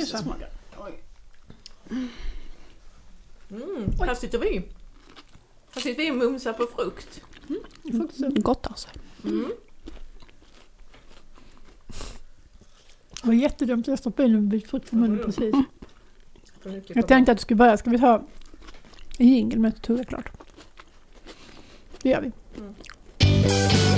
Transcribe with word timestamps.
måste 0.00 0.16
nysa. 0.16 0.24
smaka. 0.24 0.46
Oj. 0.78 1.02
Mm, 3.50 3.92
här 4.00 4.14
sitter 4.14 4.38
vi. 4.38 4.62
Här 5.74 5.80
sitter 5.82 6.02
vi 6.02 6.10
och 6.10 6.16
mumsar 6.16 6.52
på 6.52 6.66
frukt. 6.66 7.20
Gott 8.42 8.66
alltså. 8.66 8.88
Mm. 9.24 9.52
Det 13.22 13.26
var 13.26 13.34
jättedumt 13.34 13.84
att 13.84 13.88
jag 13.88 13.98
stoppade 13.98 14.28
in 14.28 14.34
en 14.34 14.48
bit 14.48 14.70
frukt 14.70 14.92
i 14.92 14.96
munnen 14.96 15.24
precis. 15.24 15.54
Jag 16.86 17.08
tänkte 17.08 17.32
att 17.32 17.38
du 17.38 17.42
skulle 17.42 17.58
börja. 17.58 17.76
Ska 17.76 17.90
vi 17.90 17.98
ta 17.98 18.22
en 19.18 19.28
jingel 19.28 19.58
med 19.58 19.82
tugga 19.82 20.04
klart? 20.04 20.32
Det 22.02 22.08
gör 22.08 22.20
vi. 22.20 22.32
Då 22.56 23.97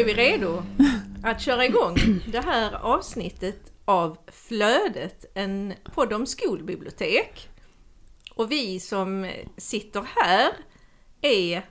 är 0.00 0.04
vi 0.04 0.14
redo 0.14 0.62
att 1.22 1.40
köra 1.40 1.64
igång 1.64 1.94
det 2.32 2.40
här 2.40 2.74
avsnittet 2.82 3.72
av 3.84 4.16
Flödet, 4.26 5.24
en 5.34 5.74
podd 5.94 6.12
om 6.12 6.26
skolbibliotek. 6.26 7.48
Och 8.34 8.52
vi 8.52 8.80
som 8.80 9.30
sitter 9.56 10.04
här 10.16 10.52
är 11.20 11.66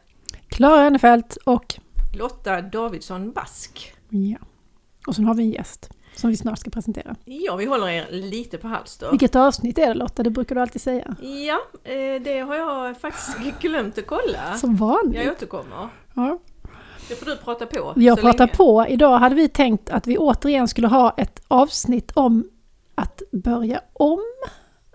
Klara 0.47 0.85
Önefelt 0.85 1.35
och 1.35 1.75
Lotta 2.17 2.61
Davidsson 2.61 3.31
Bask. 3.31 3.93
ja. 4.09 4.37
Och 5.07 5.15
sen 5.15 5.25
har 5.25 5.33
vi 5.33 5.43
en 5.43 5.51
gäst 5.51 5.89
som 6.15 6.29
vi 6.29 6.37
snart 6.37 6.59
ska 6.59 6.69
presentera. 6.69 7.15
Ja, 7.25 7.55
vi 7.55 7.65
håller 7.65 7.89
er 7.89 8.07
lite 8.11 8.57
på 8.57 8.67
halster. 8.67 9.11
Vilket 9.11 9.35
avsnitt 9.35 9.77
är 9.77 9.87
det 9.87 9.93
Lotta? 9.93 10.23
Det 10.23 10.29
brukar 10.29 10.55
du 10.55 10.61
alltid 10.61 10.81
säga. 10.81 11.15
Ja, 11.21 11.61
eh, 11.91 12.21
det 12.21 12.39
har 12.39 12.55
jag 12.55 13.01
faktiskt 13.01 13.61
glömt 13.61 13.97
att 13.97 14.07
kolla. 14.07 14.57
Som 14.57 14.75
vanligt. 14.75 15.23
Jag 15.23 15.31
återkommer. 15.31 15.89
Ja. 16.13 16.39
Det 17.09 17.15
får 17.15 17.25
du 17.25 17.35
prata 17.35 17.65
på. 17.65 17.93
Jag 17.95 18.21
pratar 18.21 18.45
länge. 18.45 18.55
på. 18.55 18.85
Idag 18.89 19.19
hade 19.19 19.35
vi 19.35 19.47
tänkt 19.47 19.89
att 19.89 20.07
vi 20.07 20.17
återigen 20.17 20.67
skulle 20.67 20.87
ha 20.87 21.13
ett 21.17 21.41
avsnitt 21.47 22.11
om 22.13 22.49
att 22.95 23.21
börja 23.31 23.81
om, 23.93 24.23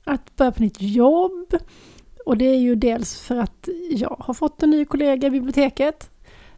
att 0.05 0.37
börja 0.37 0.53
på 0.53 0.63
nytt 0.63 0.81
jobb. 0.81 1.55
Och 2.27 2.37
det 2.37 2.45
är 2.45 2.59
ju 2.59 2.75
dels 2.75 3.21
för 3.21 3.37
att 3.37 3.69
jag 3.91 4.17
har 4.21 4.35
fått 4.35 4.63
en 4.63 4.71
ny 4.71 4.85
kollega 4.85 5.27
i 5.27 5.31
biblioteket, 5.31 6.11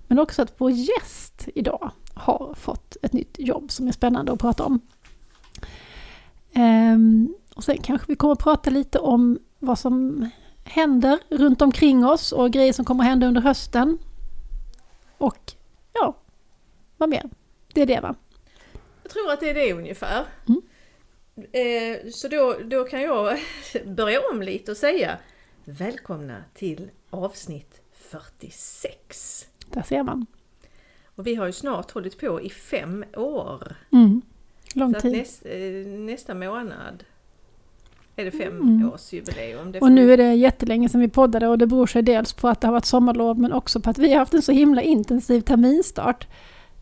men 0.07 0.19
också 0.19 0.43
att 0.43 0.55
vår 0.59 0.71
gäst 0.71 1.49
idag 1.55 1.91
har 2.15 2.55
fått 2.59 2.97
ett 3.03 3.13
nytt 3.13 3.39
jobb 3.39 3.71
som 3.71 3.89
är 3.89 3.93
spännande 3.93 4.33
att 4.33 4.41
prata 4.41 4.65
om. 4.65 4.81
Ehm, 6.53 7.35
och 7.55 7.65
sen 7.65 7.79
kanske 7.83 8.07
vi 8.09 8.17
kommer 8.17 8.33
att 8.33 8.39
prata 8.39 8.71
lite 8.71 8.99
om 8.99 9.39
vad 9.59 9.79
som 9.79 10.29
händer 10.65 11.19
runt 11.29 11.63
omkring 11.63 12.07
oss 12.07 12.33
och 12.33 12.51
grejer 12.51 12.73
som 12.73 12.85
kommer 12.85 13.05
att 13.05 13.11
hända 13.11 13.27
under 13.27 13.41
hösten. 13.41 13.99
Och 15.19 15.53
ja, 15.93 16.17
vad 16.97 17.09
mer? 17.09 17.31
Det 17.73 17.83
är 17.83 17.87
det 17.87 18.01
va? 18.01 18.15
Jag 19.03 19.13
tror 19.13 19.33
att 19.33 19.41
det 19.41 19.51
är 19.51 19.55
det 19.55 19.73
ungefär. 19.73 20.25
Mm. 20.49 20.63
Eh, 21.53 22.11
så 22.11 22.29
då, 22.29 22.57
då 22.65 22.85
kan 22.85 23.03
jag 23.03 23.39
börja 23.85 24.21
om 24.33 24.43
lite 24.43 24.71
och 24.71 24.77
säga 24.77 25.19
Välkomna 25.65 26.45
till 26.55 26.91
avsnitt 27.11 27.81
46. 27.93 29.47
Där 29.71 29.83
ser 29.83 30.03
man. 30.03 30.27
Och 31.05 31.27
vi 31.27 31.35
har 31.35 31.47
ju 31.47 31.53
snart 31.53 31.91
hållit 31.91 32.21
på 32.21 32.41
i 32.41 32.51
fem 32.51 33.05
år. 33.17 33.77
Mm. 33.93 34.23
Lång 34.75 34.95
tid. 34.95 35.13
näst, 35.13 35.47
eh, 35.47 35.87
nästa 35.87 36.35
månad 36.35 37.05
är 38.17 38.25
det 38.25 38.31
fem 38.31 38.61
Mm. 38.61 39.73
Det 39.73 39.81
Och 39.81 39.93
nu 39.93 40.13
är 40.13 40.17
det 40.17 40.35
jättelänge 40.35 40.89
sedan 40.89 41.01
vi 41.01 41.09
poddade 41.09 41.49
och 41.49 41.59
det 41.59 41.67
beror 41.67 41.87
sig 41.87 42.03
dels 42.03 42.33
på 42.33 42.49
att 42.49 42.61
det 42.61 42.67
har 42.67 42.73
varit 42.73 42.85
sommarlov 42.85 43.39
men 43.39 43.53
också 43.53 43.81
på 43.81 43.91
att 43.91 43.99
vi 43.99 44.13
har 44.13 44.19
haft 44.19 44.35
en 44.35 44.43
så 44.43 44.53
himla 44.53 44.83
intensiv 44.83 45.41
terminstart. 45.41 46.27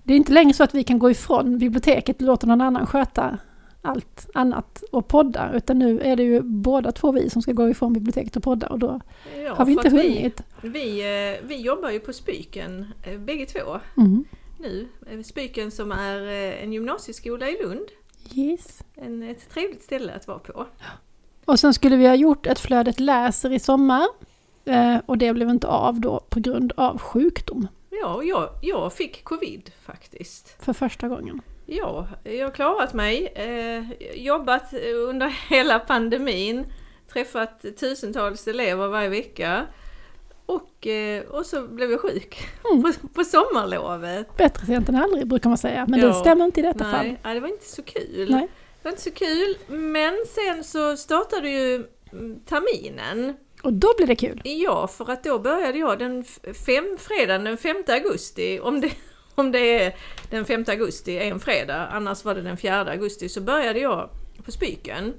Det 0.02 0.12
är 0.12 0.16
inte 0.16 0.32
längre 0.32 0.54
så 0.54 0.64
att 0.64 0.74
vi 0.74 0.84
kan 0.84 0.98
gå 0.98 1.10
ifrån 1.10 1.58
biblioteket 1.58 2.16
och 2.16 2.22
låta 2.26 2.46
någon 2.46 2.60
annan 2.60 2.86
sköta 2.86 3.38
allt 3.82 4.30
annat 4.34 4.82
och 4.92 5.08
podda 5.08 5.52
utan 5.54 5.78
nu 5.78 6.00
är 6.00 6.16
det 6.16 6.22
ju 6.22 6.40
båda 6.42 6.92
två 6.92 7.12
vi 7.12 7.30
som 7.30 7.42
ska 7.42 7.52
gå 7.52 7.68
ifrån 7.68 7.92
biblioteket 7.92 8.36
och 8.36 8.42
podda 8.42 8.66
och 8.66 8.78
då 8.78 9.00
ja, 9.44 9.54
har 9.54 9.64
vi 9.64 9.72
inte 9.72 9.90
hunnit. 9.90 10.40
Vi, 10.62 10.68
vi, 10.68 11.00
eh, 11.00 11.48
vi 11.48 11.60
jobbar 11.60 11.90
ju 11.90 12.00
på 12.00 12.12
Spyken 12.12 12.86
eh, 13.02 13.18
bägge 13.18 13.46
två 13.46 13.80
Mm. 13.96 14.24
nu. 14.60 14.88
Eh, 15.10 15.22
Spyken 15.22 15.70
som 15.70 15.92
är 15.92 16.20
en 16.62 16.72
gymnasieskola 16.72 17.48
i 17.48 17.62
Lund. 17.62 17.86
Yes. 18.34 18.84
En, 18.94 19.22
ett 19.22 19.50
trevligt 19.50 19.82
ställe 19.82 20.12
att 20.12 20.28
vara 20.28 20.38
på. 20.38 20.66
Och 21.44 21.60
sen 21.60 21.74
skulle 21.74 21.96
vi 21.96 22.06
ha 22.06 22.14
gjort 22.14 22.46
ett 22.46 22.58
Flödet 22.58 23.00
läser 23.00 23.52
i 23.52 23.58
sommar 23.58 24.06
eh, 24.64 24.96
och 25.06 25.18
det 25.18 25.32
blev 25.32 25.48
inte 25.48 25.66
av 25.66 26.00
då 26.00 26.20
på 26.30 26.40
grund 26.40 26.72
av 26.76 26.98
sjukdom 26.98 27.68
Ja, 27.90 28.22
jag, 28.22 28.48
jag 28.62 28.92
fick 28.92 29.24
covid 29.24 29.70
faktiskt. 29.86 30.56
för 30.64 30.72
första 30.72 31.08
gången. 31.08 31.40
Ja, 31.66 32.06
jag 32.24 32.46
har 32.46 32.50
klarat 32.52 32.92
mig. 32.94 33.26
Eh, 33.26 33.84
jobbat 34.24 34.74
under 35.08 35.26
hela 35.50 35.78
pandemin. 35.78 36.66
Träffat 37.12 37.64
tusentals 37.80 38.48
elever 38.48 38.88
varje 38.88 39.08
vecka. 39.08 39.66
Och, 40.46 40.86
eh, 40.86 41.22
och 41.22 41.46
så 41.46 41.62
blev 41.68 41.90
jag 41.90 42.00
sjuk 42.00 42.46
Mm. 42.70 42.82
på, 42.82 43.08
på 43.08 43.24
sommarlovet. 43.24 44.36
Bättre 44.36 44.66
sent 44.66 44.88
än 44.88 44.96
aldrig 44.96 45.26
brukar 45.26 45.48
man 45.50 45.58
säga, 45.58 45.86
men 45.88 46.00
det 46.00 46.06
Ja. 46.06 46.12
stämmer 46.12 46.44
inte 46.44 46.60
i 46.60 46.62
detta 46.62 46.84
fall. 46.84 47.06
Nej, 47.06 47.20
nej, 47.24 47.34
det 47.34 47.40
var 47.40 47.48
inte 47.48 47.64
så 47.68 47.82
kul. 47.82 48.30
Nej. 48.30 48.48
Var 48.84 48.90
inte 48.90 49.02
så 49.02 49.10
kul. 49.10 49.56
Men 49.68 50.14
sen 50.34 50.64
så 50.64 50.96
startade 50.96 51.50
ju 51.50 51.86
mm, 52.12 52.40
terminen. 52.40 53.36
Och 53.62 53.72
då 53.72 53.94
blir 53.96 54.06
det 54.06 54.16
kul. 54.16 54.40
Ja, 54.44 54.86
för 54.86 55.10
att 55.10 55.24
då 55.24 55.38
började 55.38 55.78
jag 55.78 55.98
den 55.98 56.24
fem, 56.66 56.96
fredagen 56.98 57.44
den 57.44 57.56
5 57.56 57.76
augusti. 57.88 58.60
Om 58.62 58.80
det, 58.80 58.90
om 59.34 59.52
det 59.52 59.58
är 59.82 59.96
den 60.30 60.44
5 60.44 60.64
augusti 60.68 61.12
är 61.12 61.30
en 61.30 61.40
fredag, 61.40 61.86
annars 61.92 62.24
var 62.24 62.34
det 62.34 62.42
den 62.42 62.56
4 62.56 62.90
augusti, 62.90 63.28
så 63.28 63.40
började 63.40 63.78
jag 63.80 64.10
på 64.44 64.50
Spyken. 64.52 65.14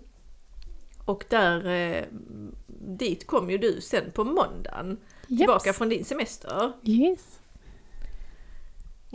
Och 1.06 1.24
där, 1.30 1.68
eh, 1.70 2.04
dit 2.98 3.28
kom 3.28 3.50
ju 3.50 3.58
du 3.58 3.82
sen 3.82 4.12
på 4.12 4.24
måndagen, 4.24 4.98
tillbaka 5.28 5.70
Yes. 5.70 5.78
från 5.78 5.90
din 5.90 6.06
semester. 6.06 6.72
yes. 6.84 7.40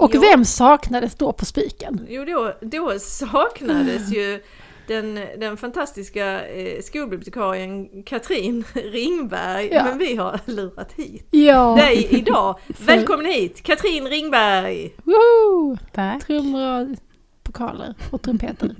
Och 0.00 0.14
Ja. 0.14 0.20
vem 0.20 0.44
saknades 0.44 1.14
då 1.14 1.32
på 1.32 1.44
spiken? 1.44 2.06
Jo, 2.08 2.24
då, 2.24 2.52
då 2.60 2.98
saknades 2.98 4.12
ju 4.12 4.42
den, 4.86 5.14
den 5.38 5.56
fantastiska 5.56 6.46
eh, 6.48 6.82
skolbibliotekarien 6.82 8.02
Katrin 8.02 8.64
Ringberg, 8.74 9.68
Ja. 9.72 9.84
men 9.84 9.98
vi 9.98 10.16
har 10.16 10.40
lurat 10.44 10.92
hit 10.92 11.26
Ja, 11.30 11.74
dig 11.76 12.06
idag. 12.10 12.58
Välkommen 12.86 13.26
hit, 13.26 13.62
Katrin 13.62 14.08
Ringberg! 14.08 14.94
Woo! 15.04 15.76
Tack. 15.92 16.26
trummor 16.26 16.80
och 16.90 16.96
pokaler 17.42 17.94
och 18.10 18.22
trumpeter. 18.22 18.74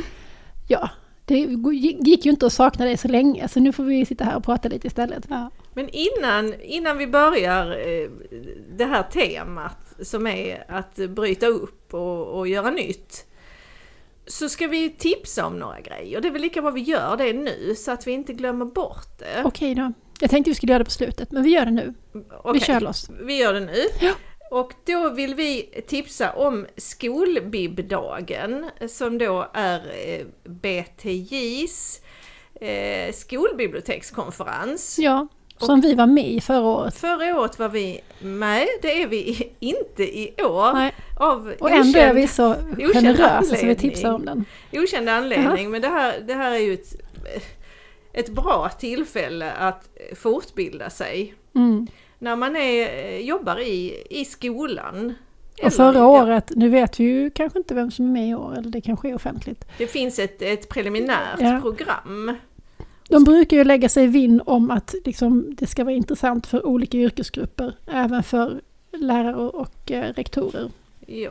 ja, 0.68 0.90
det 1.24 1.34
gick 2.04 2.24
ju 2.24 2.30
inte 2.30 2.46
att 2.46 2.52
sakna 2.52 2.84
dig 2.84 2.96
så 2.96 3.08
länge 3.08 3.48
så 3.48 3.60
nu 3.60 3.72
får 3.72 3.84
vi 3.84 4.06
sitta 4.06 4.24
här 4.24 4.36
och 4.36 4.44
prata 4.44 4.68
lite 4.68 4.86
istället. 4.86 5.24
Ja. 5.28 5.50
Men 5.74 5.88
innan, 5.88 6.54
innan 6.60 6.98
vi 6.98 7.06
börjar 7.06 7.66
eh, 7.70 8.10
det 8.76 8.84
här 8.84 9.02
temat 9.02 9.87
som 10.02 10.26
är 10.26 10.64
att 10.68 10.96
bryta 10.96 11.46
upp 11.46 11.94
och, 11.94 12.38
och 12.38 12.48
göra 12.48 12.70
nytt. 12.70 13.24
Så 14.26 14.48
ska 14.48 14.66
vi 14.66 14.90
tipsa 14.90 15.46
om 15.46 15.58
några 15.58 15.80
grejer. 15.80 16.20
Det 16.20 16.28
är 16.28 16.32
väl 16.32 16.42
lika 16.42 16.62
bra 16.62 16.70
vi 16.70 16.80
gör 16.80 17.16
det 17.16 17.32
nu 17.32 17.74
så 17.74 17.90
att 17.90 18.06
vi 18.06 18.12
inte 18.12 18.32
glömmer 18.32 18.64
bort 18.64 19.18
det. 19.18 19.42
Okej 19.44 19.74
då. 19.74 19.92
Jag 20.20 20.30
tänkte 20.30 20.50
vi 20.50 20.54
skulle 20.54 20.72
göra 20.72 20.78
det 20.78 20.84
på 20.84 20.90
slutet, 20.90 21.32
men 21.32 21.42
vi 21.42 21.50
gör 21.50 21.64
det 21.64 21.70
nu. 21.70 21.94
Vi 22.12 22.22
Okej, 22.44 22.60
kör 22.60 22.80
loss. 22.80 23.10
vi 23.20 23.36
gör 23.38 23.54
det 23.54 23.60
nu. 23.60 23.84
Ja. 24.00 24.12
Och 24.50 24.72
då 24.86 25.10
vill 25.10 25.34
vi 25.34 25.62
tipsa 25.86 26.32
om 26.32 26.66
skolbibdagen 26.76 28.70
som 28.88 29.18
då 29.18 29.50
är 29.54 29.78
eh, 30.06 30.26
BTJs 30.44 32.00
eh, 32.60 33.12
skolbibliotekskonferens. 33.12 34.98
Ja, 34.98 35.28
som 35.66 35.80
vi 35.80 35.94
var 35.94 36.06
med 36.06 36.28
i 36.30 36.40
förra 36.40 36.66
året. 36.66 36.94
Förra 36.96 37.40
året 37.40 37.58
var 37.58 37.68
vi 37.68 38.00
med, 38.20 38.66
det 38.82 39.02
är 39.02 39.06
vi 39.06 39.52
inte 39.60 40.02
i 40.18 40.34
år. 40.42 40.72
Nej. 40.72 40.92
Av 41.20 41.52
Och 41.60 41.70
ändå 41.70 41.98
är 41.98 42.02
okänd, 42.02 42.16
vi 42.18 42.26
så 42.26 42.50
okänd 42.54 42.92
generösa 42.92 43.56
så 43.56 43.66
vi 43.66 43.74
tipsar 43.74 44.12
om 44.12 44.24
den. 44.24 44.44
okänd 44.72 45.08
anledning. 45.08 45.70
Men 45.70 45.82
det 45.82 45.88
här, 45.88 46.20
det 46.26 46.34
här 46.34 46.52
är 46.52 46.58
ju 46.58 46.74
ett, 46.74 46.94
ett 48.12 48.28
bra 48.28 48.68
tillfälle 48.78 49.52
att 49.52 49.88
fortbilda 50.16 50.90
sig. 50.90 51.34
Mm. 51.54 51.86
När 52.18 52.36
man 52.36 52.56
är, 52.56 53.18
jobbar 53.18 53.60
i, 53.60 54.02
i 54.10 54.24
skolan. 54.24 55.14
Och 55.52 55.60
Eller, 55.60 55.70
förra 55.70 55.98
ja, 55.98 56.06
året, 56.22 56.50
nu 56.56 56.68
vet 56.68 57.00
vi 57.00 57.04
ju 57.04 57.30
kanske 57.30 57.58
inte 57.58 57.74
vem 57.74 57.90
som 57.90 58.04
är 58.06 58.10
med 58.12 58.28
i 58.28 58.34
år, 58.34 58.52
eller 58.58 58.70
det 58.70 58.80
kanske 58.80 59.08
är 59.08 59.14
offentligt. 59.14 59.64
Det 59.78 59.86
finns 59.86 60.18
ett, 60.18 60.42
ett 60.42 60.68
preliminärt 60.68 61.38
Ja. 61.40 61.58
program. 61.62 62.36
De 63.08 63.24
brukar 63.24 63.56
ju 63.56 63.64
lägga 63.64 63.88
sig 63.88 64.06
vinn 64.06 64.42
om 64.46 64.70
att 64.70 64.94
liksom, 65.04 65.54
det 65.54 65.66
ska 65.66 65.84
vara 65.84 65.94
intressant 65.94 66.46
för 66.46 66.66
olika 66.66 66.96
yrkesgrupper, 66.96 67.76
även 67.86 68.22
för 68.22 68.60
lärare 68.92 69.36
och 69.36 69.90
eh, 69.90 70.12
rektorer. 70.12 70.70
Ja. 71.06 71.30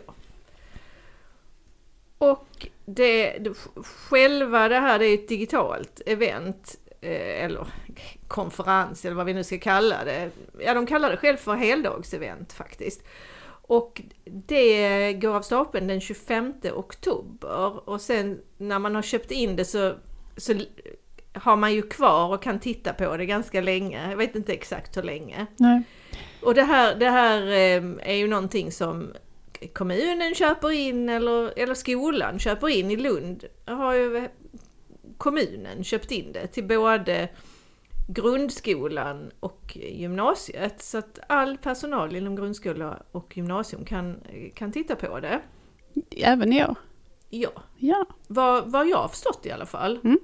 Och 2.18 2.68
det, 2.86 3.38
det, 3.38 3.54
själva 3.84 4.68
det 4.68 4.80
här 4.80 5.00
det 5.00 5.06
är 5.06 5.14
ett 5.14 5.28
digitalt 5.28 6.02
event, 6.06 6.76
eh, 7.02 7.44
eller 7.44 7.68
konferens 8.28 9.06
eller 9.06 9.16
vad 9.16 9.26
vi 9.26 9.34
nu 9.34 9.44
ska 9.44 9.58
kalla 9.58 10.04
det. 10.06 10.30
Ja, 10.60 10.74
de 10.74 10.86
kallar 10.86 11.12
det 11.12 11.18
själv 11.18 11.38
för 11.38 11.56
heldagsevent 11.56 12.54
faktiskt. 12.54 13.04
Och 13.68 14.02
det 14.26 15.14
går 15.14 15.36
av 15.36 15.42
stapeln 15.42 15.88
den 15.88 16.02
25 16.02 16.54
oktober 16.74 17.90
och 17.90 18.02
sen 18.02 18.42
när 18.58 18.80
man 18.80 18.96
har 18.96 19.02
köpt 19.02 19.32
in 19.32 19.56
det 19.56 19.66
så, 19.66 19.94
så 20.38 20.54
har 21.42 21.56
man 21.56 21.74
ju 21.74 21.82
kvar 21.82 22.34
och 22.34 22.44
kan 22.44 22.60
titta 22.60 22.94
på 22.94 23.18
det 23.18 23.26
ganska 23.26 23.62
länge. 23.62 24.10
Jag 24.10 24.18
vet 24.18 24.36
inte 24.36 24.54
exakt 24.54 24.98
hur 24.98 25.04
länge. 25.04 25.46
Nej. 25.58 25.82
Och 26.42 26.56
det 26.56 26.64
här, 26.64 26.96
det 26.96 27.10
här 27.10 27.42
eh, 27.42 28.12
är 28.12 28.16
ju 28.16 28.28
någonting 28.28 28.72
som 28.72 29.14
kommunen 29.74 30.36
köper 30.36 30.72
in 30.72 31.10
eller, 31.10 31.60
eller 31.60 31.74
skolan 31.74 32.40
köper 32.40 32.70
in. 32.70 32.92
I 32.92 32.96
Lund 32.96 33.44
har 33.66 33.94
ju 33.94 34.28
kommunen 35.18 35.84
köpt 35.84 36.12
in 36.12 36.32
det 36.32 36.48
till 36.48 36.64
både 36.68 37.30
grundskolan 38.08 39.32
och 39.40 39.78
gymnasiet. 39.78 40.82
Så 40.82 40.98
att 40.98 41.20
all 41.30 41.58
personal 41.58 42.16
inom 42.16 42.36
grundskola 42.36 43.04
och 43.12 43.38
gymnasium 43.38 43.86
kan, 43.86 44.20
kan 44.54 44.72
titta 44.72 44.96
på 44.96 45.20
det. 45.20 45.42
Även 46.12 46.54
år? 46.54 46.76
Ja, 47.30 47.52
Ja. 47.78 48.06
vad, 48.28 48.72
vad 48.72 48.88
jag 48.88 48.98
har 48.98 49.08
förstått 49.08 49.46
i 49.46 49.52
alla 49.52 49.66
fall. 49.66 50.00
Mm. 50.04 50.20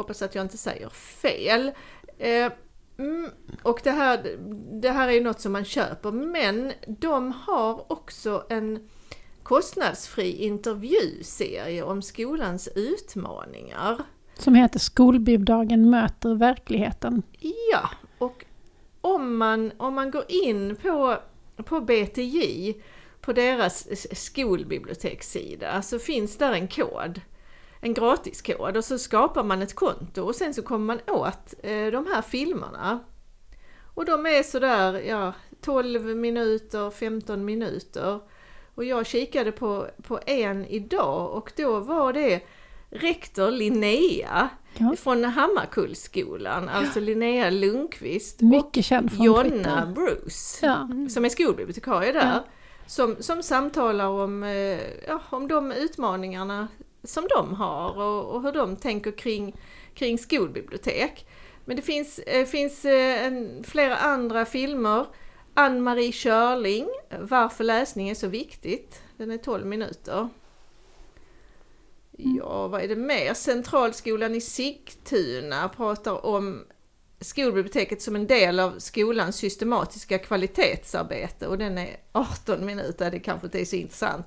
Hoppas 0.00 0.22
att 0.22 0.34
jag 0.34 0.44
inte 0.44 0.58
säger 0.58 0.88
fel. 0.88 1.72
Eh, 2.18 2.52
mm, 2.98 3.30
och 3.62 3.80
det 3.84 3.90
här, 3.90 4.36
det 4.80 4.90
här 4.90 5.08
är 5.08 5.12
ju 5.12 5.20
något 5.20 5.40
som 5.40 5.52
man 5.52 5.64
köper, 5.64 6.12
men 6.12 6.72
de 6.86 7.32
har 7.32 7.92
också 7.92 8.46
en 8.48 8.88
kostnadsfri 9.42 10.32
intervjuserie 10.32 11.82
om 11.82 12.02
skolans 12.02 12.68
utmaningar. 12.74 13.98
Som 14.38 14.54
heter 14.54 14.78
Skolbibdagen 14.78 15.90
möter 15.90 16.34
verkligheten. 16.34 17.22
Ja, 17.72 17.90
och 18.18 18.44
om 19.00 19.36
man, 19.36 19.72
om 19.76 19.94
man 19.94 20.10
går 20.10 20.24
in 20.28 20.76
på, 20.82 21.16
på 21.56 21.80
BTJ, 21.80 22.74
på 23.20 23.32
deras 23.32 23.88
skolbibliotekssida, 24.12 25.82
så 25.82 25.98
finns 25.98 26.38
där 26.38 26.52
en 26.52 26.68
kod. 26.68 27.20
En 27.80 27.94
gratiskod 27.94 28.76
och 28.76 28.84
så 28.84 28.98
skapar 28.98 29.44
man 29.44 29.62
ett 29.62 29.74
konto 29.74 30.22
och 30.22 30.34
sen 30.34 30.54
så 30.54 30.62
kommer 30.62 30.86
man 30.86 31.00
åt 31.16 31.54
eh, 31.62 31.86
de 31.86 32.06
här 32.12 32.22
filmerna. 32.22 33.00
Och 33.94 34.04
de 34.04 34.26
är 34.26 34.42
sådär, 34.42 35.00
ja, 35.00 35.32
12 35.60 36.16
minuter, 36.16 36.90
15 36.90 37.44
minuter. 37.44 38.20
Och 38.74 38.84
jag 38.84 39.06
kikade 39.06 39.52
på, 39.52 39.86
på 40.02 40.20
en 40.26 40.66
idag 40.66 41.30
och 41.34 41.52
då 41.56 41.80
var 41.80 42.12
det 42.12 42.40
rektor 42.90 43.50
Linnea 43.50 44.48
Ja. 44.78 44.94
från 44.98 45.24
Hammarkullsskolan, 45.24 46.68
alltså 46.68 47.00
Linnea 47.00 47.50
Lundqvist 47.50 48.40
Mycket 48.40 48.84
känd 48.84 49.12
från 49.12 49.24
Jonna 49.26 49.42
Twitter. 49.42 49.86
Bruce, 49.94 50.66
Ja. 50.66 50.88
som 51.10 51.24
är 51.24 51.28
skolbibliotekarie 51.28 52.12
där, 52.12 52.26
Ja. 52.34 52.44
som, 52.86 53.16
som 53.20 53.42
samtalar 53.42 54.06
om, 54.08 54.42
eh, 54.42 54.80
ja, 55.08 55.20
om 55.30 55.48
de 55.48 55.72
utmaningarna 55.72 56.68
som 57.04 57.28
de 57.28 57.54
har 57.54 57.98
och, 57.98 58.34
och 58.34 58.42
hur 58.42 58.52
de 58.52 58.76
tänker 58.76 59.12
kring, 59.12 59.56
kring 59.94 60.18
skolbibliotek. 60.18 61.26
Men 61.64 61.76
det 61.76 61.82
finns, 61.82 62.18
eh, 62.18 62.46
finns 62.46 62.84
eh, 62.84 63.26
en, 63.26 63.64
flera 63.64 63.96
andra 63.96 64.46
filmer. 64.46 65.06
Ann-Marie 65.54 66.12
Körling, 66.12 66.88
Varför 67.20 67.64
läsning 67.64 68.08
är 68.08 68.14
så 68.14 68.28
viktigt. 68.28 69.02
Den 69.16 69.30
är 69.30 69.38
12 69.38 69.66
minuter. 69.66 70.28
Ja, 72.16 72.68
vad 72.68 72.82
är 72.82 72.88
det 72.88 72.96
mer? 72.96 73.34
Centralskolan 73.34 74.34
i 74.34 74.40
Sigtuna 74.40 75.68
pratar 75.68 76.26
om 76.26 76.64
skolbiblioteket 77.20 78.02
som 78.02 78.16
en 78.16 78.26
del 78.26 78.60
av 78.60 78.78
skolans 78.78 79.36
systematiska 79.36 80.18
kvalitetsarbete 80.18 81.46
och 81.46 81.58
den 81.58 81.78
är 81.78 81.96
18 82.12 82.66
minuter, 82.66 83.10
det 83.10 83.18
kanske 83.18 83.46
inte 83.46 83.60
är 83.60 83.64
så 83.64 83.76
intressant 83.76 84.26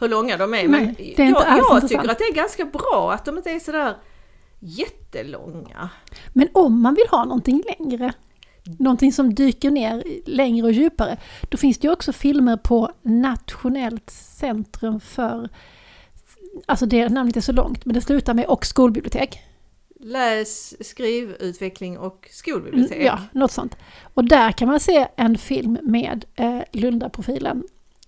hur 0.00 0.08
långa 0.08 0.36
de 0.36 0.54
är. 0.54 0.68
Men 0.68 0.84
Nej, 0.84 1.14
det 1.16 1.22
är 1.22 1.30
jag, 1.30 1.58
jag 1.58 1.88
tycker 1.88 2.10
att 2.10 2.18
det 2.18 2.24
är 2.24 2.34
ganska 2.34 2.64
bra 2.64 3.12
att 3.12 3.24
de 3.24 3.36
inte 3.36 3.50
är 3.50 3.58
sådär 3.58 3.96
jättelånga. 4.58 5.88
Men 6.32 6.48
om 6.54 6.82
man 6.82 6.94
vill 6.94 7.06
ha 7.10 7.24
någonting 7.24 7.62
längre, 7.78 8.12
någonting 8.78 9.12
som 9.12 9.34
dyker 9.34 9.70
ner 9.70 10.04
längre 10.26 10.66
och 10.66 10.72
djupare, 10.72 11.16
då 11.48 11.56
finns 11.56 11.78
det 11.78 11.86
ju 11.86 11.92
också 11.92 12.12
filmer 12.12 12.56
på 12.56 12.92
Nationellt 13.02 14.10
centrum 14.10 15.00
för, 15.00 15.48
alltså 16.66 16.86
det 16.86 17.08
namnet 17.08 17.36
är 17.36 17.40
så 17.40 17.52
långt, 17.52 17.84
men 17.84 17.94
det 17.94 18.00
slutar 18.00 18.34
med 18.34 18.46
och 18.46 18.66
skolbibliotek. 18.66 19.38
Läs, 20.00 20.84
skrivutveckling 20.88 21.98
och 21.98 22.28
skolbibliotek. 22.30 23.04
Ja, 23.04 23.18
något 23.32 23.52
sånt. 23.52 23.76
Och 24.14 24.24
där 24.24 24.52
kan 24.52 24.68
man 24.68 24.80
se 24.80 25.08
en 25.16 25.38
film 25.38 25.78
med 25.82 26.24
eh, 26.34 26.60
Lunda-profilen 26.72 27.64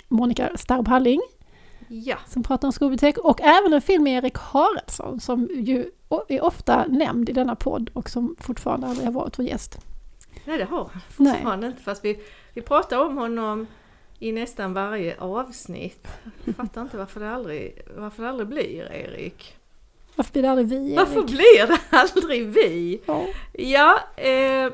Monica 0.08 0.50
Starb-Halling 0.54 1.20
ja. 1.90 2.16
som 2.28 2.42
pratar 2.42 2.68
om 2.68 2.72
skolbibliotek 2.72 3.18
och 3.18 3.40
även 3.40 3.72
en 3.72 3.82
film 3.82 4.04
med 4.04 4.24
Erik 4.24 4.38
Haraldsson 4.38 5.20
som 5.20 5.48
ju 5.52 5.90
är 6.28 6.44
ofta 6.44 6.86
nämnd 6.86 7.28
i 7.28 7.32
denna 7.32 7.56
podd 7.56 7.90
och 7.92 8.10
som 8.10 8.36
fortfarande 8.40 8.86
aldrig 8.86 9.06
har 9.06 9.12
varit 9.12 9.38
vår 9.38 9.46
gäst. 9.46 9.78
Nej 10.44 10.58
det 10.58 10.64
har 10.64 10.90
han 10.92 11.02
fortfarande 11.10 11.66
inte 11.66 11.82
fast 11.82 12.04
vi, 12.04 12.20
vi 12.54 12.62
pratar 12.62 12.98
om 13.06 13.16
honom 13.16 13.66
i 14.18 14.32
nästan 14.32 14.74
varje 14.74 15.16
avsnitt. 15.18 16.08
Jag 16.44 16.56
fattar 16.56 16.82
inte 16.82 16.96
varför 16.96 17.20
det 17.20 17.30
aldrig, 17.30 17.82
varför 17.96 18.22
det 18.22 18.28
aldrig 18.28 18.48
blir 18.48 18.92
Erik. 18.92 19.56
Varför 20.16 20.32
blir 20.32 20.42
det 20.42 20.50
aldrig 20.50 20.68
vi, 20.68 20.96
Varför 20.96 21.18
Erik? 21.18 21.26
blir 21.26 21.66
det 21.66 21.78
aldrig 21.90 22.46
vi? 22.46 23.00
Ja. 23.06 23.26
Ja, 23.52 24.00
eh, 24.16 24.72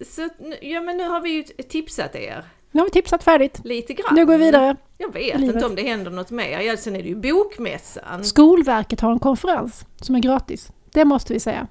så, 0.00 0.28
ja 0.60 0.80
men 0.80 0.96
nu 0.96 1.08
har 1.08 1.20
vi 1.20 1.30
ju 1.30 1.42
tipsat 1.42 2.14
er 2.14 2.44
Nu 2.74 2.80
har 2.80 2.84
vi 2.86 2.90
tipsat 2.90 3.24
färdigt. 3.24 3.60
lite 3.64 3.94
grann. 3.94 4.14
Nu 4.14 4.26
går 4.26 4.38
vi 4.38 4.44
vidare. 4.44 4.76
Jag 4.98 5.12
vet 5.12 5.40
Livet. 5.40 5.54
inte 5.54 5.66
om 5.66 5.74
det 5.74 5.82
händer 5.82 6.10
något 6.10 6.30
mer. 6.30 6.60
Ja, 6.60 6.76
sen 6.76 6.96
är 6.96 7.02
det 7.02 7.08
ju 7.08 7.16
bokmässan. 7.16 8.24
Skolverket 8.24 9.00
har 9.00 9.12
en 9.12 9.18
konferens 9.18 9.86
som 10.00 10.14
är 10.14 10.20
gratis. 10.20 10.72
Det 10.92 11.04
måste 11.04 11.32
vi 11.32 11.40
säga. 11.40 11.66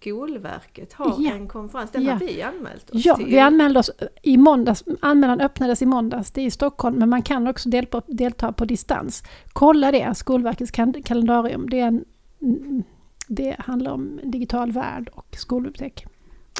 Skolverket 0.00 0.92
har 0.92 1.14
Ja. 1.18 1.32
en 1.32 1.48
konferens. 1.48 1.90
Den 1.90 2.02
Ja. 2.02 2.12
har 2.12 2.18
vi 2.18 2.42
anmält 2.42 2.90
oss 2.90 3.04
Ja, 3.04 3.16
till. 3.16 3.26
vi 3.26 3.38
anmälde 3.38 3.78
oss 3.80 3.90
i 4.22 4.36
måndags. 4.36 4.84
Anmälan 5.00 5.40
öppnades 5.40 5.82
i 5.82 5.86
måndags. 5.86 6.30
Det 6.30 6.40
är 6.40 6.46
i 6.46 6.50
Stockholm, 6.50 6.96
men 6.96 7.08
man 7.08 7.22
kan 7.22 7.46
också 7.46 7.68
delta, 7.68 8.02
delta 8.06 8.52
på 8.52 8.64
distans. 8.64 9.22
Kolla 9.52 9.90
det, 9.92 10.14
Skolverkets 10.14 10.70
kalendarium. 11.04 11.68
Det, 11.70 11.80
är 11.80 11.86
en, 11.86 12.04
det 13.28 13.56
handlar 13.58 13.90
om 13.92 14.20
digital 14.24 14.72
värld 14.72 15.10
och 15.14 15.36
skolbibliotek. 15.38 16.06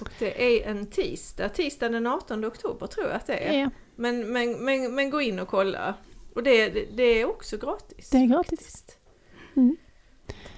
Och 0.00 0.08
det 0.18 0.58
är 0.66 0.70
en 0.70 0.86
tisdag. 0.86 1.48
Tisdag 1.48 1.88
den 1.88 2.06
18 2.06 2.44
oktober 2.44 2.86
tror 2.86 3.06
jag 3.06 3.16
att 3.16 3.26
det 3.26 3.48
är. 3.48 3.60
Ja, 3.60 3.70
Men, 3.96 4.32
men, 4.32 4.64
men, 4.64 4.94
men 4.94 5.10
gå 5.10 5.20
in 5.20 5.38
och 5.38 5.48
kolla. 5.48 5.94
Och 6.34 6.42
det, 6.42 6.68
det, 6.96 7.02
är 7.02 7.24
också 7.28 7.56
gratis. 7.56 8.10
det 8.10 8.18
är 8.18 8.26
gratis. 8.26 8.84
Mm. 9.56 9.76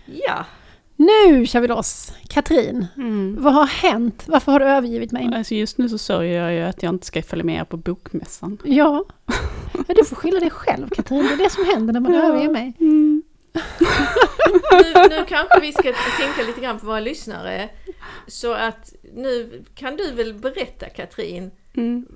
Ja, 0.07 0.45
Nu 0.97 1.47
kör 1.47 1.61
vi 1.61 1.69
loss! 1.69 2.13
Katrin, 2.29 2.87
Mm. 2.97 3.37
vad 3.43 3.53
har 3.55 3.67
hänt? 3.67 4.25
Varför 4.27 4.53
har 4.53 4.61
du 4.61 4.67
övergivit 4.67 5.13
mig? 5.13 5.31
Alltså 5.35 5.55
just 5.55 5.79
nu 5.79 5.89
så 5.89 5.99
sörjer 5.99 6.43
jag 6.43 6.55
ju 6.55 6.61
att 6.61 6.83
jag 6.83 6.95
inte 6.95 7.07
ska 7.07 7.23
följa 7.23 7.45
med 7.45 7.69
på 7.69 7.77
bokmässan. 7.77 8.59
Ja. 8.65 9.05
ja, 9.89 9.95
du 9.95 10.05
får 10.05 10.17
skylla 10.17 10.41
dig 10.41 10.51
själv 10.51 10.89
Katrin. 10.89 11.23
Det 11.23 11.33
är 11.33 11.37
det 11.37 11.51
som 11.51 11.65
händer 11.65 11.93
när 11.93 12.01
man 12.01 12.13
Ja. 12.15 12.23
överger 12.29 12.51
mig. 12.51 12.73
Mm. 12.81 13.23
Nu, 14.73 15.09
nu 15.09 15.25
kanske 15.29 15.61
vi 15.61 15.73
ska 15.73 15.83
tänka 16.21 16.43
lite 16.47 16.61
grann 16.61 16.79
på 16.81 16.87
våra 16.87 17.01
lyssnare. 17.01 17.69
Så 18.27 18.53
att 18.53 18.93
nu 19.15 19.65
kan 19.75 19.97
du 19.97 20.13
väl 20.13 20.35
berätta 20.35 20.89
Katrin, 20.89 21.51
Mm. 21.75 22.07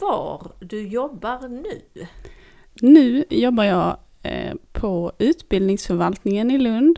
var 0.00 0.52
du 0.60 0.88
jobbar 0.88 1.48
nu? 1.48 2.06
Nu 2.80 3.24
jobbar 3.30 3.64
jag 3.64 3.96
eh, 4.22 4.54
på 4.72 5.12
utbildningsförvaltningen 5.18 6.50
i 6.50 6.58
Lund 6.58 6.96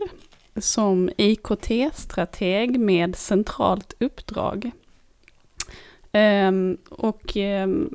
som 0.55 1.09
IKT-strateg 1.17 2.79
med 2.79 3.15
centralt 3.15 3.93
uppdrag. 3.99 4.71
Ehm, 6.11 6.77
och 6.89 7.37
ehm, 7.37 7.89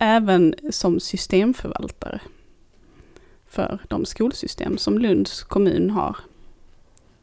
även 0.00 0.54
som 0.70 1.00
systemförvaltare 1.00 2.20
för 3.50 3.78
de 3.88 4.04
skolsystem 4.04 4.78
som 4.78 4.98
Lunds 4.98 5.42
kommun 5.42 5.90
har 5.90 6.16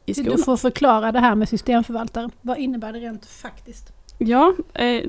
i 0.05 0.13
Du 0.13 0.38
får 0.38 0.58
förklara 0.58 1.12
det 1.12 1.20
här 1.20 1.36
med 1.36 1.50
systemförvaltare. 1.50 2.29
Vad 2.41 2.58
innebär 2.58 2.94
det 2.94 3.00
rent 3.00 3.25
faktiskt? 3.25 3.91
Ja, 4.17 4.53
eh, 4.74 5.03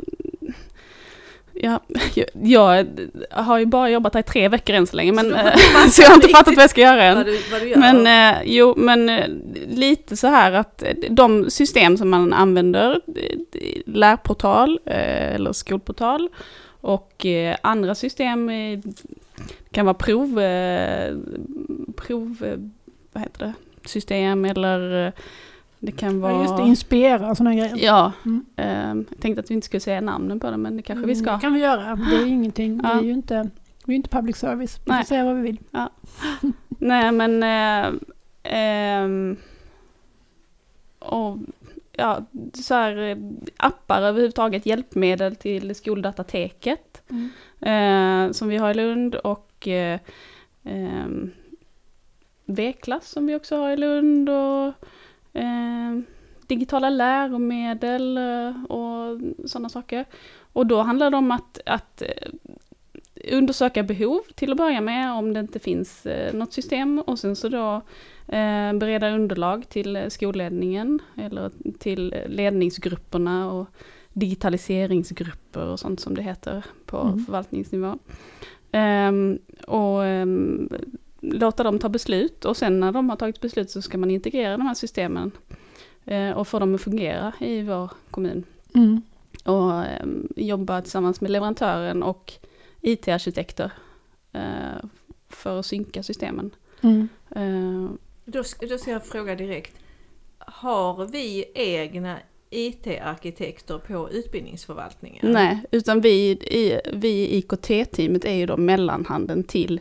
ja, 1.52 1.80
jag, 2.32 2.86
har 3.30 3.58
ju 3.58 3.66
bara 3.66 3.90
jobbat 3.90 4.14
här 4.14 4.20
i 4.20 4.22
tre 4.22 4.48
veckor 4.48 4.76
än 4.76 4.86
så 4.86 4.96
länge, 4.96 5.12
men, 5.12 5.30
Så 5.30 5.36
eh, 5.36 5.88
så 5.90 6.02
jag 6.02 6.08
har 6.08 6.14
inte 6.14 6.28
fattat 6.28 6.54
vad 6.54 6.62
jag 6.62 6.70
ska 6.70 6.80
göra 6.80 7.04
än. 7.04 7.16
Vad 7.16 7.26
du, 7.26 7.38
vad 7.52 7.60
du 7.60 7.68
gör? 7.68 7.78
Men 7.78 8.34
eh, 8.36 8.42
jo, 8.44 8.74
men 8.76 9.08
eh, 9.08 9.26
lite 9.68 10.16
så 10.16 10.26
här 10.26 10.52
att 10.52 10.82
eh, 10.82 10.88
de 11.10 11.50
system 11.50 11.96
som 11.96 12.10
man 12.10 12.32
använder, 12.32 13.00
lärportal 13.86 14.80
eh, 14.84 15.34
eller 15.34 15.52
skolportal 15.52 16.28
och 16.80 17.26
andra 17.62 17.94
system, 17.94 18.50
det 19.36 19.70
kan 19.72 19.86
vara 19.86 19.94
prov, 19.94 20.40
eh, 20.40 21.16
prov 21.96 22.42
eh, 22.44 22.58
vad 23.12 23.22
heter 23.22 23.38
det, 23.46 23.52
system 23.88 24.44
eller 24.44 25.06
eh, 25.06 25.12
det 25.78 25.92
kan 25.92 26.20
vara... 26.20 26.32
Ja, 26.32 26.42
just 26.42 26.56
det, 26.56 26.62
inspirera 26.62 27.30
och 27.30 27.36
sådana 27.36 27.54
grejer. 27.54 27.76
Ja, 27.76 28.12
Mm. 28.24 28.44
eh, 28.56 29.04
jag 29.10 29.20
tänkte 29.20 29.40
att 29.40 29.50
vi 29.50 29.54
inte 29.54 29.64
skulle 29.66 29.80
säga 29.80 30.00
namnen 30.00 30.40
på 30.40 30.50
det 30.50 30.56
men 30.56 30.76
det 30.76 30.82
kanske 30.82 31.06
vi 31.06 31.12
Mm, 31.12 31.24
ska. 31.24 31.32
Det 31.34 31.40
kan 31.40 31.54
vi 31.54 31.60
göra. 31.60 31.96
Det 32.10 32.16
är 32.16 32.20
ju 32.20 32.28
ingenting. 32.28 32.76
Vi 32.78 32.82
Ja. 32.88 32.98
är 32.98 33.02
ju 33.02 33.12
inte, 33.12 33.50
vi 33.84 33.94
är 33.94 33.96
inte 33.96 34.08
public 34.08 34.36
service. 34.36 34.78
Vi 34.84 34.90
Nej. 34.90 35.00
får 35.02 35.06
säga 35.06 35.24
vad 35.24 35.36
vi 35.36 35.42
vill. 35.42 35.58
Nej 36.68 37.12
men 37.12 37.42
eh, 37.42 37.92
ehm, 38.42 39.36
och, 40.98 41.38
ja, 41.96 42.24
så 42.54 42.74
här, 42.74 42.96
eh, 42.96 43.16
appar 43.56 44.02
överhuvudtaget, 44.02 44.66
hjälpmedel 44.66 45.36
till 45.36 45.74
skoldatateket 45.74 47.02
eh, 47.60 48.30
som 48.30 48.48
vi 48.48 48.56
har 48.56 48.70
i 48.70 48.74
Lund 48.74 49.14
och 49.14 49.68
eh, 49.68 50.00
ehm, 50.64 51.30
V-klass 52.44 53.08
som 53.08 53.26
vi 53.26 53.34
också 53.34 53.56
har 53.56 53.70
i 53.70 53.76
Lund 53.76 54.28
och 54.28 54.72
ehm, 55.32 56.04
digitala 56.46 56.90
läromedel 56.90 58.18
eh, 58.18 58.64
och 58.64 59.20
sådana 59.44 59.68
saker. 59.68 60.04
Och 60.52 60.66
då 60.66 60.82
handlar 60.82 61.10
det 61.10 61.16
om 61.16 61.30
att, 61.30 61.60
att 61.66 62.02
eh, 62.02 62.30
undersöka 63.32 63.82
behov 63.82 64.20
till 64.34 64.50
att 64.50 64.56
börja 64.56 64.80
med 64.80 65.12
om 65.12 65.32
det 65.32 65.40
inte 65.40 65.58
finns 65.58 66.06
eh, 66.06 66.34
något 66.34 66.52
system. 66.52 66.98
Och 66.98 67.18
sen 67.18 67.36
så 67.36 67.48
då 67.48 67.74
eh, 67.74 67.80
bereda 68.78 69.10
underlag 69.10 69.68
till 69.68 69.96
eh, 69.96 70.08
skolledningen 70.08 70.98
eller 71.16 71.50
till 71.78 72.12
eh, 72.12 72.28
ledningsgrupperna 72.28 73.52
och 73.52 73.66
digitaliseringsgrupper 74.12 75.66
och 75.66 75.80
sånt 75.80 76.00
som 76.00 76.14
det 76.14 76.22
heter 76.22 76.64
på 76.86 76.96
Mm. 76.98 77.24
förvaltningsnivå. 77.24 77.98
Ehm, 78.72 79.38
och 79.66 80.04
ehm, 80.04 80.68
låta 81.20 81.62
dem 81.62 81.78
ta 81.78 81.88
beslut 81.88 82.44
och 82.44 82.56
sen 82.56 82.80
när 82.80 82.92
de 82.92 83.08
har 83.10 83.16
tagit 83.16 83.40
beslut 83.40 83.70
så 83.70 83.82
ska 83.82 83.98
man 83.98 84.10
integrera 84.10 84.56
de 84.56 84.66
här 84.66 84.74
systemen 84.74 85.30
eh, 86.04 86.30
och 86.30 86.48
få 86.48 86.58
dem 86.58 86.74
att 86.74 86.80
fungera 86.80 87.32
i 87.40 87.62
vår 87.62 87.90
kommun 88.10 88.44
Mm. 88.74 89.02
och 89.44 89.84
eh, 89.84 90.06
jobba 90.36 90.82
tillsammans 90.82 91.20
med 91.20 91.30
leverantören 91.30 92.02
och 92.02 92.32
IT-arkitekter 92.80 93.72
eh, 94.32 94.84
för 95.28 95.58
att 95.58 95.66
synka 95.66 96.02
systemen. 96.02 96.50
Mm. 96.80 97.08
Då, 98.26 98.42
sk- 98.42 98.68
då 98.68 98.78
ska 98.78 98.90
jag 98.90 99.06
fråga 99.06 99.34
direkt. 99.34 99.72
Har 100.38 101.06
vi 101.06 101.44
egna 101.54 102.18
IT-arkitekter 102.50 103.78
på 103.78 104.10
utbildningsförvaltningen? 104.10 105.32
nej, 105.32 105.64
utan 105.70 106.00
vi 106.00 106.30
i, 106.30 106.80
vi 106.92 107.08
i 107.08 107.36
IKT-teamet 107.38 108.24
är 108.24 108.32
ju 108.34 108.46
då 108.46 108.56
mellanhanden 108.56 109.44
till 109.44 109.80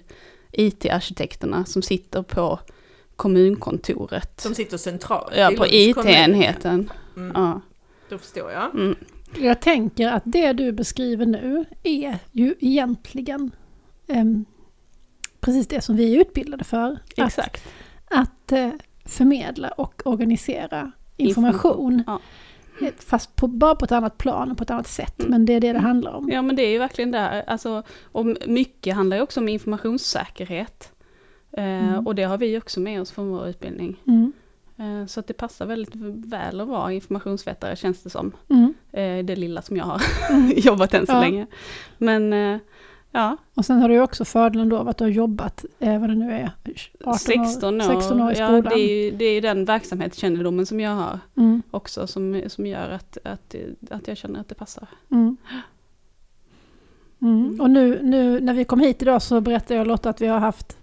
IT-arkitekterna 0.51 1.65
som 1.65 1.81
sitter 1.81 2.21
på 2.21 2.59
kommunkontoret. 3.15 4.41
Som 4.41 4.55
sitter 4.55 4.77
centralt 4.77 5.33
ja, 5.37 5.51
på. 5.57 5.65
IT-enheten. 5.67 6.91
Mm, 7.15 7.31
Ja. 7.35 7.61
Då 8.09 8.17
förstår 8.17 8.51
jag. 8.51 8.75
Mm. 8.75 8.95
Jag 9.37 9.61
tänker 9.61 10.07
att 10.07 10.23
det 10.25 10.53
du 10.53 10.71
beskriver 10.71 11.25
nu 11.25 11.65
är 11.83 12.17
ju 12.31 12.55
egentligen 12.59 13.51
em, 14.07 14.45
precis 15.39 15.67
det 15.67 15.81
som 15.81 15.95
vi 15.95 16.15
är 16.15 16.21
utbildade 16.21 16.63
för. 16.63 16.97
Exakt. 17.17 17.55
att 17.55 17.71
eh, 18.51 18.69
förmedla 19.05 19.69
och 19.69 20.01
organisera 20.05 20.91
information. 21.17 22.03
Ja. 22.07 22.19
Fast 23.05 23.35
på, 23.35 23.47
bara 23.47 23.75
på 23.75 23.85
ett 23.85 23.91
annat 23.91 24.17
plan 24.17 24.51
och 24.51 24.57
på 24.57 24.63
ett 24.63 24.71
annat 24.71 24.87
sätt. 24.87 25.19
Mm. 25.19 25.31
Men 25.31 25.45
det 25.45 25.53
är 25.53 25.59
det 25.59 25.73
det 25.73 25.79
handlar 25.79 26.13
om. 26.13 26.29
Ja 26.31 26.41
men 26.41 26.55
det 26.55 26.61
är 26.63 26.69
ju 26.69 26.77
verkligen 26.79 27.11
det. 27.11 27.43
Alltså, 27.47 27.83
och 28.03 28.25
mycket 28.47 28.95
handlar 28.95 29.17
ju 29.17 29.23
också 29.23 29.39
om 29.39 29.47
informationssäkerhet. 29.49 30.91
Eh, 31.57 31.63
Mm. 31.65 32.07
Och 32.07 32.15
det 32.15 32.23
har 32.23 32.37
vi 32.37 32.57
också 32.57 32.79
med 32.79 33.01
oss 33.01 33.11
från 33.11 33.29
vår 33.29 33.47
utbildning. 33.47 33.95
Mm. 34.07 34.33
Eh, 34.77 35.05
Så 35.07 35.19
att 35.19 35.27
det 35.27 35.33
passar 35.33 35.65
väldigt 35.65 35.95
väl 36.25 36.61
att 36.61 36.67
vara 36.67 36.93
informationsvetare 36.93 37.75
känns 37.75 38.03
det 38.03 38.09
som. 38.09 38.31
Mm. 38.49 38.73
Eh, 38.91 39.25
Det 39.25 39.35
lilla 39.35 39.61
som 39.61 39.77
jag 39.77 39.85
har 39.85 40.01
jobbat 40.55 40.93
än 40.93 41.05
så 41.05 41.11
Ja. 41.13 41.19
länge. 41.21 41.47
Men 41.97 42.33
ja, 43.15 43.37
Och 43.53 43.65
sen 43.65 43.81
har 43.81 43.89
du 43.89 43.99
också 43.99 44.25
fördelen 44.25 44.69
då 44.69 44.77
av 44.77 44.89
att 44.89 44.97
du 44.97 45.03
har 45.03 45.11
jobbat, 45.11 45.65
eh, 45.79 45.99
vad 45.99 46.09
det 46.09 46.15
nu 46.15 46.31
är, 46.31 46.51
18 47.05 47.19
16 47.19 47.81
år. 47.81 47.85
16 47.85 48.21
år 48.21 48.31
i 48.31 48.37
ja, 48.37 48.47
skolan. 48.47 48.63
det, 48.63 48.79
är 48.79 49.03
ju, 49.03 49.11
det 49.11 49.25
är 49.25 49.33
ju 49.33 49.41
den 49.41 49.65
verksamhetskännedomen 49.65 50.65
som 50.65 50.79
jag 50.79 50.91
har 50.91 51.19
Mm. 51.37 51.61
också 51.71 52.07
som, 52.07 52.41
som 52.47 52.65
gör 52.65 52.89
att, 52.89 53.17
att, 53.23 53.55
att 53.89 54.07
jag 54.07 54.17
känner 54.17 54.39
att 54.39 54.49
det 54.49 54.55
passar. 54.55 54.87
Mm. 55.11 55.37
Mm. 57.21 57.61
Och 57.61 57.69
nu, 57.69 57.99
nu 58.03 58.39
när 58.39 58.53
vi 58.53 58.65
kom 58.65 58.79
hit 58.79 59.01
idag 59.01 59.21
så 59.21 59.41
berättade 59.41 59.75
jag 59.75 59.87
Lotta 59.87 60.09
att 60.09 60.21
vi 60.21 60.27
har 60.27 60.39
haft 60.39 60.77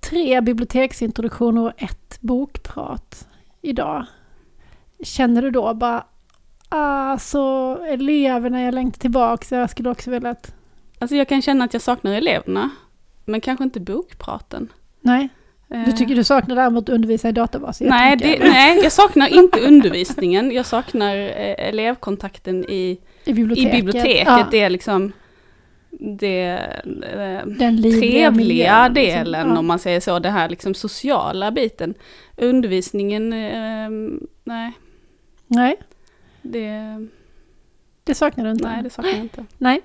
tre 0.00 0.40
biblioteksintroduktioner 0.40 1.62
och 1.62 1.82
ett 1.82 2.20
bokprat 2.20 3.28
idag. 3.62 4.06
Känner 5.02 5.42
du 5.42 5.50
då 5.50 5.74
bara, 5.74 6.04
ah, 6.68 7.18
så 7.18 7.76
eleverna 7.82 8.62
jag 8.62 8.74
längtar 8.74 8.98
tillbaka, 8.98 9.56
jag 9.56 9.70
skulle 9.70 9.90
också 9.90 10.10
vilja 10.10 10.30
att... 10.30 10.54
Alltså 11.04 11.16
jag 11.16 11.28
kan 11.28 11.42
känna 11.42 11.64
att 11.64 11.72
jag 11.72 11.82
saknar 11.82 12.12
eleverna. 12.12 12.70
Men 13.24 13.40
kanske 13.40 13.64
inte 13.64 13.80
bokpraten. 13.80 14.72
Nej, 15.00 15.28
du 15.68 15.76
Eh, 15.76 15.94
tycker 15.94 16.14
du 16.16 16.24
saknar 16.24 16.56
däremot 16.56 16.88
att 16.88 16.94
undervisa 16.94 17.28
i 17.28 17.32
databaser? 17.32 17.84
Jag 17.84 17.90
Nej, 17.90 18.16
det, 18.16 18.38
nej, 18.38 18.80
jag 18.82 18.92
saknar 18.92 19.28
inte 19.34 19.60
undervisningen. 19.60 20.50
Jag 20.50 20.66
saknar 20.66 21.16
eh, 21.16 21.68
elevkontakten 21.68 22.64
i, 22.70 22.98
I 23.24 23.32
biblioteket. 23.32 23.74
i 23.74 23.76
biblioteket. 23.76 24.26
Ja, 24.26 24.46
Det 24.50 24.60
är 24.60 24.70
liksom 24.70 25.12
det 25.90 26.40
eh, 27.12 27.46
den 27.46 27.82
trevliga 27.82 28.30
miljön, 28.30 28.92
liksom. 28.94 29.24
delen 29.24 29.48
Ja. 29.48 29.58
om 29.58 29.66
man 29.66 29.78
säger 29.78 30.00
så. 30.00 30.18
Det 30.18 30.30
här 30.30 30.48
liksom 30.48 30.74
sociala 30.74 31.50
biten. 31.50 31.94
Undervisningen, 32.36 33.32
eh, 33.32 33.90
nej, 34.44 34.72
Nej, 35.46 35.76
det, 36.42 36.72
det 38.04 38.14
saknar 38.14 38.44
du 38.44 38.50
inte. 38.50 38.68
nej, 38.68 38.82
det 38.82 38.90
saknar 38.90 39.10
jag 39.12 39.20
inte. 39.20 39.44
Nej. 39.58 39.80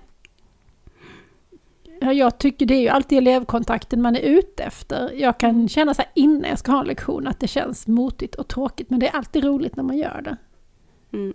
Ja, 2.01 2.13
jag 2.13 2.37
tycker 2.37 2.65
det 2.65 2.73
är 2.73 2.81
ju 2.81 2.87
alltid 2.87 3.17
elevkontakten 3.17 4.01
man 4.01 4.15
är 4.15 4.21
ute 4.21 4.63
efter. 4.63 5.11
Jag 5.15 5.37
kan 5.37 5.69
känna 5.69 5.93
så 5.93 6.01
här 6.01 6.11
innan 6.15 6.49
jag 6.49 6.59
ska 6.59 6.71
ha 6.71 6.79
en 6.79 6.87
lektion 6.87 7.27
att 7.27 7.39
det 7.39 7.47
känns 7.47 7.87
motigt 7.87 8.35
och 8.35 8.47
tråkigt. 8.47 8.89
Men 8.89 8.99
det 8.99 9.07
är 9.07 9.15
alltid 9.15 9.43
roligt 9.43 9.75
när 9.75 9.83
man 9.83 9.97
gör 9.97 10.21
det. 10.21 10.37
Mm. 11.17 11.33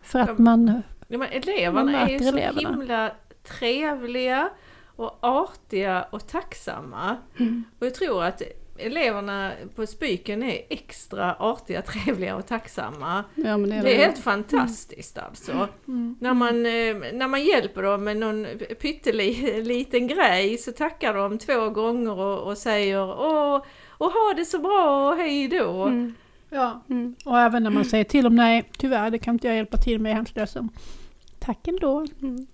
För 0.00 0.18
att 0.18 0.38
man... 0.38 0.82
Ja, 1.08 1.18
men 1.18 1.28
eleverna 1.28 1.84
Man 1.84 1.94
är 1.94 2.08
ju 2.08 2.18
så 2.18 2.28
eleverna. 2.28 2.70
himla 2.70 3.12
trevliga 3.58 4.50
och 4.96 5.18
artiga 5.20 6.02
och 6.02 6.28
tacksamma. 6.28 7.16
Mm. 7.38 7.64
Och 7.78 7.86
jag 7.86 7.94
tror 7.94 8.24
att 8.24 8.42
eleverna 8.78 9.52
på 9.74 9.86
Spyken 9.86 10.42
är 10.42 10.60
extra 10.70 11.34
artiga, 11.38 11.82
trevliga 12.04 12.36
och 12.36 12.46
tacksamma. 12.46 13.24
Ja, 13.34 13.56
men 13.56 13.70
det 13.70 13.76
är, 13.76 13.82
Det 13.82 13.92
är 13.94 13.96
väl- 13.98 14.06
helt 14.06 14.18
fantastiskt 14.18 15.18
alltså. 15.18 15.68
Mm. 15.88 16.16
När 16.20 16.34
man, 16.34 16.66
eh, 16.66 17.12
när 17.12 17.28
man 17.28 17.44
hjälper 17.44 17.82
dem 17.82 18.04
med 18.04 18.16
någon 18.16 18.46
pytteliten 18.80 20.06
grej 20.06 20.58
så 20.58 20.72
tackar 20.72 21.14
de 21.14 21.38
två 21.38 21.70
gånger 21.70 22.18
och, 22.18 22.38
och 22.50 22.58
säger 22.58 23.02
åh, 23.20 23.62
och 23.88 24.10
ha 24.12 24.34
det 24.36 24.44
så 24.44 24.58
bra 24.58 25.10
och 25.10 25.16
hej 25.16 25.48
då. 25.48 25.82
Mm. 25.84 26.14
Ja. 26.50 26.82
Mm. 26.90 27.14
Och 27.24 27.38
även 27.38 27.62
när 27.62 27.70
man 27.70 27.84
säger 27.84 28.04
till 28.04 28.24
dem 28.24 28.34
nej, 28.36 28.70
tyvärr 28.78 29.10
det 29.10 29.18
kan 29.18 29.34
inte 29.34 29.46
jag 29.46 29.56
hjälpa 29.56 29.76
till 29.76 30.00
med, 30.00 30.10
jag 30.10 30.12
är 30.12 30.16
hemskt 30.16 30.36
ledsen. 30.36 30.68
Tack 31.38 31.68
ändå. 31.68 32.06
Mm. 32.22 32.46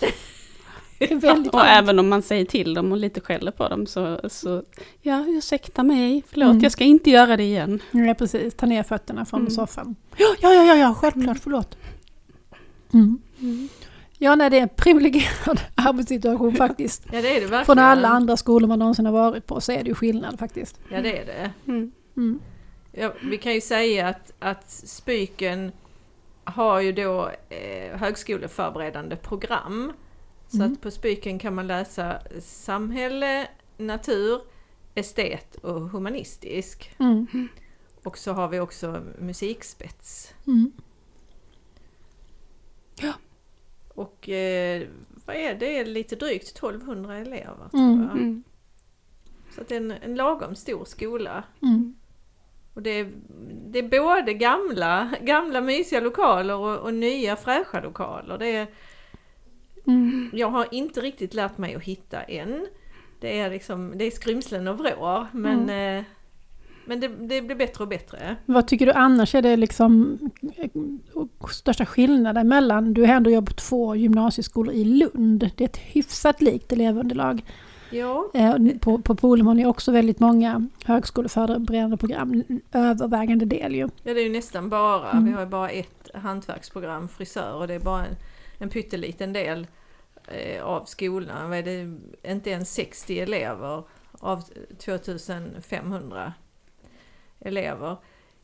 Det 0.00 0.06
är 0.06 0.10
väldigt 0.10 0.83
Och 1.52 1.64
även 1.66 1.98
om 1.98 2.08
man 2.08 2.22
säger 2.22 2.44
till 2.44 2.74
dem 2.74 2.92
och 2.92 2.98
lite 2.98 3.20
skäller 3.20 3.50
på 3.50 3.68
dem 3.68 3.86
så, 3.86 4.20
så 4.28 4.62
ja, 5.02 5.24
ursäkta 5.28 5.82
mig, 5.82 6.22
förlåt, 6.28 6.50
Mm. 6.50 6.62
jag 6.62 6.72
ska 6.72 6.84
inte 6.84 7.10
göra 7.10 7.36
det 7.36 7.42
igen. 7.42 7.80
Ja, 7.90 8.14
precis. 8.14 8.54
Ta 8.54 8.66
ner 8.66 8.82
fötterna 8.82 9.24
från 9.24 9.40
Mm. 9.40 9.50
soffan. 9.50 9.96
Ja, 10.16 10.34
ja, 10.40 10.52
ja, 10.52 10.74
ja, 10.74 10.94
självklart, 10.94 11.38
förlåt. 11.42 11.76
Mm. 12.92 13.18
Ja, 14.18 14.34
nej, 14.34 14.50
det 14.50 14.58
är 14.58 14.62
en 14.62 14.68
privilegierad 14.76 15.60
arbetssituation 15.74 16.54
faktiskt. 16.54 17.02
Ja 17.12 17.22
det 17.22 17.28
är 17.28 17.34
det 17.34 17.40
verkligen. 17.40 17.64
Från 17.64 17.78
alla 17.78 18.08
andra 18.08 18.36
skolor 18.36 18.68
man 18.68 18.78
någonsin 18.78 19.06
har 19.06 19.12
varit 19.12 19.46
på 19.46 19.60
så 19.60 19.72
är 19.72 19.82
det 19.82 19.88
ju 19.88 19.94
skillnad 19.94 20.38
faktiskt. 20.38 20.80
Ja 20.88 21.00
det 21.02 21.18
är 21.18 21.26
det. 21.26 21.50
Mm. 21.72 21.92
Mm. 22.16 22.40
Ja, 22.92 23.12
vi 23.22 23.38
kan 23.38 23.54
ju 23.54 23.60
säga 23.60 24.08
att, 24.08 24.32
att 24.38 24.70
Spyken 24.70 25.72
har 26.44 26.80
ju 26.80 26.92
då 26.92 27.30
eh, 27.48 27.98
högskoleförberedande 27.98 29.16
program. 29.16 29.92
Så 30.48 30.56
Mm. 30.56 30.72
att 30.72 30.80
på 30.80 30.90
Spyken 30.90 31.38
kan 31.38 31.54
man 31.54 31.66
läsa 31.66 32.18
samhälle, 32.40 33.48
natur, 33.76 34.40
estet 34.94 35.54
och 35.56 35.80
humanistisk. 35.80 36.90
Mm. 36.98 37.48
Och 38.04 38.18
så 38.18 38.32
har 38.32 38.48
vi 38.48 38.60
också 38.60 39.02
musikspets. 39.18 40.34
Mm. 40.46 40.72
Och 43.94 44.28
eh, 44.28 44.88
vad 45.26 45.36
är 45.36 45.54
det? 45.54 45.58
det? 45.66 45.78
är 45.78 45.84
lite 45.84 46.16
drygt 46.16 46.48
1200 46.48 47.16
elever 47.16 47.70
Mm. 47.72 47.96
tror 47.98 48.08
jag. 48.08 48.16
Mm. 48.18 48.42
Så 49.54 49.60
att 49.60 49.68
det 49.68 49.74
är 49.74 49.80
en, 49.80 49.90
en 49.90 50.14
lagom 50.14 50.54
stor 50.54 50.84
skola. 50.84 51.44
Mm. 51.62 51.94
Och 52.74 52.82
det 52.82 52.90
är, 52.90 53.12
det 53.70 53.78
är 53.78 53.88
både 53.88 54.34
gamla, 54.34 55.12
gamla 55.22 55.60
mysiga 55.60 56.00
lokaler 56.00 56.54
och, 56.56 56.78
och 56.78 56.94
nya 56.94 57.36
fräscha 57.36 57.80
lokaler. 57.80 58.38
Det 58.38 58.46
är, 58.48 58.66
Mm. 59.86 60.30
Jag 60.32 60.50
har 60.50 60.66
inte 60.70 61.00
riktigt 61.00 61.34
lärt 61.34 61.58
mig 61.58 61.74
att 61.74 61.82
hitta 61.82 62.22
än. 62.22 62.66
Det 63.20 63.38
är 63.38 63.50
liksom, 63.50 63.92
det 63.96 64.04
är 64.04 64.10
skrymslen 64.10 64.68
och 64.68 64.78
vrår, 64.78 65.26
men, 65.32 65.70
eh, 65.70 66.04
men 66.86 67.00
det, 67.00 67.08
det 67.08 67.42
blir 67.42 67.56
bättre 67.56 67.84
och 67.84 67.88
bättre. 67.88 68.36
Vad 68.46 68.68
tycker 68.68 68.86
du 68.86 68.92
annars 68.92 69.34
är 69.34 69.42
det 69.42 69.56
liksom 69.56 70.18
eh, 70.56 70.70
största 71.50 71.86
skillnaden 71.86 72.48
mellan, 72.48 72.94
du 72.94 73.00
har 73.06 73.14
ändå 73.14 73.30
jobbat 73.30 73.48
på 73.48 73.54
två 73.54 73.94
gymnasieskolor 73.96 74.74
i 74.74 74.84
Lund, 74.84 75.50
det 75.56 75.64
är 75.64 75.68
ett 75.68 75.76
hyfsat 75.76 76.42
likt 76.42 76.72
elevunderlag. 76.72 77.44
Ja, 77.90 78.30
Eh, 78.34 78.54
På, 78.80 78.98
på 78.98 79.28
har 79.28 79.54
ni 79.54 79.66
också 79.66 79.92
väldigt 79.92 80.20
många 80.20 80.66
högskoleförberedande 80.84 81.96
program, 81.96 82.42
övervägande 82.72 83.44
del 83.44 83.74
ju. 83.74 83.88
ja 84.02 84.14
det 84.14 84.20
är 84.20 84.24
ju 84.24 84.32
nästan 84.32 84.68
bara, 84.68 85.10
Mm. 85.10 85.24
vi 85.24 85.32
har 85.32 85.40
ju 85.40 85.46
bara 85.46 85.68
ett 85.70 86.10
hantverksprogram, 86.14 87.08
frisör, 87.08 87.54
och 87.54 87.68
det 87.68 87.74
är 87.74 87.80
bara 87.80 88.06
en, 88.06 88.16
en 88.64 88.70
pytteliten 88.70 89.32
del 89.32 89.66
eh, 90.28 90.64
av 90.64 90.84
skolan. 90.84 91.50
Vad 91.50 91.58
är 91.58 91.62
det, 91.62 91.98
inte 92.32 92.50
ens 92.50 92.74
60 92.74 93.20
elever 93.20 93.82
av 94.20 94.42
2500 94.78 96.32
elever. 97.40 97.96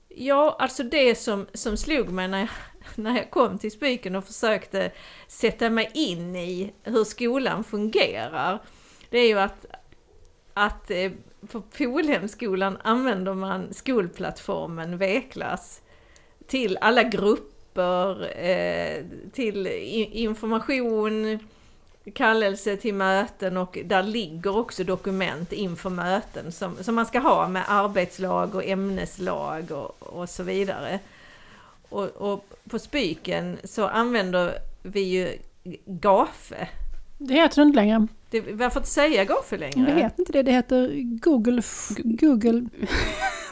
Ja, 0.09 0.57
alltså 0.59 0.83
det 0.83 1.15
som, 1.15 1.47
som 1.55 1.77
slog 1.77 2.11
mig 2.11 2.29
när 2.29 2.39
jag, 2.39 2.49
när 2.95 3.17
jag 3.17 3.31
kom 3.31 3.59
till 3.59 3.71
Spiken 3.71 4.17
och 4.17 4.25
försökte 4.25 4.93
sätta 5.29 5.71
mig 5.71 5.91
in 5.95 6.37
i 6.37 6.73
hur 6.83 7.05
skolan 7.05 7.65
fungerar, 7.65 8.62
det 9.11 9.19
är 9.19 9.29
ju 9.29 9.39
att, 9.39 9.67
att 10.55 10.91
eh, 10.91 11.12
på 11.49 11.62
Polhemskolan 11.62 12.79
använder 12.83 13.35
man 13.35 13.75
skolplattformen 13.75 14.99
Veklas 14.99 15.83
till 16.47 16.79
alla 16.81 17.03
grupper, 17.03 17.50
eh, 17.79 19.05
till 19.33 19.67
information, 20.12 21.39
kallelse 22.15 22.77
till 22.77 22.95
möten 22.95 23.57
och 23.57 23.79
där 23.85 24.03
ligger 24.03 24.57
också 24.57 24.85
dokument 24.85 25.53
inför 25.53 25.91
möten 25.91 26.53
som, 26.53 26.77
som 26.81 26.95
man 26.95 27.07
ska 27.07 27.19
ha 27.19 27.49
med 27.49 27.65
arbetslag 27.69 28.55
och 28.55 28.65
ämneslag 28.65 29.71
och, 29.71 29.97
och 30.03 30.29
så 30.29 30.43
vidare. 30.43 30.99
Och, 31.89 32.07
och 32.07 32.45
på 32.71 32.79
Spyken 32.79 33.59
så 33.65 33.87
använder 33.87 34.59
vi 34.83 35.00
ju 35.00 35.39
GAFE. 35.85 36.69
Det 37.23 37.35
heter 37.35 37.57
det 37.57 37.62
inte 37.67 37.77
längre. 37.77 38.07
Det, 38.31 38.41
varför 38.53 38.81
inte 38.81 38.89
säga 38.91 39.25
GAFE 39.25 39.57
längre? 39.57 39.87
Det 39.87 39.93
heter 40.03 40.21
inte 40.21 40.33
det, 40.33 40.43
det 40.43 40.53
heter 40.53 40.91
Google... 41.21 41.62
Google? 42.05 42.69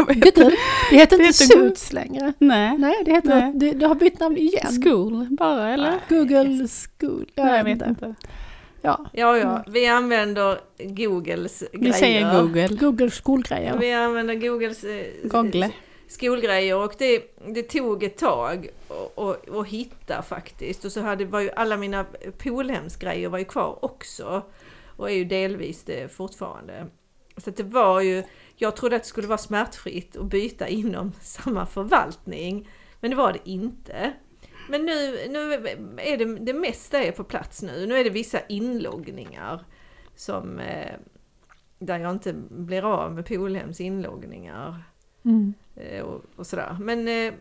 Det 0.09 0.15
heter 0.15 0.45
Det 0.91 0.97
inte 0.97 1.17
heter 1.17 1.19
Go- 1.19 1.33
Suits 1.33 1.93
längre. 1.93 2.33
Nej. 2.39 2.79
Nej, 2.79 2.95
det 3.05 3.11
heter... 3.13 3.29
Nej. 3.41 3.53
Det, 3.55 3.73
det 3.73 3.87
har 3.87 3.95
bytt 3.95 4.21
namn 4.21 4.37
igen. 4.37 4.83
School 4.83 5.27
bara 5.31 5.69
eller? 5.73 5.95
Google 6.09 6.69
School. 6.69 7.31
Nej, 7.35 7.57
jag 7.57 7.65
vet 7.65 7.83
inte. 7.89 8.15
Ja, 8.83 9.07
Ja, 9.13 9.39
ja, 9.39 9.65
vi 9.69 9.87
använder 9.87 10.59
Googles 10.79 11.65
Vi 11.73 11.79
grejer. 11.79 11.93
säger 11.93 12.41
Google. 12.43 12.69
Google 12.69 13.11
skolgrejer. 13.11 13.79
Vi 13.79 13.93
använder 13.93 14.35
Googles 14.35 14.85
eh, 14.85 15.05
Google 15.25 15.71
skolgrejer 16.09 16.77
och 16.77 16.95
det, 16.99 17.23
det 17.47 17.62
tog 17.62 18.03
ett 18.03 18.19
tag 18.19 18.69
att- 19.17 19.67
hitta 19.67 20.23
faktiskt. 20.23 20.85
Och 20.85 20.93
så 20.93 21.00
hade, 21.00 21.25
var 21.25 21.41
ju 21.41 21.50
alla 21.50 21.77
mina 21.77 22.07
Polhemsgrejer 22.38 23.29
var 23.29 23.38
ju 23.38 23.45
kvar 23.45 23.85
också. 23.85 24.43
Och 24.97 25.11
är 25.11 25.15
ju 25.15 25.25
delvis 25.25 25.85
det 25.85 26.12
fortfarande. 26.12 26.87
Så 27.37 27.50
att 27.50 27.57
det 27.57 27.62
var 27.62 28.00
ju, 28.00 28.23
jag 28.57 28.77
trodde 28.77 28.97
att 28.97 29.03
det 29.03 29.09
skulle 29.09 29.27
vara 29.29 29.38
smärtfritt 29.38 30.17
att 30.17 30.27
byta 30.27 30.69
inom 30.69 31.12
samma 31.21 31.67
förvaltning. 31.67 32.69
Men 33.00 33.11
det 33.11 33.17
var 33.17 33.33
det 33.33 33.50
inte. 33.50 34.12
Men 34.71 34.87
nu, 34.87 35.27
nu 35.29 35.53
är 35.99 36.17
det, 36.17 36.37
det 36.38 36.53
mesta 36.53 36.99
är 37.03 37.12
på 37.12 37.25
plats 37.25 37.62
nu. 37.62 37.87
Nu 37.87 37.97
är 37.99 38.05
det 38.05 38.11
vissa 38.11 38.41
inloggningar 38.49 39.65
som 40.15 40.59
eh, 40.59 40.93
där 41.79 41.99
jag 41.99 42.11
inte 42.11 42.33
blir 42.50 42.83
av 42.85 43.15
med 43.15 43.27
Polhems 43.27 43.81
inloggningar 43.81 44.83
Mm 45.25 45.55
eh, 45.80 46.02
och, 46.02 46.25
och 46.37 46.47
sådär. 46.47 46.76
Men 46.80 47.08
eh, 47.08 47.32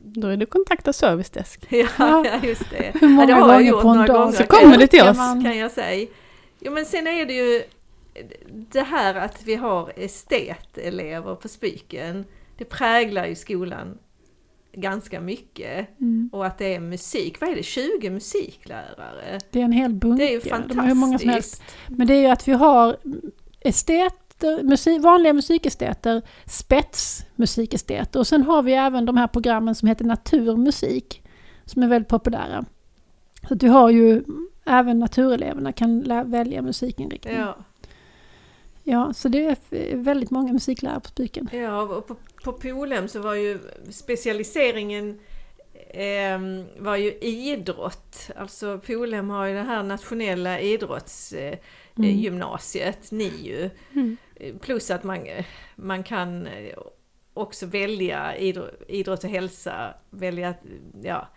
Då 0.00 0.28
är 0.28 0.36
det 0.36 0.46
kontakta 0.46 0.92
servicedesk. 0.92 1.66
ja, 1.70 1.86
Ja. 1.98 2.40
just 2.42 2.70
det. 2.70 2.92
Hur 3.00 3.08
många 3.08 3.30
ja, 3.30 3.34
det 3.36 3.40
gånger 3.40 3.60
gjort 3.60 3.82
på 3.82 3.88
en 3.88 4.06
dag. 4.06 4.34
Så 4.34 4.42
kan 4.46 4.60
kommer 4.60 4.76
det 4.78 4.86
till 4.86 5.02
oss. 5.02 5.16
man- 5.16 5.44
Kan 5.44 5.58
jag 5.58 5.70
säga. 5.70 6.06
Jo 6.60 6.72
men 6.72 6.84
sen 6.86 7.06
är 7.06 7.26
det 7.26 7.32
ju 7.32 7.62
det 8.72 8.80
här 8.82 9.14
att 9.14 9.42
vi 9.44 9.54
har 9.54 9.92
estetelever 9.96 11.34
på 11.34 11.48
Spiken. 11.48 12.24
Det 12.58 12.64
präglar 12.64 13.26
ju 13.26 13.34
skolan 13.34 13.98
ganska 14.72 15.20
mycket. 15.20 16.00
Mm. 16.00 16.30
Och 16.32 16.46
att 16.46 16.58
det 16.58 16.74
är 16.74 16.80
musik. 16.80 17.40
Vad 17.40 17.50
är 17.50 17.56
det? 17.56 17.62
20 17.62 18.10
musiklärare? 18.10 19.38
Det 19.50 19.60
är 19.60 19.64
en 19.64 19.72
hel 19.72 19.92
bunke. 19.94 20.22
Det 20.24 20.30
är 20.30 20.32
ju 20.32 20.40
De 20.40 20.50
har 20.50 20.58
hur 20.58 20.66
fantastiskt. 20.68 20.96
många 20.96 21.18
som 21.18 21.28
helst. 21.28 21.62
Men 21.88 22.06
det 22.06 22.14
är 22.14 22.20
ju 22.20 22.26
att 22.26 22.48
vi 22.48 22.52
har 22.52 22.96
esteter, 24.36 24.62
musik, 24.62 25.02
vanliga 25.02 25.32
musikesteter, 25.32 26.22
spetsmusikesteter 26.46 28.20
och 28.20 28.26
sen 28.26 28.42
har 28.42 28.62
vi 28.62 28.72
även 28.72 29.06
de 29.06 29.16
här 29.16 29.26
programmen 29.26 29.74
som 29.74 29.88
heter 29.88 30.04
naturmusik 30.04 31.22
som 31.64 31.82
är 31.82 31.88
väldigt 31.88 32.08
populära. 32.08 32.64
Så 33.48 33.54
att 33.54 33.62
vi 33.62 33.68
har 33.68 33.90
ju 33.90 34.22
även 34.64 34.98
natureleverna 34.98 35.72
kan 35.72 36.02
välja 36.30 36.62
musikinriktning. 36.62 37.36
Ja. 37.36 37.56
Ja. 38.84 39.12
så 39.12 39.28
det 39.28 39.46
är 39.46 39.56
väldigt 39.96 40.30
många 40.30 40.52
musiklärare 40.52 41.00
på 41.00 41.08
Spiken. 41.08 41.48
Ja, 41.52 41.82
och 41.82 42.06
på, 42.06 42.16
på 42.44 42.52
Polhem 42.52 43.08
så 43.08 43.20
var 43.20 43.34
ju 43.34 43.58
specialiseringen 43.90 45.18
ehm, 45.90 46.64
var 46.78 46.96
ju 46.96 47.12
idrott. 47.20 48.30
Alltså 48.36 48.80
Polhem 48.86 49.30
har 49.30 49.46
ju 49.46 49.54
det 49.54 49.62
här 49.62 49.82
nationella 49.82 50.60
idrottsgymnasiet, 50.60 53.12
Mm. 53.12 53.28
NIU. 53.28 53.70
Mm. 53.94 54.16
Plus 54.60 54.90
att 54.90 55.04
man, 55.04 55.26
man 55.76 56.02
kan 56.02 56.48
också 57.34 57.66
välja 57.66 58.36
idrott, 58.88 59.24
och 59.24 59.30
hälsa, 59.30 59.94
välja, 60.10 60.54
ja. 61.02 61.28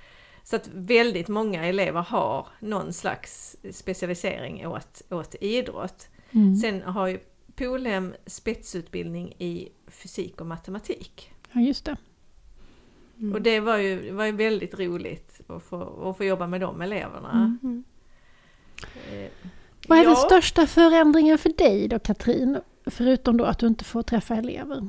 Så 0.44 0.56
att 0.56 0.70
väldigt 0.74 1.28
många 1.28 1.66
elever 1.66 2.02
har 2.02 2.48
någon 2.60 2.94
slags 2.94 3.58
specialisering 3.72 4.68
åt, 4.68 5.02
åt 5.10 5.36
idrott. 5.42 6.08
Mm. 6.32 6.56
Sen 6.56 6.82
har 6.82 7.08
ju 7.08 7.20
Polhem 7.56 8.14
spetsutbildning 8.26 9.34
i 9.38 9.70
fysik 9.88 10.42
och 10.42 10.48
matematik. 10.48 11.32
Ja, 11.52 11.62
just 11.62 11.86
det. 11.86 11.98
Mm. 13.20 13.34
Och 13.34 13.42
det 13.42 13.60
var 13.60 13.78
ju, 13.78 14.12
var 14.12 14.26
ju 14.26 14.32
väldigt 14.32 14.80
roligt 14.80 15.42
att 15.48 15.64
få, 15.64 16.10
att 16.10 16.18
få 16.18 16.24
jobba 16.24 16.48
med 16.48 16.62
de 16.62 16.82
eleverna. 16.82 17.58
Mm. 17.64 17.84
Eh, 19.12 19.30
Vad 19.88 20.00
är 20.00 20.04
ja, 20.04 20.10
den 20.10 20.16
största 20.16 20.68
förändringen 20.68 21.38
för 21.38 21.50
dig 21.50 21.88
då 21.88 22.00
Katrin? 22.00 22.60
Förutom 22.90 23.38
då 23.38 23.46
att 23.46 23.60
du 23.60 23.68
inte 23.68 23.84
får 23.84 24.02
träffa 24.04 24.36
elever. 24.36 24.88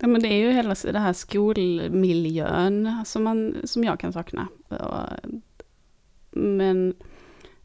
Ja, 0.00 0.06
men 0.06 0.22
det 0.22 0.28
är 0.28 0.38
ju 0.38 0.50
hela 0.52 0.74
det 0.92 0.98
här 0.98 1.12
skolmiljön 1.12 3.02
som, 3.06 3.24
man, 3.24 3.54
som 3.64 3.84
jag 3.84 4.00
kan 4.00 4.12
sakna. 4.12 4.48
Men 6.30 6.94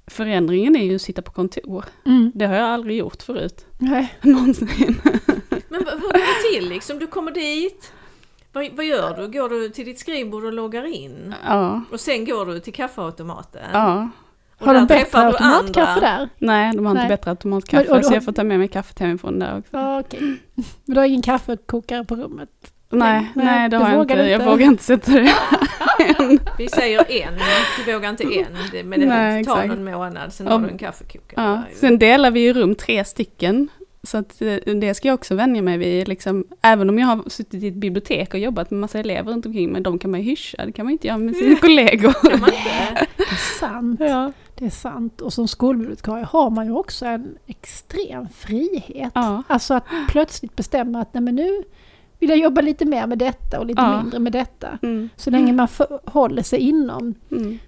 förändringen 0.08 0.76
är 0.76 0.84
ju 0.84 0.96
att 0.96 1.02
sitta 1.02 1.22
på 1.22 1.32
kontor. 1.32 1.86
Mm. 2.06 2.32
Det 2.36 2.46
har 2.46 2.56
jag 2.56 2.70
aldrig 2.70 2.98
gjort 2.98 3.22
förut. 3.24 3.66
Nej. 3.78 4.14
Någonsin. 4.22 5.02
Men 5.70 5.84
vad- 5.86 5.94
hur 5.94 6.02
går 6.02 6.14
det 6.14 6.60
till 6.60 6.70
liksom? 6.70 7.00
Du 7.00 7.08
kommer 7.08 7.32
dit, 7.32 7.92
vad, 8.54 8.70
vad 8.74 8.86
gör 8.86 9.18
du? 9.18 9.28
Går 9.40 9.50
du 9.50 9.70
till 9.70 9.86
ditt 9.86 10.00
skrivbord 10.00 10.44
och 10.44 10.54
loggar 10.54 10.86
in? 10.86 11.34
Ja, 11.48 11.82
Och 11.92 12.00
sen 12.00 12.26
går 12.26 12.46
du 12.46 12.60
till 12.60 12.74
kaffeautomaten? 12.74 13.62
ja. 13.74 14.10
Och 14.60 14.66
Har 14.68 14.74
de 14.74 14.86
bättre 14.86 15.18
automatkaffe 15.20 15.92
andra. 15.92 16.02
där? 16.10 16.30
Nej, 16.38 16.72
de 16.76 16.86
har 16.86 16.94
Nej. 16.94 17.04
inte 17.04 17.14
bättre 17.18 17.32
automatkaffe 17.32 17.90
Och- 17.92 17.98
och 17.98 18.06
så 18.06 18.14
jag 18.14 18.26
får 18.26 18.32
ta 18.32 18.44
med 18.44 18.60
mig 18.60 18.68
kaffet 18.68 19.00
hemifrån 19.00 19.40
där 19.40 19.58
också. 19.58 19.70
Ja, 19.78 20.00
okej. 20.00 20.20
Men 20.86 20.96
du 20.96 20.96
har 21.00 21.06
ingen 21.08 21.22
kaffekokare 21.22 22.06
på 22.06 22.16
rummet? 22.16 22.50
Nej, 22.90 23.32
Nej, 23.36 23.46
nej, 23.46 23.70
det 23.70 23.78
har 23.78 23.90
jag 23.92 23.98
vågar 23.98 24.16
inte. 24.16 24.30
Jag 24.32 24.40
inte. 24.42 24.52
vågar 24.52 24.66
inte 24.66 24.84
sätta 24.84 25.12
det 25.12 25.20
än. 26.20 26.40
Vi 26.58 26.68
säger 26.70 27.12
en, 27.12 27.34
du 27.86 27.94
vågar 27.94 28.10
inte 28.10 28.24
en. 28.24 28.90
Men 28.90 29.00
det 29.00 29.06
Nej, 29.06 29.46
tar 29.46 29.58
exakt. 29.58 29.68
någon 29.80 29.92
månad, 29.94 30.34
sen 30.34 30.48
har 30.48 30.60
du 30.60 30.68
en 30.70 30.78
kaffekokare. 30.78 31.42
Ja. 31.46 31.62
Sen 31.76 32.00
delar 32.00 32.32
vi 32.32 32.40
ju 32.40 32.54
rum 32.54 32.76
tre 32.76 33.06
stycken. 33.06 33.68
Så 34.06 34.18
att 34.18 34.42
eh, 34.42 34.56
det 34.56 34.94
ska 34.94 35.08
jag 35.08 35.16
också 35.16 35.36
vänja 35.36 35.62
mig 35.62 35.78
vid. 35.78 36.08
Liksom, 36.08 36.46
även 36.62 36.90
om 36.90 37.00
jag 37.00 37.08
har 37.08 37.30
suttit 37.30 37.64
i 37.64 37.68
ett 37.68 37.74
bibliotek 37.74 38.34
och 38.34 38.40
jobbat 38.40 38.72
med 38.72 38.80
massa 38.80 39.00
elever 39.00 39.32
runt 39.32 39.46
omkring 39.46 39.72
mig, 39.72 39.82
de 39.82 40.00
kan 40.00 40.12
man 40.12 40.20
ju 40.22 40.30
hyscha, 40.30 40.66
det 40.66 40.72
kan 40.72 40.86
man 40.86 40.92
inte 40.92 41.08
göra 41.08 41.18
med 41.18 41.36
sina 41.36 41.56
kollegor. 41.62 42.12
Kan 42.30 42.40
man 42.40 42.50
inte? 42.50 43.08
Det 43.18 43.24
är 43.24 43.60
sant. 43.60 44.00
Ja. 44.00 44.32
Det 44.56 44.66
är 44.66 44.70
sant. 44.70 45.22
Och 45.22 45.34
som 45.34 45.48
skolbibliotekarie 45.48 46.26
har 46.26 46.50
man 46.50 46.66
ju 46.66 46.72
också 46.72 47.06
en 47.06 47.38
extrem 47.48 48.28
frihet. 48.30 49.12
Ja. 49.16 49.44
Alltså 49.48 49.74
att 49.74 49.84
plötsligt 50.10 50.56
bestämma 50.56 51.02
att 51.02 51.14
nej 51.14 51.24
men 51.24 51.36
nu 51.36 51.64
vill 52.20 52.30
jag 52.30 52.40
jobba 52.40 52.62
lite 52.62 52.86
mer 52.86 53.08
med 53.08 53.18
detta 53.18 53.60
och 53.60 53.66
lite 53.66 53.82
Ja. 53.82 54.02
mindre 54.02 54.20
med 54.20 54.32
detta. 54.32 54.80
Mm. 54.84 55.10
Så 55.16 55.30
länge 55.30 55.54
man 55.54 55.68
för, 55.68 56.00
håller 56.06 56.44
sig 56.44 56.60
inom 56.60 57.14
Mm. 57.32 57.60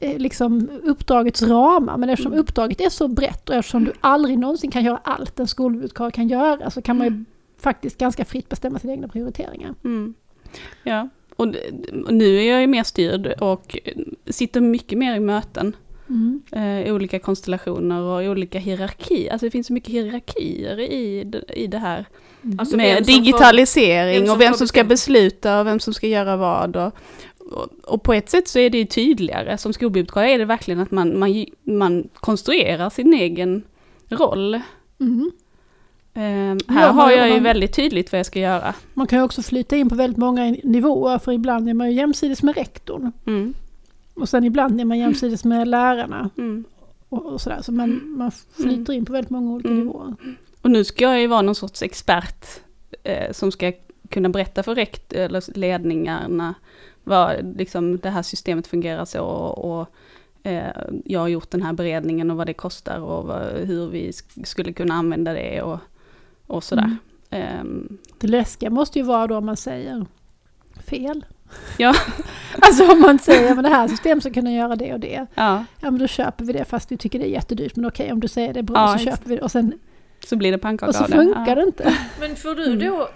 Eh, 0.00 0.18
liksom 0.18 0.70
uppdragets 0.84 1.42
ramar. 1.42 1.96
Men 1.96 2.08
eftersom 2.10 2.32
Mm. 2.32 2.40
uppdraget 2.42 2.80
är 2.80 2.88
så 2.90 3.08
brett 3.08 3.48
och 3.48 3.54
eftersom 3.54 3.84
du 3.84 3.92
aldrig 4.00 4.38
någonsin 4.38 4.70
kan 4.70 4.84
göra 4.84 5.00
allt 5.04 5.40
en 5.40 5.46
skolbibliotekarie 5.48 6.10
kan 6.12 6.28
göra 6.28 6.70
så 6.70 6.82
kan 6.82 6.98
man 6.98 7.06
ju 7.06 7.24
faktiskt 7.60 7.98
ganska 7.98 8.24
fritt 8.24 8.48
bestämma 8.48 8.78
sina 8.78 8.92
egna 8.92 9.08
prioriteringar. 9.08 9.74
Mm. 9.84 10.14
Ja, 10.84 11.08
och, 11.36 11.46
nu 12.10 12.36
är 12.38 12.50
jag 12.52 12.60
ju 12.60 12.66
mer 12.66 12.82
styrd 12.82 13.26
och 13.40 13.76
sitter 14.26 14.60
mycket 14.60 14.98
mer 14.98 15.14
i 15.16 15.20
möten. 15.20 15.76
Mm. 16.08 16.42
eh, 16.52 16.94
olika 16.94 17.18
konstellationer 17.18 18.00
och 18.00 18.30
olika 18.30 18.58
hierarkier. 18.58 19.32
Alltså 19.32 19.46
det 19.46 19.50
finns 19.50 19.66
så 19.66 19.72
mycket 19.72 19.90
hierarkier 19.90 20.80
i, 20.80 21.32
i 21.48 21.66
det 21.66 21.78
här. 21.78 22.04
Alltså 22.58 22.76
med 22.76 22.96
får- 22.98 23.04
digitalisering 23.04 24.18
vem 24.18 24.26
som 24.26 24.34
och 24.34 24.40
vem 24.40 24.52
får 24.52 24.58
som 24.58 24.68
ska 24.68 24.84
besluta 24.84 25.60
och 25.60 25.66
vem 25.66 25.80
som 25.80 25.94
ska 25.94 26.06
göra 26.06 26.36
vad. 26.36 26.76
Och, 26.76 26.92
och, 27.84 28.02
på 28.02 28.12
ett 28.12 28.30
sätt 28.30 28.48
så 28.48 28.58
är 28.58 28.70
det 28.70 28.78
ju 28.78 28.84
tydligare. 28.84 29.58
Som 29.58 29.72
skolbibliotekar 29.72 30.22
är 30.24 30.38
det 30.38 30.44
verkligen 30.44 30.80
att 30.80 30.90
man, 30.90 31.18
man, 31.18 31.46
man 31.64 32.08
konstruerar 32.14 32.90
sin 32.90 33.12
egen 33.14 33.62
roll. 34.08 34.60
Mm. 35.00 35.30
Ja, 36.14 36.20
här 36.74 36.86
har 36.86 36.94
man- 36.94 37.16
jag 37.16 37.28
ju 37.28 37.34
man- 37.34 37.42
väldigt 37.42 37.72
tydligt 37.76 38.12
vad 38.12 38.18
jag 38.18 38.26
ska 38.26 38.38
göra. 38.40 38.74
Man 38.94 39.06
kan 39.06 39.18
ju 39.18 39.24
också 39.24 39.42
flytta 39.42 39.76
in 39.76 39.88
på 39.88 39.94
väldigt 39.94 40.18
många 40.18 40.56
nivåer 40.64 41.18
för 41.18 41.32
ibland 41.32 41.68
är 41.68 41.74
man 41.74 41.90
ju 41.90 41.96
jämsides 41.96 42.42
med 42.42 42.56
rektorn. 42.56 43.12
Mm, 43.26 43.54
Och 44.14 44.28
sen 44.28 44.44
ibland 44.44 44.80
är 44.80 44.84
man 44.84 44.98
jämsides 44.98 45.44
med 45.44 45.68
lärarna 45.68 46.30
mm. 46.38 46.64
och, 47.08 47.26
och 47.26 47.40
sådär. 47.40 47.62
Så 47.62 47.72
man, 47.72 48.00
man 48.18 48.30
flyter 48.56 48.92
in 48.92 49.04
på 49.04 49.12
väldigt 49.12 49.30
många 49.30 49.52
olika 49.52 49.68
Mm. 49.68 49.80
nivåer. 49.86 50.14
Och 50.62 50.70
nu 50.70 50.84
ska 50.84 51.04
jag 51.04 51.20
ju 51.20 51.26
vara 51.26 51.42
någon 51.42 51.54
sorts 51.54 51.82
expert 51.82 52.46
eh, 53.02 53.32
som 53.32 53.52
ska 53.52 53.72
kunna 54.08 54.28
berätta 54.28 54.62
för 54.62 54.74
rekt 54.74 55.12
eller 55.12 55.58
ledningarna 55.58 56.54
vad 57.08 57.56
liksom 57.56 57.98
det 57.98 58.10
här 58.10 58.22
systemet 58.22 58.66
fungerar 58.66 59.04
så 59.04 59.22
och, 59.24 59.80
och 59.80 59.88
eh, 60.42 60.70
jag 61.04 61.20
har 61.20 61.28
gjort 61.28 61.50
den 61.50 61.62
här 61.62 61.72
beredningen 61.72 62.30
och 62.30 62.36
vad 62.36 62.46
det 62.46 62.54
kostar 62.54 62.98
och 63.00 63.24
vad, 63.26 63.46
hur 63.52 63.88
vi 63.88 64.10
sk- 64.10 64.44
skulle 64.44 64.72
kunna 64.72 64.94
använda 64.94 65.32
det 65.32 65.62
och, 65.62 65.78
och 66.46 66.64
sådär. 66.64 66.96
Mm. 67.30 67.48
Ehm, 67.60 67.98
Det 68.18 68.26
läskiga 68.26 68.70
måste 68.70 68.98
ju 68.98 69.04
vara 69.04 69.26
då 69.26 69.36
om 69.36 69.46
man 69.46 69.56
säger 69.56 70.06
fel. 70.86 71.24
Ja. 71.78 71.94
alltså 72.60 72.92
om 72.92 73.00
man 73.00 73.18
säger 73.18 73.52
att 73.56 73.62
det 73.62 73.68
här 73.68 73.88
systemet 73.88 74.22
ska 74.24 74.32
kunna 74.32 74.52
göra 74.52 74.76
det 74.76 74.92
och 74.92 75.00
det. 75.00 75.26
ja, 75.34 75.64
Ja 75.80 75.90
men 75.90 75.98
då 75.98 76.06
köper 76.06 76.44
vi 76.44 76.52
det 76.52 76.64
fast 76.64 76.92
vi 76.92 76.96
tycker 76.96 77.18
det 77.18 77.24
är 77.28 77.30
jättedyrt. 77.30 77.76
Men 77.76 77.84
okej 77.86 78.12
om 78.12 78.20
du 78.20 78.28
säger 78.28 78.54
det 78.54 78.60
är 78.60 78.62
bra 78.62 78.76
Ja, 78.76 78.98
så 78.98 79.04
köper 79.04 79.28
vi 79.28 79.36
det. 79.36 79.42
Och, 79.42 79.50
sen, 79.50 79.72
så 80.28 80.36
blir 80.36 80.52
det 80.52 80.58
pannkaka 80.58 80.88
och 80.90 80.94
så 80.94 81.04
funkar 81.04 81.46
ja. 81.48 81.54
det 81.54 81.62
inte. 81.62 81.94
Men 82.20 82.36
får 82.36 82.54
du 82.54 82.64
Mm. 82.64 82.78
då 82.78 83.08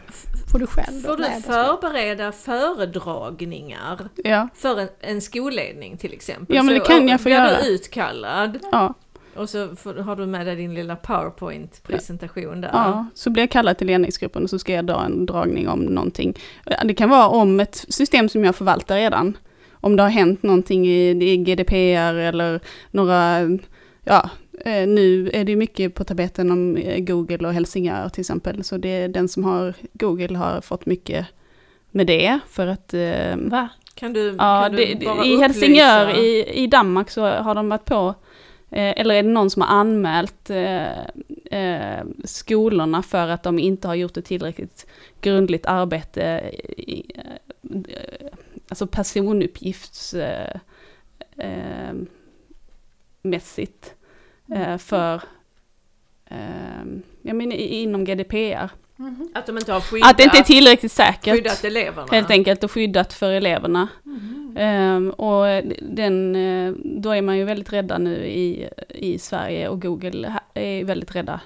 Får 0.53 0.59
du 0.59 0.67
själv 0.67 1.01
får 1.03 1.17
du 1.17 1.23
Nej, 1.23 1.43
förbereda 1.43 2.33
föredragningar 2.33 3.99
Ja, 4.25 4.49
för 4.55 4.81
en, 4.81 4.89
en 5.01 5.21
skolledning 5.21 5.97
till 5.97 6.13
exempel? 6.13 6.57
Ja, 6.57 6.63
men 6.63 6.75
det 6.75 6.81
Så, 6.81 6.87
kan 6.87 7.09
jag 7.09 7.21
få 7.21 7.25
blir 7.25 7.35
göra. 7.37 7.63
du 7.63 7.69
utkallad 7.69 8.59
ja, 8.73 8.95
och 9.37 9.49
så 9.51 9.77
får, 9.77 9.95
har 9.95 10.17
du 10.17 10.27
med 10.27 10.47
dig 10.47 10.57
din 10.57 10.75
lilla 10.75 10.97
powerpoint-presentation 10.97 12.61
där. 12.61 12.71
ja, 12.73 13.07
så 13.15 13.31
blir 13.31 13.43
jag 13.43 13.51
kallad 13.51 13.79
till 13.79 13.87
ledningsgruppen 13.87 14.43
och 14.43 14.51
så 14.51 14.59
ska 14.59 14.73
jag 14.73 14.87
dra 14.87 15.05
en 15.05 15.27
dragning 15.27 15.69
om 15.69 15.81
någonting. 15.81 16.35
Det 16.85 16.95
kan 16.95 17.11
vara 17.11 17.29
om 17.29 17.61
ett 17.61 17.85
system 17.89 18.29
som 18.29 18.45
jag 18.45 18.57
förvaltar 18.57 18.97
redan. 18.97 19.37
Om 19.73 19.97
det 19.97 20.03
har 20.03 20.11
hänt 20.11 20.43
någonting 20.43 20.87
i, 20.87 21.11
i 21.33 21.37
GDPR 21.37 22.15
eller 22.15 22.61
några, 22.91 23.39
ja, 24.05 24.31
nu 24.87 25.31
är 25.33 25.45
det 25.45 25.57
mycket 25.57 25.95
på 25.95 26.05
tapeten 26.05 26.51
om 26.51 26.77
eh, 26.77 26.99
Google 26.99 27.49
och 27.49 27.55
Helsingör 27.55 28.09
till 28.09 28.21
exempel. 28.21 28.65
Så 28.65 28.77
det 28.77 28.89
är 28.89 29.09
den 29.09 29.29
som 29.29 29.45
har 29.45 29.75
Google 29.93 30.39
har 30.39 30.61
fått 30.61 30.87
mycket 30.87 31.27
med 31.91 32.07
det 32.07 32.39
för 32.49 32.67
att 32.67 32.95
eh, 32.95 33.37
Va? 33.37 33.69
Kan 33.95 34.13
du, 34.13 34.35
Ja, 34.39 34.63
kan 34.63 34.77
det, 34.77 34.95
du 34.95 35.07
bara 35.07 35.25
i? 35.25 35.37
Helsingör 35.37 36.19
i, 36.19 36.45
i 36.63 36.67
Danmark 36.67 37.11
så 37.11 37.27
har 37.27 37.55
de 37.55 37.69
varit 37.69 37.85
på, 37.85 38.15
eh, 38.71 39.01
eller 39.01 39.15
är 39.15 39.23
det 39.23 39.29
någon 39.29 39.51
som 39.51 39.63
har 39.63 39.69
anmält 39.69 40.51
eh, 40.51 41.01
eh, 41.51 42.05
skolorna 42.25 43.03
för 43.03 43.29
att 43.29 43.43
de 43.43 43.59
inte 43.59 43.89
har 43.89 43.95
gjort 43.95 44.17
ett 44.17 44.25
tillräckligt 44.25 44.87
grundligt 45.21 45.67
arbete, 45.67 46.51
i, 46.77 47.13
eh, 47.15 48.27
alltså 48.69 48.87
personuppgifts 48.87 50.15
eh, 50.15 50.57
eh, 54.55 54.73
eh, 54.73 54.79
för, 54.79 55.15
eh, 56.27 56.85
jag 57.23 57.37
menar 57.37 57.57
inom 57.57 58.05
GDPR. 58.05 58.71
Att 59.35 59.47
de 59.47 59.59
inte 59.59 59.73
har 59.73 59.81
skyddat, 59.81 60.11
Att 60.11 60.17
det 60.17 60.23
inte 60.23 60.39
är 60.39 60.43
tillräckligt 60.43 60.93
säkert. 60.93 61.35
skyddat 61.35 61.65
eleverna? 61.65 62.09
Helt 62.11 62.31
enkelt 62.31 62.65
och 62.65 62.71
skyddat 62.73 63.13
för 63.13 63.31
eleverna. 63.33 63.89
Ehm, 64.57 65.11
och 65.11 65.45
den, 65.83 66.37
eh, 66.37 66.73
då 66.85 67.11
är 67.11 67.23
man 67.23 67.39
ju 67.39 67.45
väldigt 67.45 67.73
rädda 67.73 67.99
nu 67.99 68.17
i, 68.27 68.69
i 68.89 69.19
Sverige 69.19 69.69
och 69.69 69.83
Google 69.83 70.35
är 70.55 70.85
väldigt 70.85 71.15
rädda 71.17 71.41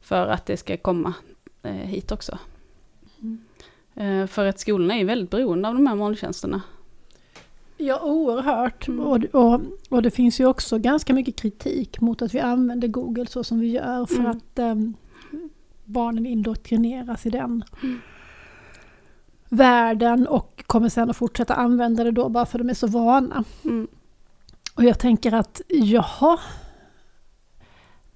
för 0.00 0.26
att 0.26 0.46
det 0.46 0.56
ska 0.56 0.76
komma 0.76 1.14
eh, 1.62 1.72
hit 1.72 2.12
också. 2.12 2.38
Eh, 3.94 4.26
för 4.26 4.46
att 4.46 4.58
skolorna 4.58 4.94
är 4.94 5.04
väldigt 5.04 5.30
beroende 5.30 5.68
av 5.68 5.74
de 5.74 5.86
här 5.86 5.94
molntjänsterna. 5.94 6.62
Ja, 7.80 8.00
oerhört. 8.02 8.88
Mm. 8.88 9.00
Och, 9.00 9.24
och, 9.24 9.60
och 9.88 10.02
det 10.02 10.10
finns 10.10 10.40
ju 10.40 10.46
också 10.46 10.78
ganska 10.78 11.14
mycket 11.14 11.36
kritik 11.36 12.00
mot 12.00 12.22
att 12.22 12.34
vi 12.34 12.40
använder 12.40 12.88
Google 12.88 13.26
så 13.26 13.44
som 13.44 13.60
vi 13.60 13.66
gör 13.70 14.06
för 14.06 14.14
Mm. 14.14 14.30
att 14.30 14.58
ehm, 14.58 14.94
barnen 15.84 16.26
indoktrineras 16.26 17.26
i 17.26 17.30
den 17.30 17.64
Mm. 17.82 18.00
världen 19.48 20.26
och 20.26 20.64
kommer 20.66 20.88
sen 20.88 21.10
att 21.10 21.16
fortsätta 21.16 21.54
använda 21.54 22.04
det 22.04 22.10
då 22.10 22.28
bara 22.28 22.46
för 22.46 22.58
att 22.58 22.66
de 22.66 22.70
är 22.70 22.74
så 22.74 22.86
vana. 22.86 23.44
Mm. 23.64 23.88
Och 24.74 24.84
jag 24.84 24.98
tänker 24.98 25.32
att 25.32 25.60
jaha, 25.68 26.38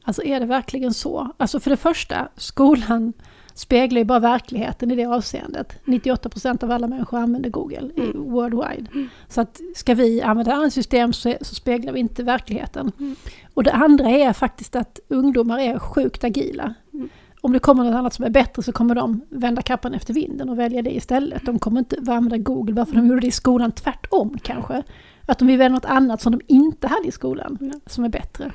alltså 0.04 0.22
är 0.22 0.40
det 0.40 0.46
verkligen 0.46 0.94
så? 0.94 1.32
Alltså 1.36 1.60
för 1.60 1.70
det 1.70 1.76
första, 1.76 2.28
skolan 2.36 3.12
speglar 3.54 3.98
ju 3.98 4.04
bara 4.04 4.18
verkligheten 4.18 4.90
i 4.90 4.96
det 4.96 5.04
avseendet. 5.04 5.80
98% 5.84 6.64
av 6.64 6.70
alla 6.70 6.86
människor 6.86 7.18
använder 7.18 7.50
Google 7.50 7.90
Mm. 7.96 8.32
worldwide. 8.32 8.86
Så 9.28 9.40
att 9.40 9.60
ska 9.76 9.94
vi 9.94 10.22
använda 10.22 10.52
ett 10.52 10.58
annat 10.58 10.72
system 10.72 11.12
så, 11.12 11.34
så 11.40 11.54
speglar 11.54 11.92
vi 11.92 12.00
inte 12.00 12.22
verkligheten. 12.22 12.92
Mm. 12.98 13.16
Och 13.54 13.62
det 13.62 13.72
andra 13.72 14.10
är 14.10 14.32
faktiskt 14.32 14.76
att 14.76 15.00
ungdomar 15.08 15.58
är 15.58 15.78
sjukt 15.78 16.24
agila. 16.24 16.74
Mm. 16.92 17.08
Om 17.40 17.52
det 17.52 17.58
kommer 17.58 17.84
något 17.84 17.94
annat 17.94 18.14
som 18.14 18.24
är 18.24 18.30
bättre 18.30 18.62
så 18.62 18.72
kommer 18.72 18.94
de 18.94 19.20
vända 19.28 19.62
kappan 19.62 19.94
efter 19.94 20.14
vinden 20.14 20.48
och 20.48 20.58
välja 20.58 20.82
det 20.82 20.96
istället. 20.96 21.46
De 21.46 21.58
kommer 21.58 21.78
inte 21.78 21.96
använda 21.98 22.38
Google 22.38 22.74
bara 22.74 22.86
för 22.86 22.94
de 22.96 23.06
gjorde 23.06 23.20
det 23.20 23.26
i 23.26 23.30
skolan, 23.30 23.72
tvärtom 23.72 24.38
kanske. 24.42 24.82
Att 25.26 25.38
de 25.38 25.48
vill 25.48 25.58
välja 25.58 25.74
något 25.74 25.84
annat 25.84 26.20
som 26.20 26.32
de 26.32 26.40
inte 26.46 26.86
hade 26.88 27.08
i 27.08 27.12
skolan, 27.12 27.72
som 27.86 28.04
är 28.04 28.08
bättre. 28.08 28.52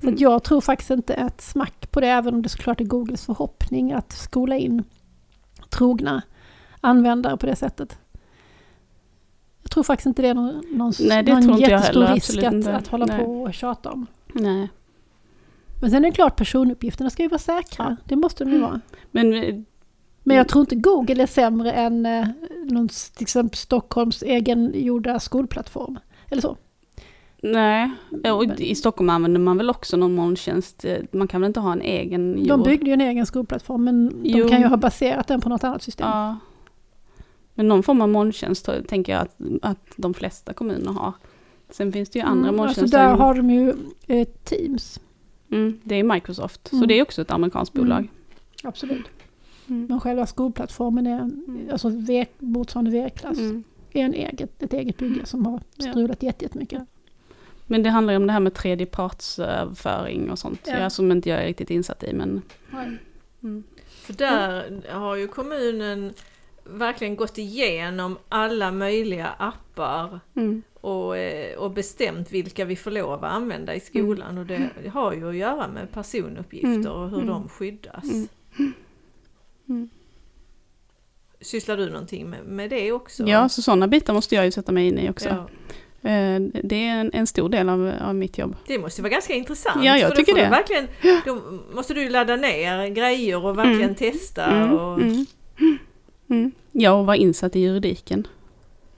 Så 0.00 0.06
Mm. 0.08 0.18
jag 0.18 0.42
tror 0.44 0.60
faktiskt 0.60 0.90
inte 0.90 1.14
ett 1.14 1.40
smack 1.40 1.90
på 1.90 2.00
det, 2.00 2.06
även 2.08 2.34
om 2.34 2.42
det 2.42 2.48
såklart 2.48 2.80
är 2.80 2.84
Googles 2.84 3.26
förhoppning 3.26 3.92
att 3.92 4.12
skola 4.12 4.56
in 4.56 4.82
trogna 5.70 6.22
användare 6.80 7.36
på 7.36 7.46
det 7.46 7.56
sättet. 7.56 7.98
Jag 9.62 9.70
tror 9.70 9.82
faktiskt 9.84 10.06
inte 10.06 10.22
det 10.22 10.28
är 10.28 10.34
någon, 10.34 10.62
någon, 10.72 10.92
Nej, 11.00 11.22
det 11.22 11.40
någon 11.40 11.58
jättestor 11.58 12.02
heller, 12.02 12.14
risk 12.14 12.42
att, 12.42 12.66
att 12.66 12.86
hålla 12.88 13.06
Nej. 13.06 13.18
på 13.24 13.42
och 13.42 13.54
tjata 13.54 13.90
om. 13.92 14.06
Nej. 14.32 14.68
Men 15.80 15.90
sen 15.90 16.04
är 16.04 16.08
det 16.10 16.14
klart, 16.14 16.36
personuppgifterna 16.36 17.10
ska 17.10 17.22
ju 17.22 17.28
vara 17.28 17.38
säkra. 17.38 17.86
Ja. 17.90 17.96
Det 18.08 18.16
måste 18.16 18.44
de 18.44 18.50
ju 18.50 18.56
Mm. 18.56 18.68
vara. 18.70 18.80
Men 19.10 19.34
eh, 19.34 19.54
Men 20.22 20.36
jag 20.36 20.48
tror 20.48 20.60
inte 20.60 20.74
Google 20.76 21.22
är 21.22 21.26
sämre 21.26 21.72
än 21.72 22.06
eh, 22.06 22.26
någon, 22.64 22.88
till 22.88 23.22
exempel 23.22 23.56
Stockholms 23.58 24.22
egen 24.22 24.72
gjorda 24.74 25.20
skolplattform. 25.20 25.98
Eller 26.30 26.42
så. 26.42 26.56
Nej, 27.52 27.90
och 28.32 28.60
i 28.60 28.74
Stockholm 28.74 29.10
använder 29.10 29.40
man 29.40 29.56
väl 29.56 29.70
också 29.70 29.96
någon 29.96 30.14
molntjänst. 30.14 30.84
Eh, 30.84 30.96
Man 31.12 31.28
kan 31.28 31.40
väl 31.40 31.48
inte 31.48 31.60
ha 31.60 31.72
en 31.72 31.82
egen 31.82 32.32
De 32.34 32.40
gjord? 32.48 32.64
byggde 32.64 32.86
ju 32.86 32.92
en 32.92 33.00
egen 33.00 33.26
skolplattform 33.26 33.84
men 33.84 34.20
Jo. 34.24 34.44
de 34.44 34.50
kan 34.50 34.60
ju 34.60 34.66
ha 34.66 34.76
baserat 34.76 35.26
den 35.26 35.40
på 35.40 35.48
något 35.48 35.64
annat 35.64 35.82
system. 35.82 36.08
Ja. 36.08 36.36
Men 37.54 37.68
någon 37.68 37.82
form 37.82 38.00
av 38.00 38.08
molntjänst 38.08 38.68
tänker 38.88 39.12
jag 39.12 39.22
att, 39.22 39.36
att 39.62 39.78
de 39.96 40.14
flesta 40.14 40.52
kommuner 40.52 40.92
har. 40.92 41.12
Sen 41.70 41.92
finns 41.92 42.10
det 42.10 42.18
ju 42.18 42.24
andra 42.24 42.48
Mm, 42.48 42.56
molntjänster. 42.56 42.82
alltså 42.82 42.96
där 43.18 43.24
har 43.24 43.34
de 43.34 43.50
ju 43.50 43.72
eh, 44.06 44.28
Teams. 44.44 45.00
mm, 45.50 45.78
det 45.82 45.94
är 45.94 46.02
Microsoft, 46.04 46.68
så 46.68 46.76
Mm. 46.76 46.88
det 46.88 46.98
är 46.98 47.02
också 47.02 47.22
ett 47.22 47.30
amerikanskt 47.30 47.74
Mm. 47.74 47.84
bolag. 47.88 48.08
Absolut. 48.62 49.06
Mm. 49.68 49.86
Men 49.86 50.00
själva 50.00 50.26
skolplattformen 50.26 51.06
är, 51.06 51.30
alltså 51.72 51.88
v, 51.88 52.26
motsvarande 52.38 52.90
V-klass, 52.90 53.38
Mm. 53.38 53.64
är 53.92 54.04
en 54.04 54.14
eget, 54.14 54.62
ett 54.62 54.72
eget 54.72 54.96
bygge 54.96 55.26
som 55.26 55.46
har 55.46 55.60
Ja. 55.76 55.90
strulat 55.90 56.22
jätte- 56.22 56.44
jättemycket. 56.44 56.82
Men 57.66 57.82
det 57.82 57.90
handlar 57.90 58.12
ju 58.12 58.16
om 58.16 58.26
det 58.26 58.32
här 58.32 58.40
med 58.40 58.54
tredjepartsöverföring 58.54 60.30
och 60.30 60.38
sånt. 60.38 60.60
Ja. 60.66 60.90
Som 60.90 61.12
inte 61.12 61.28
jag 61.28 61.42
är 61.42 61.46
riktigt 61.46 61.70
insatt 61.70 62.02
i 62.02 62.12
men... 62.12 62.42
Mm. 63.42 63.62
För 63.86 64.12
där 64.12 64.82
har 64.92 65.16
ju 65.16 65.28
kommunen 65.28 66.12
verkligen 66.64 67.16
gått 67.16 67.38
igenom 67.38 68.18
alla 68.28 68.70
möjliga 68.72 69.26
appar 69.28 70.20
Mm. 70.36 70.62
och, 70.80 71.16
eh, 71.18 71.58
och 71.58 71.70
bestämt 71.70 72.32
vilka 72.32 72.64
vi 72.64 72.76
får 72.76 72.90
lov 72.90 73.12
att 73.24 73.32
använda 73.32 73.74
i 73.74 73.80
skolan. 73.80 74.38
Och 74.38 74.46
det 74.46 74.70
har 74.92 75.12
ju 75.12 75.28
att 75.28 75.36
göra 75.36 75.68
med 75.68 75.90
personuppgifter 75.92 76.74
Mm. 76.74 76.92
och 76.92 77.08
hur 77.10 77.16
Mm. 77.16 77.26
de 77.28 77.48
skyddas. 77.48 78.04
Mm. 78.04 78.28
Mm. 79.68 79.88
Sysslar 81.40 81.76
du 81.76 81.90
någonting 81.90 82.30
med, 82.30 82.44
med 82.44 82.70
det 82.70 82.92
också? 82.92 83.22
Ja, 83.26 83.48
så 83.48 83.62
sådana 83.62 83.88
bitar 83.88 84.14
måste 84.14 84.34
jag 84.34 84.44
ju 84.44 84.50
sätta 84.50 84.72
mig 84.72 84.86
in 84.88 84.98
i 84.98 85.10
också. 85.10 85.28
Ja. 85.28 85.48
Eh, 86.04 86.40
Det 86.64 86.84
är 86.88 87.00
en, 87.00 87.10
en 87.14 87.26
stor 87.26 87.48
del 87.48 87.68
av, 87.68 87.92
av 88.00 88.14
mitt 88.14 88.38
jobb. 88.38 88.56
Det 88.66 88.78
måste 88.78 89.02
vara 89.02 89.10
ganska 89.12 89.32
intressant. 89.34 89.84
Ja, 89.84 89.98
jag 89.98 90.16
tycker 90.16 90.34
det. 90.34 90.48
Verkligen, 90.50 90.86
då 91.26 91.40
måste 91.74 91.94
du 91.94 92.08
ladda 92.08 92.36
ner 92.36 92.88
grejer 92.88 93.44
och 93.44 93.58
verkligen 93.58 93.82
Mm. 93.82 93.94
testa. 93.94 94.44
Mm, 94.44 94.72
Och, 94.72 95.00
mm, 95.00 95.26
mm. 96.30 96.52
Ja, 96.72 96.92
och 96.92 97.06
vara 97.06 97.16
insatt 97.16 97.56
i 97.56 97.60
juridiken. 97.60 98.26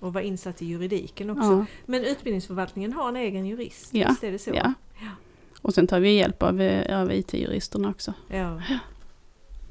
och 0.00 0.12
vara 0.12 0.24
insatt 0.24 0.62
i 0.62 0.66
juridiken 0.66 1.30
också. 1.30 1.42
Ja, 1.50 1.66
Men 1.86 2.04
utbildningsförvaltningen 2.04 2.92
har 2.92 3.08
en 3.08 3.16
egen 3.16 3.46
jurist, 3.46 3.94
Ja, 3.94 4.08
visst 4.08 4.24
är 4.24 4.32
det 4.32 4.38
så? 4.38 4.50
ja. 4.54 4.72
Och 5.62 5.74
sen 5.74 5.86
tar 5.86 6.00
vi 6.00 6.10
hjälp 6.16 6.42
av, 6.42 6.60
eh, 6.60 7.00
av 7.02 7.12
IT-juristerna 7.12 7.90
också. 7.90 8.12
Ja. 8.28 8.60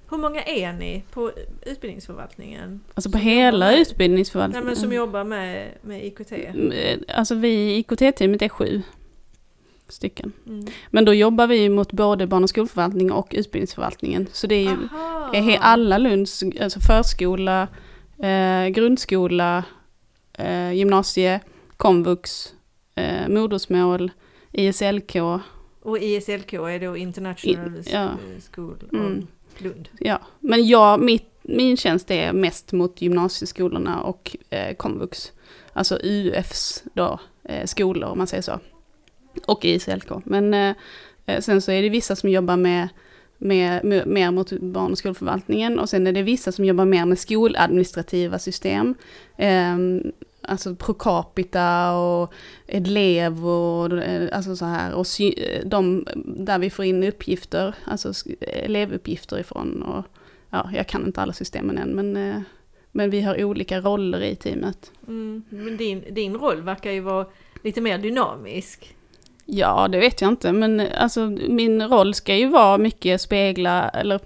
Hur 0.09 0.17
många 0.17 0.43
är 0.43 0.73
ni 0.73 1.03
på 1.11 1.31
utbildningsförvaltningen? 1.65 2.79
Alltså 2.93 3.09
på 3.11 3.17
hela 3.17 3.77
jobbar 3.77 3.77
utbildningsförvaltningen. 3.77 4.65
Nej, 4.65 4.75
men 4.75 4.81
som 4.81 4.93
jobbar 4.93 5.23
med, 5.23 5.71
med 5.81 6.05
IKT? 6.05 6.31
Mm, 6.31 6.71
eh, 6.71 6.99
Alltså 7.17 7.35
vi 7.35 7.49
i 7.49 7.77
IKT-teamet 7.77 8.41
är 8.41 8.49
sju 8.49 8.81
stycken. 9.87 10.31
Mm. 10.47 10.65
Men 10.89 11.05
då 11.05 11.13
jobbar 11.13 11.47
vi 11.47 11.69
mot 11.69 11.91
både 11.91 12.27
barn 12.27 12.43
och 12.43 12.49
skolförvaltning 12.49 13.11
och 13.11 13.27
utbildningsförvaltningen. 13.37 14.27
Så 14.31 14.47
det 14.47 14.55
är 14.55 14.61
ju 14.63 14.75
är 15.33 15.57
alla 15.61 15.97
Lunds, 15.97 16.43
alltså 16.61 16.79
förskola, 16.79 17.67
eh, 18.23 18.67
grundskola, 18.67 19.63
eh, 20.33 20.71
gymnasie, 20.73 21.39
komvux, 21.77 22.53
eh, 22.95 23.27
modersmål, 23.27 24.11
ISLK. 24.51 25.15
Och 25.81 25.97
ISLK 25.99 26.53
är 26.53 26.79
då 26.79 26.97
International 26.97 27.75
I- 27.77 27.89
ja. 27.91 28.09
School 28.51 28.77
Mm. 28.93 29.27
Lund? 29.61 29.89
Ja, 29.99 30.21
men 30.39 30.67
jag, 30.67 30.99
mitt, 30.99 31.29
min 31.41 31.77
tjänst 31.77 32.11
är 32.11 32.33
mest 32.33 32.71
mot 32.71 33.01
gymnasieskolorna 33.01 34.01
och 34.01 34.35
eh, 34.49 34.75
komvux. 34.75 35.31
Alltså 35.73 35.99
UFs 36.03 36.83
då, 36.93 37.19
eh, 37.43 37.65
skolor 37.65 38.09
om 38.09 38.17
man 38.17 38.27
säger 38.27 38.43
så. 38.43 38.59
Och 39.45 39.65
ISLK. 39.65 40.09
Men 40.25 40.53
eh, 40.53 40.75
eh, 41.25 41.41
sen 41.41 41.61
så 41.61 41.71
är 41.71 41.81
det 41.81 41.89
vissa 41.89 42.15
som 42.15 42.29
jobbar 42.29 42.57
med, 42.57 42.87
med, 43.37 43.83
med, 43.83 44.07
mer 44.07 44.31
mot 44.31 44.51
barn 44.51 44.91
och 44.91 44.97
skolförvaltningen. 44.97 45.79
Och 45.79 45.89
sen 45.89 46.07
är 46.07 46.11
det 46.11 46.23
vissa 46.23 46.51
som 46.51 46.65
jobbar 46.65 46.85
mer 46.85 47.05
med 47.05 47.19
skoladministrativa 47.19 48.39
system. 48.39 48.95
Eh, 49.37 49.77
alltså 50.47 50.75
pro 50.75 50.93
capita 50.93 51.91
och 51.91 52.33
elev 52.67 53.47
och 53.47 53.97
eh, 53.97 54.29
alltså 54.31 54.55
så 54.55 54.65
här. 54.65 54.93
Och 54.93 55.07
sy, 55.07 55.33
eh, 55.37 55.65
de, 55.65 56.07
där 56.25 56.59
vi 56.59 56.69
får 56.69 56.85
in 56.85 57.03
uppgifter, 57.03 57.75
alltså 57.85 58.13
elevuppgifter 58.41 59.39
ifrån. 59.39 59.83
Och, 59.83 60.05
ja, 60.49 60.69
jag 60.73 60.87
kan 60.87 61.05
inte 61.05 61.21
alla 61.21 61.33
systemen 61.33 61.77
än, 61.77 61.89
men, 61.89 62.17
eh, 62.17 62.41
men 62.91 63.09
vi 63.09 63.21
har 63.21 63.43
olika 63.43 63.81
roller 63.81 64.21
i 64.21 64.35
teamet. 64.35 64.91
Mm. 65.07 65.43
Men 65.49 65.77
din, 65.77 66.03
din 66.11 66.35
roll 66.35 66.61
verkar 66.61 66.91
ju 66.91 66.99
vara 66.99 67.25
lite 67.63 67.81
mer 67.81 67.97
dynamisk. 67.97 68.95
Ja, 69.45 69.87
det 69.87 69.99
vet 69.99 70.21
jag 70.21 70.31
inte, 70.31 70.51
men 70.51 70.79
eh, 70.79 71.03
alltså 71.03 71.25
min 71.49 71.87
roll 71.87 72.13
ska 72.13 72.35
ju 72.35 72.47
vara 72.47 72.77
mycket 72.77 73.21
spegla, 73.21 73.89
eller 73.89 74.19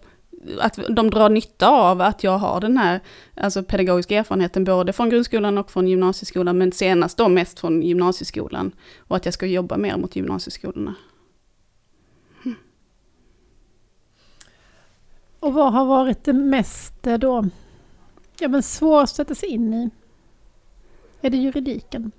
att 0.60 0.80
de 0.90 1.10
drar 1.10 1.30
nytta 1.30 1.70
av 1.70 2.02
att 2.02 2.24
jag 2.24 2.38
har 2.38 2.62
den 2.62 2.78
här 2.78 3.00
alltså 3.36 3.64
pedagogiska 3.64 4.16
erfarenheten 4.16 4.64
både 4.64 4.94
från 4.94 5.10
grundskolan 5.10 5.58
och 5.58 5.72
från 5.72 5.88
gymnasieskolan, 5.88 6.58
men 6.58 6.72
senast 6.72 7.18
då 7.18 7.30
mest 7.30 7.60
från 7.60 7.82
gymnasieskolan. 7.82 8.72
Och 8.98 9.16
att 9.16 9.26
jag 9.26 9.34
ska 9.34 9.46
jobba 9.46 9.78
mer 9.78 9.98
mot 9.98 10.16
gymnasieskolorna. 10.16 10.96
Hm. 12.44 12.56
Och 15.40 15.54
vad 15.54 15.74
har 15.74 15.86
varit 15.86 16.24
det 16.24 16.34
mest 16.34 17.08
eh, 17.08 17.18
då, 17.18 17.46
ja 18.40 18.48
men 18.48 18.64
svårast 18.64 19.14
att 19.14 19.16
sätta 19.16 19.36
sig 19.36 19.50
in 19.50 19.74
i? 19.74 19.90
Är 21.22 21.30
det 21.30 21.38
juridiken? 21.38 22.12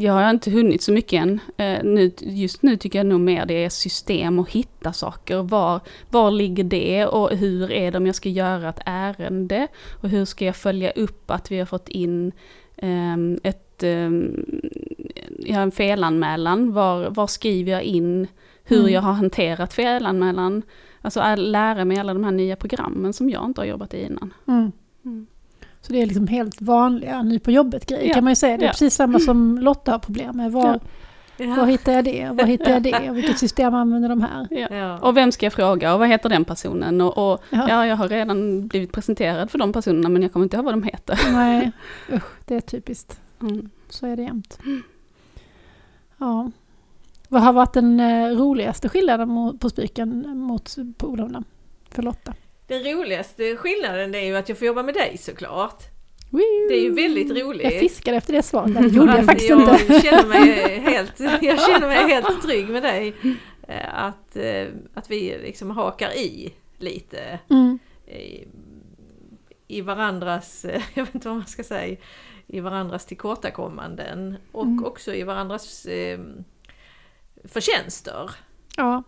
Jag 0.00 0.12
har 0.12 0.30
inte 0.30 0.50
hunnit 0.50 0.82
så 0.82 0.92
mycket 0.92 1.22
än. 1.22 1.40
Eh, 1.56 1.78
Nu, 1.84 2.10
just 2.20 2.62
nu 2.62 2.76
tycker 2.76 2.98
jag 2.98 3.06
nog 3.06 3.20
mer 3.20 3.46
det 3.46 3.64
är 3.64 3.68
system 3.68 4.38
och 4.38 4.50
hitta 4.50 4.92
saker. 4.92 5.42
Var, 5.42 5.80
var 6.10 6.30
ligger 6.30 6.64
det 6.64 7.06
och 7.06 7.30
hur 7.30 7.72
är 7.72 7.90
det 7.92 7.98
om 7.98 8.06
jag 8.06 8.14
ska 8.14 8.28
göra 8.28 8.68
ett 8.68 8.80
ärende? 8.86 9.68
Och 10.02 10.08
hur 10.08 10.24
ska 10.24 10.44
jag 10.44 10.56
följa 10.56 10.90
upp 10.90 11.30
att 11.30 11.50
vi 11.52 11.58
har 11.58 11.66
fått 11.66 11.88
in 11.88 12.32
ehm, 12.76 13.38
ett, 13.42 13.82
ehm, 13.82 14.44
ja, 15.38 15.60
en 15.60 15.70
felanmälan? 15.72 16.72
Var, 16.72 17.10
var 17.10 17.26
skriver 17.26 17.72
jag 17.72 17.82
in 17.82 18.26
hur 18.64 18.80
Mm. 18.80 18.92
jag 18.92 19.00
har 19.00 19.12
hanterat 19.12 19.72
felanmälan? 19.72 20.62
Alltså 21.00 21.34
lära 21.36 21.84
mig 21.84 21.98
alla 21.98 22.14
de 22.14 22.24
här 22.24 22.30
nya 22.30 22.56
programmen 22.56 23.12
som 23.12 23.30
jag 23.30 23.44
inte 23.44 23.60
har 23.60 23.66
jobbat 23.66 23.94
i 23.94 24.02
innan. 24.06 24.34
Mm. 24.48 24.72
Mm. 25.82 25.86
Så 25.86 25.92
det 25.92 26.02
är 26.02 26.06
liksom 26.06 26.26
helt 26.26 26.60
vanliga 26.60 27.22
ny 27.22 27.38
på 27.38 27.50
jobbet-grejer 27.50 28.08
Ja. 28.08 28.14
kan 28.14 28.24
man 28.24 28.30
ju 28.30 28.36
säga. 28.36 28.56
Det 28.56 28.62
är 28.64 28.66
Ja. 28.66 28.70
precis 28.72 28.94
samma 28.94 29.18
som 29.18 29.58
Lotta 29.58 29.92
har 29.92 29.98
problem 29.98 30.36
med. 30.36 30.52
Var, 30.52 30.80
Ja. 31.36 31.54
var 31.54 31.66
hittar 31.66 31.92
jag 31.92 32.04
det? 32.04 32.28
Var 32.32 32.44
hittar 32.44 32.70
jag 32.70 32.82
det? 32.82 33.10
Och 33.10 33.16
vilket 33.16 33.38
system 33.38 33.74
använder 33.74 34.08
de 34.08 34.20
här? 34.20 34.46
Ja. 34.50 34.68
Ja. 34.76 34.98
Och 34.98 35.16
vem 35.16 35.32
ska 35.32 35.46
jag 35.46 35.52
fråga 35.52 35.92
och 35.92 35.98
vad 35.98 36.08
heter 36.08 36.28
den 36.28 36.44
personen? 36.44 37.00
Och, 37.00 37.32
och 37.32 37.42
Ja. 37.50 37.66
ja, 37.68 37.86
jag 37.86 37.96
har 37.96 38.08
redan 38.08 38.66
blivit 38.68 38.92
presenterad 38.92 39.50
för 39.50 39.58
de 39.58 39.72
personerna 39.72 40.08
men 40.08 40.22
jag 40.22 40.32
kommer 40.32 40.44
inte 40.44 40.56
ihåg 40.56 40.64
vad 40.64 40.74
de 40.74 40.82
heter. 40.82 41.18
Nej, 41.32 41.72
usch, 42.12 42.24
det 42.46 42.54
är 42.56 42.60
typiskt. 42.60 43.20
Mm. 43.40 43.70
Så 43.88 44.06
är 44.06 44.16
det 44.16 44.22
jämt. 44.22 44.58
Ja. 46.18 46.50
Vad 47.28 47.42
har 47.42 47.52
varit 47.52 47.72
den 47.74 48.00
eh, 48.00 48.26
roligaste 48.28 48.88
skillnaden 48.88 49.58
på 49.58 49.70
Spiken 49.70 50.38
mot 50.38 50.76
polarna 50.96 51.44
för 51.90 52.02
Lotta? 52.02 52.34
Den 52.66 52.82
roligaste 52.84 53.56
skillnaden 53.56 54.14
är 54.14 54.24
ju 54.26 54.36
att 54.36 54.48
jag 54.48 54.58
får 54.58 54.66
jobba 54.66 54.82
med 54.82 54.94
dig 54.94 55.16
såklart. 55.18 55.82
Det 56.68 56.74
är 56.74 56.82
ju 56.82 56.92
väldigt 56.94 57.30
roligt. 57.42 57.62
Jag 57.64 57.80
fiskade 57.80 58.16
efter 58.16 58.32
det 58.32 58.42
svaret, 58.42 58.74
det 58.74 58.88
gjorde 58.88 59.16
jag 59.16 59.26
faktiskt 59.26 59.50
jag 59.50 59.60
inte. 59.60 60.00
Känner 60.00 60.26
mig 60.28 60.78
helt, 60.84 61.20
jag 61.20 61.60
känner 61.60 61.86
mig 61.88 61.96
helt 62.08 62.42
trygg 62.42 62.68
med 62.68 62.82
dig. 62.82 63.14
Eh, 63.68 64.04
Att, 64.04 64.36
eh, 64.36 64.66
att 64.94 65.10
vi 65.10 65.38
liksom 65.42 65.70
hakar 65.70 66.10
i 66.16 66.54
lite 66.78 67.38
Mm. 67.50 67.78
i, 68.06 68.44
i 69.68 69.80
varandras, 69.80 70.64
jag 70.94 71.04
vet 71.04 71.14
inte 71.14 71.28
vad 71.28 71.36
man 71.36 71.46
ska 71.46 71.64
säga, 71.64 71.96
i 72.46 72.60
varandras 72.60 73.06
tillkortakommanden 73.06 74.36
och 74.52 74.64
Mm. 74.64 74.84
också 74.84 75.14
i 75.14 75.22
varandras 75.22 75.86
eh, 75.86 76.20
förtjänster. 77.44 78.30
Ja. 78.76 79.02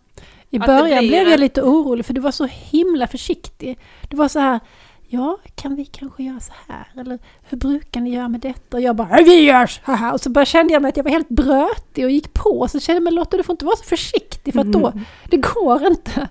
I 0.55 0.59
början 0.59 1.07
blev 1.07 1.29
jag 1.29 1.41
lite 1.41 1.63
orolig 1.63 2.07
för 2.07 2.15
du 2.15 2.21
var 2.21 2.31
så 2.31 2.47
himla 2.47 3.07
försiktig. 3.07 3.79
Du 4.09 4.17
var 4.17 4.29
så 4.29 4.39
här, 4.39 4.61
ja, 5.09 5.39
kan 5.55 5.77
vi 5.77 5.85
kanske 5.85 6.23
göra 6.23 6.41
så 6.41 6.53
här? 6.69 6.87
Eller 7.01 7.19
hur 7.43 7.59
brukar 7.59 8.01
ni 8.01 8.15
göra 8.15 8.29
med 8.29 8.41
detta? 8.41 8.77
Och 8.77 8.81
jag 8.81 8.97
bara, 8.97 9.17
vi 9.17 9.41
gör 9.41 9.67
så 9.67 9.93
här. 9.93 10.13
Och 10.13 10.21
så 10.21 10.31
bara 10.31 10.45
kände 10.45 10.73
jag 10.73 10.83
mig 10.83 10.89
att 10.89 10.97
jag 10.97 11.05
var 11.05 11.11
helt 11.11 11.29
brötig 11.29 12.05
och 12.05 12.11
gick 12.11 12.35
på. 12.35 12.69
Så 12.69 12.81
kände 12.81 12.97
jag 12.97 13.03
mig, 13.03 13.13
Lotta 13.13 13.37
du 13.37 13.43
får 13.43 13.53
inte 13.53 13.65
vara 13.65 13.77
så 13.77 13.85
försiktig 13.85 14.55
för 14.55 14.61
att 14.61 14.73
då, 14.73 14.93
det 15.31 15.37
går 15.37 15.87
inte. 15.87 16.29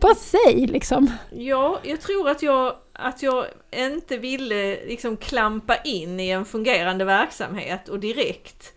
Bara 0.00 0.14
säg 0.14 0.66
liksom. 0.66 1.10
Ja, 1.30 1.80
jag 1.82 2.00
tror 2.00 2.28
att 2.28 2.42
jag, 2.42 2.74
att 2.92 3.22
jag 3.22 3.44
inte 3.76 4.18
ville 4.18 4.86
liksom 4.86 5.16
klampa 5.16 5.76
in 5.76 6.20
i 6.20 6.30
en 6.30 6.44
fungerande 6.44 7.04
verksamhet 7.04 7.88
och 7.88 8.00
direkt 8.00 8.72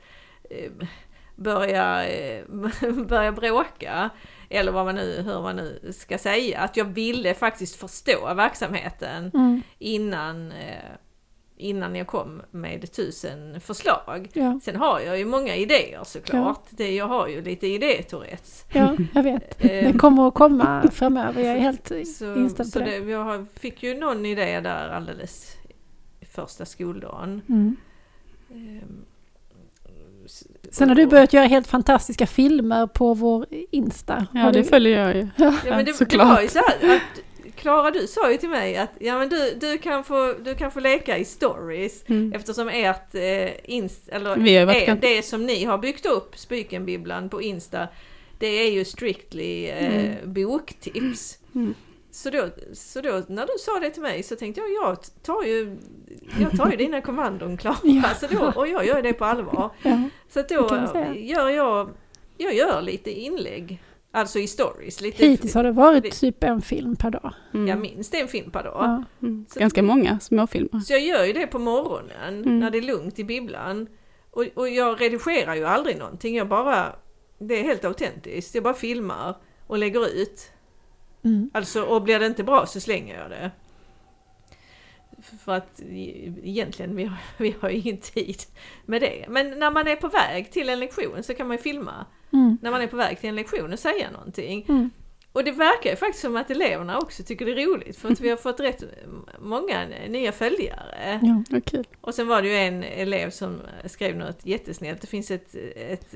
eh, 0.49 0.87
börja, 1.35 2.07
eh, 2.09 2.45
börja 3.07 3.31
bråka. 3.31 4.09
Eller 4.51 4.71
vad 4.71 4.85
man 4.85 4.95
nu, 4.95 5.21
hur 5.25 5.41
man 5.41 5.55
nu 5.55 5.91
ska 5.93 6.17
säga. 6.17 6.59
Att 6.59 6.77
jag 6.77 6.85
ville 6.85 7.33
faktiskt 7.33 7.75
förstå 7.75 8.33
verksamheten 8.33 9.31
Mm. 9.33 9.61
innan, 9.79 10.51
eh, 10.51 10.75
innan 11.57 11.95
jag 11.95 12.07
kom 12.07 12.41
med 12.51 12.91
tusen 12.91 13.61
förslag. 13.61 14.29
Ja, 14.33 14.59
Sen 14.63 14.75
har 14.75 14.99
jag 14.99 15.19
ju 15.19 15.25
många 15.25 15.55
idéer 15.55 16.03
såklart. 16.03 16.63
Det, 16.69 16.95
jag 16.95 17.07
har 17.07 17.27
ju 17.27 17.41
lite 17.41 17.67
idétourettes. 17.67 18.65
ja, 18.73 18.95
jag 19.13 19.23
vet. 19.23 19.63
Eh, 19.65 19.91
Det 19.93 19.99
kommer 19.99 20.27
att 20.27 20.33
komma 20.33 20.83
framöver. 20.91 21.41
Jag 21.43 21.55
är 21.55 21.59
helt 21.59 21.87
Så, 21.87 22.35
inställd 22.35 22.69
så 22.69 22.79
på 22.79 22.85
det. 22.85 22.99
det, 22.99 23.11
jag 23.11 23.47
fick 23.59 23.83
ju 23.83 23.95
någon 23.99 24.25
idé 24.25 24.59
där 24.59 24.89
alldeles 24.89 25.55
första 26.31 26.65
skoldagen. 26.65 27.41
Mm. 27.49 27.75
Sen 30.71 30.89
har 30.89 30.95
du 30.95 31.05
börjat 31.05 31.33
göra 31.33 31.45
helt 31.45 31.67
fantastiska 31.67 32.27
filmer 32.27 32.87
på 32.87 33.13
vår 33.13 33.45
Insta. 33.71 34.27
Ja, 34.33 34.39
Har 34.39 34.51
det 34.51 34.59
du- 34.61 34.63
följer 34.67 34.99
jag 35.07 35.15
ju. 35.15 35.27
Ja, 35.35 35.53
men 35.65 35.77
det, 35.77 35.83
det 35.91 35.93
såklart. 35.93 36.27
var 36.35 36.41
ju 36.41 36.47
så 36.47 36.59
här 36.59 36.95
att 36.95 37.01
Klara 37.55 37.91
du 37.91 38.07
sa 38.07 38.31
ju 38.31 38.37
till 38.37 38.49
mig 38.49 38.77
att 38.77 38.89
ja, 38.99 39.19
men 39.19 39.29
du, 39.29 39.57
du, 39.61 39.77
kan 39.77 40.03
få, 40.03 40.33
du 40.45 40.55
kan 40.55 40.71
få 40.71 40.79
leka 40.79 41.17
i 41.17 41.25
stories 41.25 42.03
Mm. 42.09 42.33
eftersom 42.33 42.69
ert 42.69 43.15
eh, 43.15 43.49
inst, 43.75 44.09
eller 44.09 44.35
Vi 44.35 44.57
har 44.57 44.65
varit 44.65 44.85
ganska- 44.87 45.07
det 45.07 45.21
som 45.25 45.45
ni 45.45 45.63
har 45.65 45.77
byggt 45.77 46.05
upp, 46.05 46.37
Spykenbibblan 46.37 47.29
på 47.29 47.41
Insta, 47.41 47.87
det 48.39 48.47
är 48.47 48.71
ju 48.71 48.85
strictly 48.85 49.65
eh, 49.65 50.13
boktips. 50.25 51.37
Mm. 51.55 51.73
Så 52.11 52.29
då, 52.29 52.47
så 52.73 53.01
då 53.01 53.23
när 53.27 53.45
du 53.45 53.53
sa 53.59 53.79
det 53.79 53.89
till 53.89 54.01
mig 54.01 54.23
så 54.23 54.35
tänkte 54.35 54.61
jag, 54.61 54.71
jag 54.71 54.97
tar 55.23 55.43
ju, 55.43 55.77
jag 56.39 56.57
tar 56.57 56.71
ju 56.71 56.77
dina 56.77 57.01
kommandon 57.01 57.57
Klara, 57.57 57.75
Ja. 57.83 58.03
så 58.19 58.27
då, 58.27 58.51
och 58.55 58.67
jag 58.67 58.85
gör 58.85 59.01
det 59.01 59.13
på 59.13 59.25
allvar. 59.25 59.69
Ja. 59.83 60.01
Så 60.29 60.41
då 60.41 60.69
gör 61.15 61.49
jag, 61.49 61.89
jag 62.37 62.53
gör 62.55 62.81
lite 62.81 63.11
inlägg, 63.11 63.83
alltså 64.11 64.39
i 64.39 64.47
stories. 64.47 65.01
Lite, 65.01 65.25
Hittills 65.27 65.53
har 65.55 65.63
det 65.63 65.71
varit 65.71 66.03
det- 66.03 66.11
typ 66.11 66.43
en 66.43 66.61
film 66.61 66.95
per 66.95 67.09
dag. 67.09 67.33
Mm. 67.53 67.67
Jag 67.67 67.79
minst 67.79 68.13
en 68.13 68.27
film 68.27 68.51
per 68.51 68.63
dag. 68.63 68.75
Ja. 68.79 69.03
Mm. 69.27 69.45
Så- 69.49 69.59
Ganska 69.59 69.83
många 69.83 70.19
småfilmer. 70.19 70.79
Så 70.79 70.93
jag 70.93 71.01
gör 71.01 71.23
ju 71.25 71.33
det 71.33 71.47
på 71.47 71.59
morgonen 71.59 72.43
Mm. 72.43 72.59
när 72.59 72.71
det 72.71 72.77
är 72.77 72.81
lugnt 72.81 73.19
i 73.19 73.23
bibblan. 73.23 73.87
Och, 74.31 74.45
och 74.55 74.69
jag 74.69 75.01
redigerar 75.01 75.55
ju 75.55 75.65
aldrig 75.65 75.97
någonting, 75.97 76.35
jag 76.35 76.47
bara, 76.47 76.95
det 77.39 77.59
är 77.59 77.63
helt 77.63 77.85
autentiskt. 77.85 78.55
Jag 78.55 78.63
bara 78.63 78.73
filmar 78.73 79.35
och 79.67 79.77
lägger 79.77 80.07
ut. 80.21 80.50
Mm. 81.23 81.49
Alltså, 81.53 81.83
och 81.83 82.01
blir 82.01 82.19
det 82.19 82.25
inte 82.25 82.43
bra 82.43 82.65
så 82.65 82.79
slänger 82.79 83.19
jag 83.19 83.29
det. 83.29 83.51
för 85.43 85.51
att 85.51 85.81
e- 85.81 86.33
egentligen, 86.43 86.95
vi 86.95 87.03
har, 87.03 87.17
vi 87.37 87.55
har 87.59 87.69
ju 87.69 87.77
ingen 87.77 87.97
tid 87.97 88.37
med 88.85 89.01
det. 89.01 89.25
Men 89.29 89.59
när 89.59 89.71
man 89.71 89.87
är 89.87 89.95
på 89.95 90.07
väg 90.07 90.51
till 90.51 90.69
en 90.69 90.79
lektion 90.79 91.23
så 91.23 91.33
kan 91.33 91.47
man 91.47 91.57
ju 91.57 91.63
filma. 91.63 92.05
Mm. 92.33 92.57
När 92.61 92.71
man 92.71 92.81
är 92.81 92.87
på 92.87 92.97
väg 92.97 93.19
till 93.19 93.29
en 93.29 93.35
lektion 93.35 93.73
och 93.73 93.79
säga 93.79 94.11
någonting. 94.11 94.65
Mm. 94.69 94.89
Och 95.33 95.43
det 95.43 95.51
verkar 95.51 95.89
ju 95.89 95.95
faktiskt 95.95 96.21
som 96.21 96.35
att 96.35 96.51
eleverna 96.51 96.97
också 96.97 97.23
tycker 97.23 97.45
det 97.45 97.51
är 97.51 97.65
roligt 97.65 97.97
för 97.97 98.11
att 98.11 98.21
vi 98.21 98.29
har 98.29 98.37
fått 98.37 98.59
rätt 98.59 98.83
många 99.39 99.87
nya 100.07 100.31
följare. 100.31 101.19
Ja. 101.21 101.61
Kul. 101.65 101.87
Och 102.01 102.15
sen 102.15 102.27
var 102.27 102.41
det 102.41 102.47
ju 102.47 102.55
en 102.55 102.83
elev 102.83 103.29
som 103.29 103.61
skrev 103.85 104.15
något 104.15 104.45
jättesnällt. 104.45 105.01
Det 105.01 105.07
finns 105.07 105.31
ett, 105.31 105.55
ett, 105.75 106.15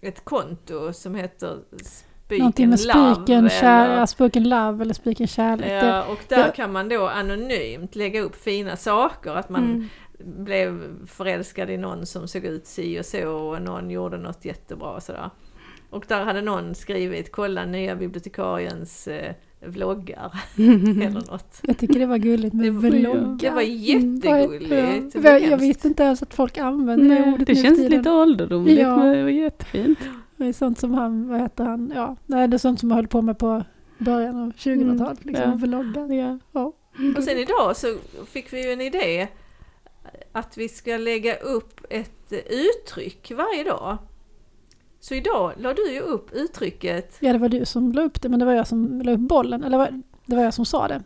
ett 0.00 0.24
konto 0.24 0.92
som 0.92 1.14
heter 1.14 1.58
Någonting 2.30 2.76
Spiken 2.76 2.96
med 2.96 3.04
Love. 3.04 3.14
spiken, 3.14 3.48
kär, 3.50 4.06
spiken 4.06 4.48
love 4.48 4.82
eller 4.82 4.94
spiken 4.94 5.26
kärlek. 5.26 5.70
Ja, 5.84 6.04
och 6.04 6.18
där 6.28 6.38
Ja. 6.38 6.52
kan 6.52 6.72
man 6.72 6.88
då 6.88 7.08
anonymt 7.08 7.96
lägga 7.96 8.20
upp 8.20 8.36
fina 8.36 8.76
saker. 8.76 9.34
Att 9.34 9.48
man 9.48 9.64
Mm. 9.64 9.88
blev 10.44 10.82
förälskad 11.06 11.70
i 11.70 11.76
någon 11.76 12.06
som 12.06 12.28
såg 12.28 12.44
ut 12.44 12.66
si 12.66 13.00
och 13.00 13.04
så 13.04 13.28
och 13.28 13.62
någon 13.62 13.90
gjorde 13.90 14.16
något 14.18 14.44
jättebra 14.44 14.90
och 14.90 15.02
sådär. 15.02 15.30
Och 15.90 16.04
där 16.08 16.24
hade 16.24 16.42
någon 16.42 16.74
skrivit 16.74 17.32
kolla 17.32 17.64
nya 17.64 17.96
bibliotekariens 17.96 19.08
eh, 19.08 19.32
vloggar 19.66 20.32
eller 20.56 21.30
något. 21.30 21.58
jag 21.62 21.78
tycker 21.78 21.98
det 21.98 22.06
var 22.06 22.18
gulligt 22.18 22.54
med 22.54 22.64
Det 22.64 22.70
var- 22.70 22.90
vloggar. 22.90 23.36
Det 23.38 23.50
var 23.50 23.62
Mm, 23.62 23.74
jättegulligt. 24.16 25.14
Jag, 25.50 25.58
visste 25.58 25.88
inte 25.88 26.02
ens 26.02 26.22
att 26.22 26.34
folk 26.34 26.58
använde 26.58 27.14
det 27.14 27.32
ordet 27.32 27.46
det 27.46 27.54
känns 27.54 27.78
lite 27.90 28.10
ålderdomligt, 28.10 28.80
Ja. 28.80 28.96
men 28.96 29.12
det 29.16 29.22
var 29.22 29.30
jättefint. 29.30 29.98
Det 30.44 30.48
är 30.48 30.52
sånt 30.52 30.78
som 30.78 30.94
han, 30.94 31.28
vad 31.28 31.40
heter 31.40 31.64
han, 31.64 31.92
ja, 31.94 32.16
nej, 32.26 32.48
det 32.48 32.56
är 32.56 32.58
sånt 32.58 32.80
som 32.80 32.88
jag 32.88 32.96
höll 32.96 33.06
på 33.06 33.22
med 33.22 33.38
på 33.38 33.64
början 33.98 34.42
av 34.42 34.52
2000-talet, 34.52 35.24
liksom, 35.24 35.50
ja. 35.50 35.56
vloggar. 35.56 36.12
Ja. 36.12 36.38
Ja. 36.52 36.72
Och 37.16 37.24
sen 37.24 37.38
idag 37.38 37.76
så 37.76 37.96
fick 38.26 38.52
vi 38.52 38.66
ju 38.66 38.72
en 38.72 38.80
idé 38.80 39.28
att 40.32 40.58
vi 40.58 40.68
ska 40.68 40.96
lägga 40.96 41.36
upp 41.36 41.80
ett 41.90 42.32
uttryck 42.50 43.32
varje 43.36 43.64
dag. 43.64 43.98
Så 45.00 45.14
idag 45.14 45.52
la 45.56 45.74
du 45.74 45.92
ju 45.92 46.00
upp 46.00 46.32
uttrycket 46.32 47.16
ja, 47.20 47.32
det 47.32 47.38
var 47.38 47.48
du 47.48 47.64
som 47.64 47.92
la 47.92 48.02
upp 48.02 48.22
det, 48.22 48.28
men 48.28 48.38
det 48.38 48.44
var 48.44 48.52
jag 48.52 48.66
som 48.66 49.02
la 49.02 49.12
upp 49.12 49.20
bollen, 49.20 49.64
eller 49.64 50.02
det 50.26 50.36
var 50.36 50.42
jag 50.42 50.54
som 50.54 50.66
sa 50.66 50.88
det. 50.88 51.02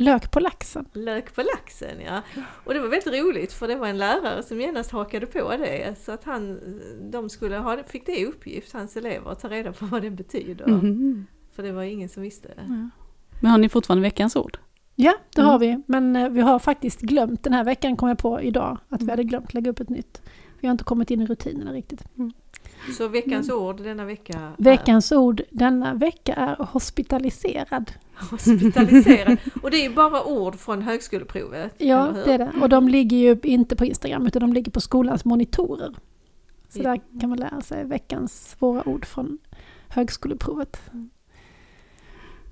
Lök 0.00 0.30
på 0.30 0.40
laxen. 0.40 0.84
lök 0.92 1.34
på 1.34 1.42
laxen 1.42 2.00
ja. 2.06 2.22
Och 2.64 2.74
det 2.74 2.80
var 2.80 2.88
väldigt 2.88 3.14
roligt 3.24 3.52
för 3.52 3.68
det 3.68 3.74
var 3.76 3.86
en 3.86 3.98
lärare 3.98 4.42
som 4.42 4.60
genast 4.60 4.90
hakade 4.90 5.26
på 5.26 5.56
det. 5.56 5.94
Så 6.04 6.12
att 6.12 6.24
han, 6.24 6.60
de 7.10 7.28
skulle 7.30 7.56
ha, 7.56 7.76
fick 7.86 8.06
det 8.06 8.18
i 8.20 8.26
uppgift, 8.26 8.72
hans 8.72 8.96
elever, 8.96 9.30
att 9.32 9.40
ta 9.40 9.48
reda 9.48 9.72
på 9.72 9.86
vad 9.86 10.02
det 10.02 10.10
betyder. 10.10 10.66
Mhm. 10.66 11.26
För 11.52 11.62
det 11.62 11.72
var 11.72 11.82
ingen 11.82 12.08
som 12.08 12.22
visste. 12.22 12.48
Men 13.40 13.50
har 13.50 13.58
ni 13.58 13.68
fortfarande 13.68 14.02
veckans 14.02 14.36
ord? 14.36 14.58
Ja, 14.94 15.14
det 15.34 15.40
Mm. 15.40 15.50
har 15.52 15.58
vi, 15.58 15.82
men 15.86 16.16
eh, 16.16 16.28
vi 16.28 16.40
har 16.40 16.58
faktiskt 16.58 17.00
glömt, 17.00 17.42
den 17.44 17.52
här 17.52 17.64
veckan 17.64 17.96
kom 17.96 18.08
jag 18.08 18.18
på 18.18 18.40
idag, 18.40 18.78
att 18.88 19.02
vi 19.02 19.10
hade 19.10 19.24
glömt 19.24 19.54
lägga 19.54 19.70
upp 19.70 19.80
ett 19.80 19.88
nytt. 19.88 20.22
Vi 20.60 20.66
har 20.68 20.72
inte 20.72 20.84
kommit 20.84 21.10
in 21.10 21.20
i 21.22 21.26
rutinerna 21.26 21.72
riktigt. 21.72 22.04
Så 22.96 23.08
veckans 23.08 23.50
ord 23.50 23.82
denna 23.82 24.04
vecka 24.04 24.52
Veckans 24.58 25.12
ord 25.12 25.42
denna 25.50 25.94
vecka 25.94 26.34
är 26.34 26.56
hospitaliserad. 26.64 27.92
är 28.20 28.30
hospitaliserad. 28.30 29.38
Och 29.62 29.70
det 29.70 29.76
är 29.76 29.88
ju 29.88 29.94
bara 29.94 30.24
ord 30.24 30.56
från 30.56 30.82
högskoleprovet. 30.82 31.74
Ja, 31.78 32.14
det 32.24 32.32
är 32.32 32.38
det. 32.38 32.52
Och 32.62 32.68
de 32.68 32.88
ligger 32.88 33.16
ju 33.16 33.38
inte 33.42 33.76
på 33.76 33.84
Instagram 33.84 34.26
utan 34.26 34.40
de 34.40 34.52
ligger 34.52 34.70
på 34.70 34.80
skolans 34.80 35.24
monitorer. 35.24 35.94
Så 36.68 36.82
där 36.82 37.00
kan 37.20 37.30
man 37.30 37.38
lära 37.38 37.60
sig 37.60 37.84
veckans 37.84 38.50
svåra 38.50 38.88
ord 38.88 39.04
från 39.04 39.38
högskoleprovet. 39.88 40.80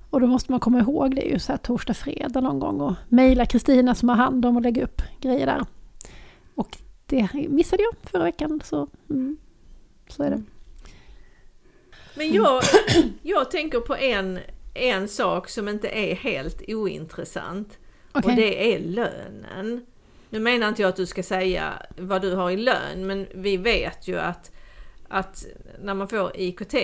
Och 0.09 0.21
då 0.21 0.27
måste 0.27 0.51
man 0.51 0.59
komma 0.59 0.79
ihåg 0.79 1.15
det 1.15 1.21
ju 1.21 1.39
så 1.39 1.51
här 1.51 1.57
torsdag, 1.57 1.93
fredag 1.93 2.41
någon 2.41 2.59
gång 2.59 2.81
och 2.81 2.93
mejla 3.09 3.45
Kristina 3.45 3.95
som 3.95 4.09
har 4.09 4.15
hand 4.15 4.45
om 4.45 4.57
att 4.57 4.63
lägga 4.63 4.83
upp 4.83 5.01
grejer 5.21 5.45
där. 5.45 5.65
Och 6.55 6.77
det 7.05 7.29
missade 7.49 7.83
jag 7.83 8.11
förra 8.11 8.23
veckan 8.23 8.61
så, 8.63 8.87
mm, 9.09 9.37
så 10.07 10.23
är 10.23 10.29
det. 10.29 10.43
Men 12.15 12.33
jag, 12.33 12.63
jag 13.21 13.51
tänker 13.51 13.79
på 13.79 13.95
en, 13.95 14.39
en 14.73 15.07
sak 15.07 15.49
som 15.49 15.67
inte 15.67 15.87
är 15.87 16.15
helt 16.15 16.61
ointressant. 16.67 17.77
Okej. 18.11 18.29
Och 18.31 18.35
det 18.35 18.73
är 18.73 18.79
lönen. 18.79 19.85
Nu 20.29 20.39
menar 20.39 20.67
inte 20.67 20.81
jag 20.81 20.89
att 20.89 20.95
du 20.95 21.05
ska 21.05 21.23
säga 21.23 21.73
vad 21.97 22.21
du 22.21 22.35
har 22.35 22.51
i 22.51 22.57
lön, 22.57 23.07
men 23.07 23.27
vi 23.35 23.57
vet 23.57 24.07
ju 24.07 24.19
att, 24.19 24.51
att 25.07 25.45
när 25.79 25.93
man 25.93 26.07
får 26.07 26.31
IKT 26.35 26.75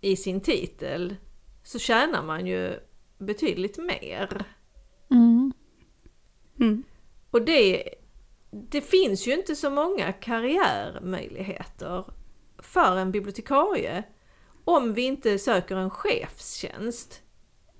i 0.00 0.16
sin 0.16 0.40
titel 0.40 1.16
så 1.62 1.78
tjänar 1.78 2.22
man 2.22 2.46
ju 2.46 2.72
betydligt 3.18 3.78
mer. 3.78 4.44
Mm. 5.10 5.52
Mm. 6.60 6.82
Och 7.30 7.42
det, 7.42 7.88
det 8.50 8.80
finns 8.80 9.26
ju 9.26 9.34
inte 9.34 9.56
så 9.56 9.70
många 9.70 10.12
karriärmöjligheter 10.12 12.04
för 12.76 12.96
en 12.96 13.10
bibliotekarie 13.12 14.02
om 14.64 14.94
vi 14.94 15.02
inte 15.02 15.38
söker 15.38 15.76
en 15.76 15.90
chefstjänst. 15.90 17.22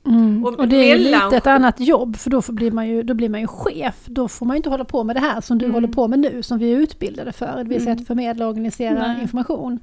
Mm. 0.06 0.44
Och 0.44 0.58
Och, 0.58 0.68
det 0.68 0.76
är 0.76 0.96
ju 0.96 1.04
mellan- 1.04 1.24
lite 1.24 1.36
ett 1.36 1.46
annat 1.46 1.80
jobb 1.80 2.16
för 2.16 2.30
då, 2.30 2.42
blir 2.48 2.70
man 2.70 2.88
ju, 2.88 3.02
då 3.02 3.14
blir 3.14 3.28
man 3.28 3.40
ju 3.40 3.46
chef. 3.46 4.04
Då 4.06 4.28
får 4.28 4.46
man 4.46 4.54
ju 4.54 4.56
inte 4.56 4.68
hålla 4.70 4.84
på 4.84 5.04
med 5.04 5.16
det 5.16 5.20
här 5.20 5.40
som 5.40 5.58
du 5.58 5.64
Mm. 5.64 5.74
håller 5.74 5.88
på 5.88 6.08
med 6.08 6.18
nu, 6.18 6.42
som 6.42 6.58
vi 6.58 6.72
är 6.72 6.76
utbildade 6.76 7.32
för. 7.32 7.56
Det 7.56 7.64
vill 7.64 7.80
säga 7.80 7.92
Mm. 7.92 8.02
att 8.02 8.06
förmedla 8.06 8.44
och 8.44 8.50
organisera 8.50 9.06
Nej. 9.12 9.22
information. 9.22 9.80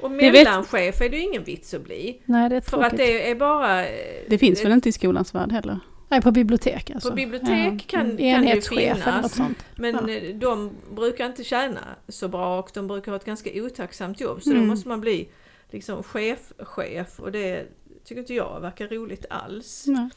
Och 0.00 0.10
mellanchef 0.10 1.00
är 1.00 1.08
det 1.10 1.16
ju 1.16 1.22
ingen 1.22 1.44
vits 1.44 1.74
att 1.74 1.84
bli. 1.84 2.22
Nej, 2.24 2.48
det 2.50 2.56
är 2.56 2.60
För 2.60 2.70
tråkigt. 2.70 2.92
att 2.92 2.96
det 2.96 3.30
är 3.30 3.34
bara... 3.34 3.84
Det 4.28 4.38
finns 4.38 4.64
väl 4.64 4.72
inte 4.72 4.88
i 4.88 4.92
skolans 4.92 5.34
värld 5.34 5.52
heller? 5.52 5.78
Nej, 6.08 6.22
på 6.22 6.30
bibliotek 6.30 6.90
alltså. 6.90 7.08
På 7.08 7.14
bibliotek 7.14 7.50
Ja. 7.50 7.70
kan, 7.86 8.06
kan 8.06 8.16
det 8.16 8.22
Enhetschef 8.22 8.96
något 8.96 9.04
finnas. 9.04 9.34
sånt. 9.34 9.64
Men 9.76 10.08
Ja. 10.08 10.32
de 10.34 10.70
brukar 10.90 11.26
inte 11.26 11.44
tjäna 11.44 11.80
så 12.08 12.28
bra 12.28 12.58
och 12.58 12.70
de 12.74 12.86
brukar 12.86 13.12
ha 13.12 13.16
ett 13.16 13.24
ganska 13.24 13.50
otacksamt 13.54 14.20
jobb. 14.20 14.42
Så 14.42 14.50
då 14.50 14.56
Mm. 14.56 14.68
måste 14.68 14.88
man 14.88 15.00
bli 15.00 15.28
liksom 15.70 16.02
chef, 16.02 16.52
chef 16.58 17.20
och 17.20 17.32
det 17.32 17.66
tycker 18.04 18.20
inte 18.20 18.34
jag 18.34 18.60
verkar 18.60 18.88
roligt 18.88 19.26
alls. 19.30 19.84
Nej. 19.86 20.08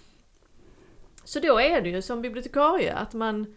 Så 1.24 1.40
då 1.40 1.60
är 1.60 1.82
det 1.82 1.90
ju 1.90 2.02
som 2.02 2.22
bibliotekarie 2.22 2.94
att 2.94 3.14
man, 3.14 3.56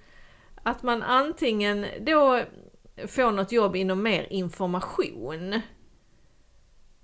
att 0.63 0.83
man 0.83 1.03
antingen 1.03 1.87
då 2.01 2.41
får 3.07 3.33
något 3.33 3.53
jobb 3.53 3.77
inom 3.77 4.03
mer 4.03 4.27
information 4.31 5.61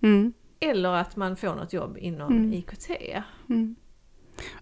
Mm. 0.03 0.33
eller 0.61 0.89
att 0.93 1.17
man 1.17 1.37
får 1.37 1.55
något 1.55 1.73
jobb 1.73 1.99
inom 1.99 2.33
Mm. 2.33 2.53
IKT. 2.53 2.91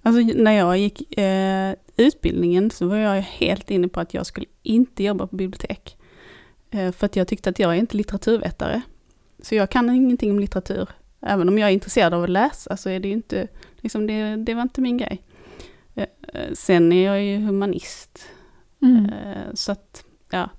Alltså 0.03 0.23
när 0.43 0.53
jag 0.53 0.79
gick 0.79 1.19
eh, 1.19 1.75
utbildningen 1.97 2.71
så 2.71 2.87
var 2.87 2.97
jag 2.97 3.23
helt 3.23 3.71
inne 3.71 3.89
på 3.89 4.01
att 4.01 4.15
jag 4.15 4.27
skulle 4.27 4.47
inte 4.63 5.05
jobba 5.05 5.27
på 5.27 5.37
bibliotek. 5.37 5.97
Eh, 6.71 6.93
för 6.93 7.07
att 7.07 7.17
jag 7.17 7.29
tyckte 7.29 7.51
att 7.51 7.59
jag 7.59 7.71
är 7.75 7.79
inte 7.79 7.97
litteraturvetare. 7.97 8.83
Så 9.43 9.55
jag 9.55 9.71
kan 9.71 9.91
ingenting 9.91 10.31
om 10.31 10.39
litteratur. 10.39 10.89
Även 11.21 11.49
om 11.49 11.59
jag 11.59 11.69
är 11.69 11.73
intresserad 11.73 12.15
av 12.15 12.23
att 12.23 12.31
läsa 12.31 12.77
så 12.77 12.89
är 12.89 13.01
det 13.01 13.09
ju 13.09 13.15
inte, 13.15 13.49
liksom 13.77 14.07
det, 14.07 14.37
det 14.37 14.55
var 14.55 14.63
inte 14.63 14.81
min 14.81 14.99
grej. 14.99 15.23
Eh, 15.95 16.07
eh, 16.35 16.53
sen 16.55 16.93
är 16.93 17.07
jag 17.07 17.25
ju 17.25 17.37
humanist. 17.37 18.29
Mm. 18.83 19.05
Eh, 19.05 19.55
så 19.55 19.73
att, 19.73 20.05
ja. 20.31 20.51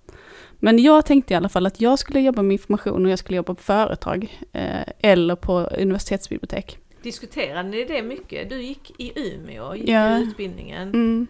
Men 0.60 0.80
jag 0.80 1.06
tänkte 1.06 1.34
i 1.34 1.38
alla 1.38 1.50
fall 1.50 1.66
att 1.66 1.82
jag 1.82 2.00
skulle 2.00 2.20
jobba 2.20 2.42
med 2.42 2.54
information 2.54 3.06
och 3.06 3.12
jag 3.12 3.20
skulle 3.20 3.38
jobba 3.38 3.56
på 3.56 3.62
företag. 3.62 4.40
Eh, 4.52 4.88
eller 5.00 5.36
på 5.36 5.60
universitetsbibliotek. 5.60 6.78
Diskuterade 7.04 7.70
ni 7.70 7.84
det 7.84 8.02
mycket? 8.04 8.50
Du 8.50 8.62
gick 8.62 8.92
i 9.02 9.12
Umeå, 9.16 9.76
gick 9.76 9.90
Ja. 9.90 10.20
utbildningen. 10.20 10.90
Mm. 10.90 11.28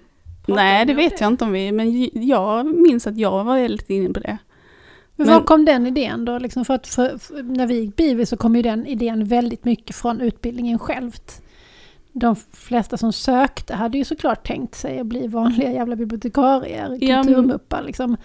Nej, 0.47 0.86
det 0.86 0.93
vet 0.93 1.21
jag 1.21 1.27
inte 1.27 1.43
om 1.45 1.51
vi, 1.51 1.71
men 1.71 2.10
jag 2.27 2.65
minns 2.65 3.08
att 3.08 3.17
jag 3.17 3.43
var 3.43 3.55
väldigt 3.55 3.89
inne 3.89 4.13
på 4.13 4.19
det. 4.19 4.38
Men 5.15 5.27
Men- 5.27 5.36
var 5.36 5.43
kom 5.43 5.65
den 5.65 5.88
idén 5.88 6.25
då? 6.25 6.38
Liksom 6.39 6.65
för 6.65 6.73
att 6.73 6.88
för, 6.88 7.17
för, 7.17 7.43
när 7.43 7.67
vi 7.67 7.79
gick 7.79 7.95
BIVI 7.95 8.25
så 8.25 8.38
kom 8.38 8.55
ju 8.55 8.62
den 8.62 8.86
idén 8.88 9.25
väldigt 9.25 9.65
mycket 9.65 9.95
från 9.95 10.21
utbildningen 10.21 10.79
självt. 10.79 11.41
De 12.12 12.36
flesta 12.53 12.97
som 12.97 13.13
sökte 13.13 13.75
hade 13.75 13.97
ju 13.97 14.03
såklart 14.05 14.47
tänkt 14.47 14.75
sig 14.75 14.99
att 14.99 15.05
bli 15.08 15.27
vanliga 15.27 15.71
jävla 15.71 15.95
bibliotekarier, 15.95 16.97
Ja, 17.01 17.23
kulturmuppar 17.23 17.84
liksom. 17.84 18.17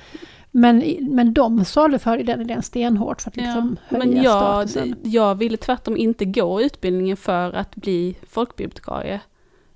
Men, 0.56 0.96
men 1.00 1.34
de 1.34 1.64
saluförde 1.64 2.22
den 2.22 2.40
idén 2.40 2.62
stenhårt 2.62 3.22
för 3.22 3.30
att 3.30 3.36
liksom 3.36 3.76
Ja, 3.88 3.98
höja 3.98 4.04
men 4.04 4.22
jag, 4.22 4.68
statusen. 4.68 4.96
jag 5.02 5.35
ville 5.35 5.56
tvärtom 5.56 5.96
inte 5.96 6.24
gå 6.24 6.62
utbildningen 6.62 7.16
för 7.16 7.52
att 7.52 7.76
bli 7.76 8.16
folkbibliotekarie. 8.29 9.20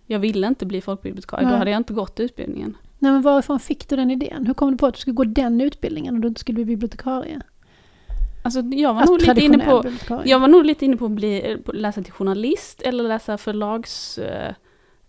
Jag 0.07 0.19
ville 0.19 0.47
inte 0.47 0.67
bli 0.67 0.81
folkbibliotekarie, 0.81 1.45
då 1.45 1.51
Nej. 1.51 1.59
hade 1.59 1.71
jag 1.71 1.81
inte 1.81 1.93
gått 1.93 2.21
utbildningen. 2.21 2.77
Nej 2.99 3.13
men 3.13 3.23
varifrån 3.23 3.61
fick 3.61 3.89
du 3.89 3.97
den 3.97 4.11
idén? 4.11 4.47
Hur 4.47 4.55
kom 4.55 4.71
du 4.71 4.77
på 4.77 4.87
att 4.87 4.95
du 4.95 5.01
skulle 5.01 5.15
gå 5.15 5.25
den 5.25 5.61
utbildningen 5.61 6.15
och 6.15 6.21
du 6.21 6.29
inte 6.29 6.41
skulle 6.41 6.55
bli 6.55 6.65
bibliotekarie? 6.65 7.41
Alltså 8.43 8.61
jag 8.61 8.95
var, 8.95 9.01
Alltså 9.01 9.13
nog, 9.13 9.23
lite 9.37 9.45
inne 9.45 9.59
på, 9.59 9.85
jag 10.25 10.41
var 10.41 10.49
nog 10.49 10.65
lite 10.65 10.85
inne 10.85 10.97
på 10.97 11.05
att 11.05 11.11
bli, 11.11 11.59
att 11.67 11.75
läsa 11.75 12.03
till 12.03 12.13
journalist 12.13 12.83
eller 12.83 13.05
läsa 13.05 13.39
förlagskunskapen. 13.39 14.55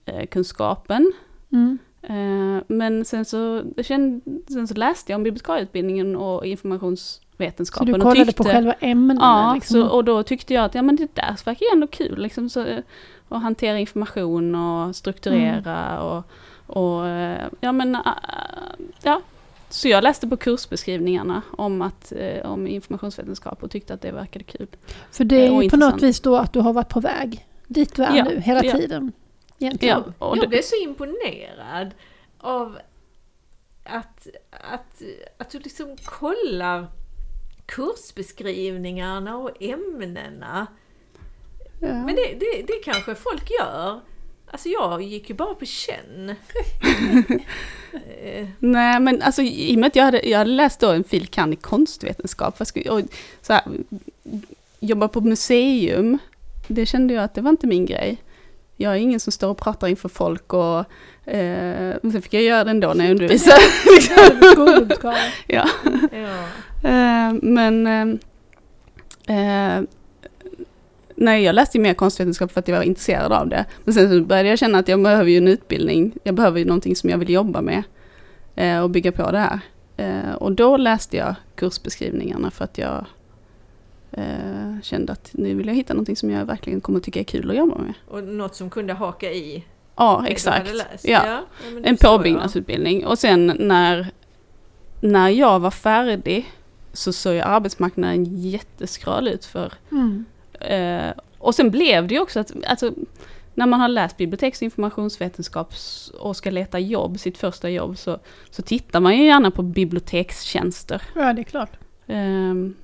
Eh, 0.06 0.26
kunskapen. 0.26 1.12
Mm. 1.52 1.78
Eh, 2.02 2.64
men 2.68 3.06
sen 3.06 3.26
så, 3.26 3.64
sen 4.47 4.68
så 4.68 4.74
läste 4.74 5.12
jag 5.12 5.18
om 5.18 5.24
bibliotekarieutbildningen 5.24 6.16
och 6.16 6.39
Så 6.39 6.45
informationsvetenskapen. 6.45 7.88
du 7.88 7.93
och 7.93 8.02
kollade 8.02 8.26
tyckte, 8.26 8.43
på 8.43 8.50
själva 8.50 8.74
ämnena? 8.74 9.22
Ja, 9.22 9.54
liksom. 9.56 9.82
så, 9.82 9.88
och 9.88 10.04
då 10.04 10.24
tyckte 10.24 10.54
jag 10.54 10.66
att 10.66 10.76
ja, 10.76 10.82
men 10.82 10.95
det 10.95 11.16
där 11.16 11.45
verkar 11.45 11.66
ju 11.66 11.72
ändå 11.74 11.88
kul. 11.88 12.22
Liksom, 12.22 12.50
så, 12.50 12.66
och 13.28 13.41
hantera 13.41 13.80
information 13.80 14.56
och 14.56 14.95
strukturera 14.95 16.04
och, 16.04 16.24
och 16.66 17.08
eh, 17.08 17.47
ja 17.62 17.72
men 17.72 17.97
ja. 19.04 19.22
Så 19.72 19.88
jag 19.88 20.04
läste 20.04 20.28
på 20.28 20.38
kursbeskrivningarna 20.38 21.41
om, 21.58 21.82
att, 21.82 22.14
eh, 22.16 22.52
om 22.52 22.68
informationsvetenskap 22.68 23.64
och 23.64 23.72
tyckte 23.72 23.93
att 23.93 24.02
det 24.02 24.12
verkade 24.12 24.45
kul. 24.45 24.68
För 25.12 25.24
det 25.24 25.36
är 25.36 25.47
Eh, 25.47 25.56
och 25.56 25.64
ju 25.64 25.70
på 25.70 25.78
något 25.78 26.04
vis 26.04 26.20
då 26.20 26.36
att 26.36 26.54
du 26.54 26.60
har 26.60 26.74
varit 26.74 26.89
på 26.89 27.00
väg 27.00 27.45
dit 27.68 27.95
du 27.95 28.04
är 28.04 28.18
Ja, 28.18 28.24
nu, 28.24 28.39
hela 28.39 28.64
ja. 28.64 28.78
tiden. 28.78 29.12
Egentligen. 29.60 30.14
Ja, 30.20 30.26
och 30.28 30.38
jag 30.38 30.49
blev 30.49 30.62
så 30.62 30.76
imponerad 30.76 31.91
av 32.38 32.78
att, 33.84 34.28
att, 34.51 35.01
att 35.38 35.49
du 35.49 35.60
liksom 35.60 35.97
kollar 36.03 36.88
kursbeskrivningarna 37.66 39.38
och 39.38 39.64
ämnena. 39.64 40.68
Ja. 41.82 41.88
Men 41.88 42.16
det, 42.16 42.34
det, 42.39 42.62
det 42.68 42.84
kanske 42.84 43.16
folk 43.16 43.51
gör. 43.60 43.99
Alltså 44.51 44.70
jag 44.70 45.01
gick 45.01 45.30
ju 45.30 45.36
bara 45.36 45.55
på 45.55 45.66
känn. 45.66 46.36
Eh, 48.22 48.47
nej 48.60 48.99
men 48.99 49.22
alltså 49.22 49.41
i 49.41 49.76
och 49.76 49.80
med 49.80 49.88
att 49.88 49.95
jag 49.95 50.03
hade, 50.03 50.30
jag 50.30 50.38
hade 50.38 50.49
läst 50.51 50.80
då 50.80 50.89
en 50.91 51.03
fil. 51.03 51.28
kand. 51.28 51.53
i 51.53 51.55
konstvetenskap 51.55 52.68
skulle- 52.68 52.89
och 52.89 53.01
så 53.41 53.53
här, 53.53 53.64
jobba 54.80 55.07
på 55.07 55.22
museum, 55.22 56.18
det 56.68 56.86
kände 56.86 57.14
jag 57.14 57.24
att 57.24 57.34
det 57.34 57.41
var 57.41 57.49
inte 57.49 57.68
min 57.68 57.86
grej. 57.86 58.18
Jag 58.82 58.94
är 58.94 58.98
ingen 58.98 59.20
som 59.20 59.32
står 59.32 59.50
och 59.50 59.58
pratar 59.58 59.88
inför 59.88 60.10
folk 60.10 60.54
och 60.54 60.80
eh, 61.30 61.96
sen 62.02 62.22
fick 62.22 62.34
jag 62.34 62.44
göra 62.44 62.64
det 62.64 62.72
ändå 62.72 62.94
när 62.94 63.06
jag 63.06 63.12
undervisar. 63.12 63.54
Skolbibliotekarier. 64.54 65.34
ja. 65.48 65.68
ja. 66.12 66.48
Eh, 66.90 67.34
men 67.42 67.88
eh, 67.88 69.78
eh, 69.78 69.84
nej, 71.16 71.44
jag 71.44 71.56
läste 71.56 71.78
ju 71.78 71.82
mer 71.82 71.94
konstvetenskap 71.94 72.52
för 72.52 72.60
att 72.60 72.68
jag 72.68 72.76
var 72.76 72.84
intresserad 72.84 73.32
av 73.32 73.50
det. 73.50 73.66
Men 73.84 73.94
sen 73.94 74.10
så 74.10 74.26
började 74.26 74.50
jag 74.50 74.60
känna 74.60 74.78
att 74.78 74.88
jag 74.88 75.04
behöver 75.04 75.30
ju 75.32 75.38
en 75.38 75.48
utbildning. 75.48 76.14
Jag 76.24 76.36
behöver 76.36 76.60
ju 76.60 76.66
någonting 76.66 76.96
som 76.96 77.10
jag 77.10 77.18
vill 77.18 77.30
jobba 77.30 77.62
med 77.62 77.84
eh, 78.56 78.80
och 78.80 78.90
bygga 78.90 79.12
på 79.12 79.32
det 79.32 79.40
här. 79.40 79.60
Eh, 79.98 80.34
och 80.34 80.52
då 80.52 80.78
läste 80.78 81.18
jag 81.18 81.36
kursbeskrivningarna 81.56 82.52
för 82.52 82.64
att 82.64 82.78
jag 82.78 83.06
eh, 84.12 84.82
kände 84.82 85.14
att 85.14 85.30
nu 85.34 85.55
vill 85.55 85.68
jag 85.68 85.76
hitta 85.76 85.93
någonting 85.93 86.16
som 86.16 86.30
jag 86.30 86.45
verkligen 86.45 86.82
kommer 86.82 86.99
tycka 86.99 87.20
är 87.20 87.24
kul 87.24 87.49
att 87.49 87.57
jobba 87.57 87.78
med. 87.78 87.93
Och 88.07 88.24
något 88.24 88.55
som 88.55 88.70
kunde 88.70 88.93
haka 88.93 89.32
i 89.32 89.66
Ja, 89.95 90.26
exakt. 90.28 90.72
Ja. 91.03 91.26
ja 91.26 91.43
En 91.84 91.97
påbyggnadsutbildning. 91.97 93.05
Och 93.05 93.20
sen 93.20 93.55
när, 93.60 94.12
när 95.01 95.30
jag 95.30 95.60
var 95.60 95.72
färdig 95.72 96.51
så 96.93 97.14
såg 97.14 97.34
ju 97.34 97.41
arbetsmarknaden 97.41 98.26
jätteskral 98.26 99.28
ut 99.28 99.45
för 99.45 99.74
Mm. 99.91 100.26
Eh, 100.60 101.14
och 101.38 101.55
sen 101.55 101.72
blev 101.72 102.07
det 102.07 102.14
ju 102.14 102.22
också 102.22 102.39
att, 102.39 102.51
alltså, 102.68 102.93
när 103.53 103.66
man 103.66 103.80
har 103.80 103.88
läst 103.88 104.18
biblioteks 104.18 104.60
och 104.60 104.64
informationsvetenskap 104.64 105.74
och 106.20 106.36
ska 106.36 106.49
leta 106.49 106.80
jobb, 106.80 107.20
sitt 107.20 107.38
första 107.38 107.70
jobb, 107.70 107.97
så, 107.97 108.20
så 108.49 108.62
tittar 108.62 108.99
man 108.99 109.18
ju 109.18 109.26
gärna 109.26 109.51
på 109.51 109.62
bibliotekstjänster. 109.62 111.01
Ja, 111.16 111.34
det 111.34 111.41
är 111.41 111.43
klart. 111.43 111.72
Ehm, 112.07 112.76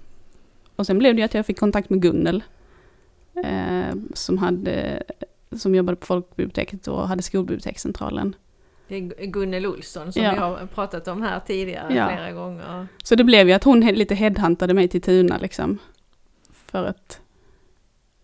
och 0.75 0.85
sen 0.85 0.97
blev 0.99 1.15
det 1.15 1.19
ju 1.19 1.25
att 1.25 1.33
jag 1.33 1.45
fick 1.45 1.59
kontakt 1.59 1.89
med 1.89 2.01
Gunnel, 2.01 2.43
eh, 3.43 3.95
som, 4.13 4.37
hade, 4.37 5.03
som 5.55 5.75
jobbade 5.75 5.95
på 5.95 6.05
folkbiblioteket 6.05 6.87
och 6.87 7.07
hade 7.07 7.21
skolbibliotekscentralen. 7.21 8.35
Det 8.87 8.95
är 8.95 9.25
Gunnel 9.25 9.65
Olsson 9.65 10.13
som 10.13 10.23
Ja. 10.23 10.31
vi 10.31 10.37
har 10.37 10.67
pratat 10.67 11.07
om 11.07 11.21
här 11.21 11.39
tidigare 11.39 11.93
Ja. 11.95 12.07
flera 12.07 12.31
gånger. 12.31 12.87
Så 13.03 13.15
det 13.15 13.23
blev 13.23 13.47
ju 13.47 13.53
att 13.53 13.63
hon 13.63 13.79
lite 13.79 14.15
headhuntade 14.15 14.73
mig 14.73 14.87
till 14.87 15.01
Tuna 15.01 15.37
liksom. 15.37 15.77
För 16.51 16.83
att 16.85 17.21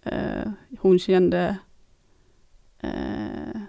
eh, 0.03 0.51
hon 0.79 0.99
kände 0.99 1.57
eh, 2.79 3.61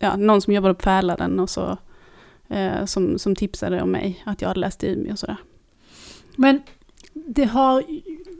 ja, 0.00 0.16
någon 0.16 0.40
som 0.42 0.52
jobbade 0.52 0.74
på 0.74 0.82
Fäladen 0.82 1.40
och 1.40 1.50
så 1.50 1.78
eh, 2.48 2.84
som, 2.84 3.18
som 3.18 3.34
tipsade 3.36 3.82
om 3.82 3.90
mig 3.90 4.22
att 4.26 4.40
jag 4.42 4.48
hade 4.48 4.60
läst 4.60 4.84
i 4.84 4.86
Umeå 4.92 5.12
och 5.12 5.18
sådär. 5.18 5.36
Men 6.36 6.62
det 7.26 7.44
har, 7.44 7.82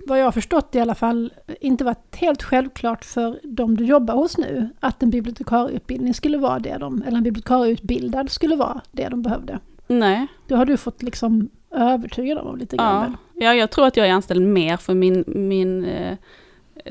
vad 0.07 0.21
jag 0.21 0.25
har 0.25 0.33
förstått 0.33 0.75
i 0.75 0.81
alla 0.81 0.95
fall, 0.95 1.33
inte 1.61 1.85
varit 1.85 2.17
helt 2.17 2.43
självklart 2.43 3.05
för 3.05 3.41
de 3.43 3.77
du 3.77 3.85
jobbar 3.85 4.15
hos 4.15 4.39
nu 4.39 4.69
att 4.81 5.03
en 5.03 5.11
bibliotekarieutbildning 5.11 6.15
skulle 6.15 6.39
vara 6.39 6.59
det 6.59 6.77
de, 6.79 7.03
eller 7.03 7.17
en 7.17 7.23
bibliotekarieutbildad 7.23 8.31
skulle 8.31 8.57
vara 8.57 8.81
det 8.93 9.09
de 9.09 9.23
behövde. 9.23 9.59
Nej, 9.87 10.27
Då 10.47 10.57
har 10.57 10.65
du 10.67 10.77
fått 10.77 11.03
liksom 11.03 11.49
övertyga 11.71 12.35
dem 12.35 12.57
lite 12.57 12.77
grann. 12.77 13.17
ja. 13.35 13.45
ja, 13.47 13.55
jag 13.55 13.71
tror 13.71 13.87
att 13.87 13.97
jag 13.97 14.07
är 14.09 14.13
anställd 14.13 14.47
mer 14.47 14.77
för 14.77 14.95
min, 14.95 15.25
min 15.27 15.85
eh, 15.85 16.17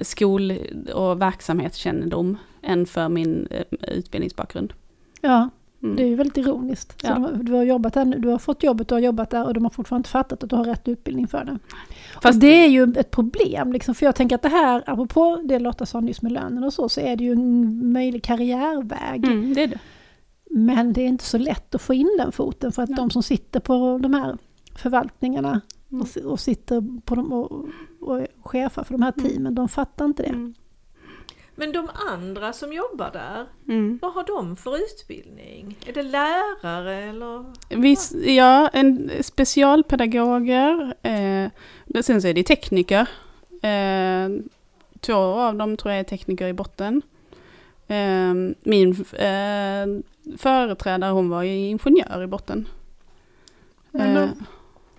skol 0.02 0.54
och 0.94 1.22
verksamhetskännedom 1.22 2.38
än 2.62 2.86
för 2.86 3.10
min 3.10 3.48
eh, 3.52 3.64
utbildningsbakgrund. 3.82 4.74
Ja, 5.22 5.50
Mm. 5.86 5.96
det 5.96 6.04
är 6.04 6.08
ju 6.08 6.16
väldigt 6.16 6.38
ironiskt. 6.38 7.04
Ja. 7.04 7.14
de, 7.14 7.46
du, 7.46 7.54
har 7.54 7.64
jobbat 7.64 7.94
där, 7.94 8.06
du 8.06 8.28
har 8.28 8.38
fått 8.38 8.64
jobbet, 8.64 8.88
du 8.88 8.96
har 8.96 9.00
jobbat 9.00 9.30
där 9.30 9.46
och 9.46 9.54
de 9.54 9.64
har 9.64 9.70
fortfarande 9.70 10.00
inte 10.00 10.10
fattat 10.10 10.44
att 10.44 10.50
du 10.50 10.56
har 10.56 10.64
rätt 10.64 10.88
utbildning 10.88 11.28
för 11.28 11.46
det. 11.46 11.58
Fast 12.14 12.24
Fast 12.24 12.42
det 12.42 12.48
är 12.66 12.68
ju 12.68 12.94
ett 12.98 13.12
problem, 13.12 13.74
liksom, 13.74 13.96
för 13.96 14.06
jag 14.06 14.16
tänker 14.16 14.36
att 14.36 14.42
det 14.42 14.50
här, 14.50 14.84
apropå 14.86 15.42
det 15.46 15.60
Lotta 15.60 15.86
sa 15.86 16.00
nyss 16.00 16.22
med 16.22 16.32
lönen 16.32 16.64
och 16.64 16.74
så, 16.74 16.90
så 16.90 17.02
är 17.02 17.16
det 17.16 17.24
ju 17.24 17.32
en 17.32 17.92
möjlig 17.94 18.24
karriärväg. 18.24 19.26
Mm, 19.26 19.54
det 19.54 19.64
är 19.64 19.68
det. 19.68 19.80
Men 20.50 20.94
det 20.94 21.02
är 21.02 21.08
inte 21.08 21.24
så 21.24 21.38
lätt 21.38 21.76
att 21.76 21.82
få 21.82 21.94
in 21.94 22.10
den 22.18 22.32
foten 22.32 22.72
för 22.72 22.84
att 22.84 22.90
Nej. 22.90 22.98
de 22.98 23.10
som 23.10 23.24
sitter 23.24 23.60
på 23.60 24.00
de 24.02 24.14
här 24.14 24.38
förvaltningarna 24.76 25.62
Mm. 25.92 26.02
och, 26.02 26.32
och 26.32 26.40
sitter 26.40 27.02
på 27.02 27.16
dem 27.16 27.34
och, 27.34 27.66
och 28.02 28.20
är 28.22 28.28
chefer 28.44 28.84
för 28.84 28.94
de 28.94 29.02
här 29.02 29.14
Mm. 29.18 29.30
teamen, 29.30 29.56
de 29.56 29.70
fattar 29.70 30.06
inte 30.06 30.24
det. 30.24 30.54
Men 31.56 31.72
de 31.72 31.90
andra 32.12 32.54
som 32.54 32.74
jobbar 32.74 33.12
där, 33.12 33.46
Mm. 33.68 34.00
vad 34.02 34.14
har 34.14 34.24
de 34.24 34.56
för 34.56 34.78
utbildning? 34.78 35.78
Är 35.88 35.94
det 35.94 36.04
lärare 36.04 36.96
eller? 37.04 37.46
Viss, 37.82 38.14
ja, 38.26 38.68
en 38.68 39.12
specialpedagoger. 39.22 40.96
Eh, 41.02 41.50
sen 42.02 42.22
så 42.22 42.28
är 42.28 42.34
det 42.34 42.44
tekniker. 42.44 43.10
Eh, 43.62 44.30
två 45.00 45.14
av 45.16 45.56
dem 45.56 45.78
tror 45.78 45.92
jag 45.92 46.00
är 46.00 46.04
tekniker 46.04 46.48
i 46.48 46.54
botten. 46.54 47.02
Eh, 47.88 48.34
min 48.64 48.92
eh, 49.14 50.02
företrädare 50.38 51.12
hon 51.12 51.30
var 51.30 51.44
ju 51.44 51.56
ingenjör 51.56 52.24
i 52.24 52.28
botten. 52.28 52.68
Men 53.92 54.18
Eh, 54.18 54.30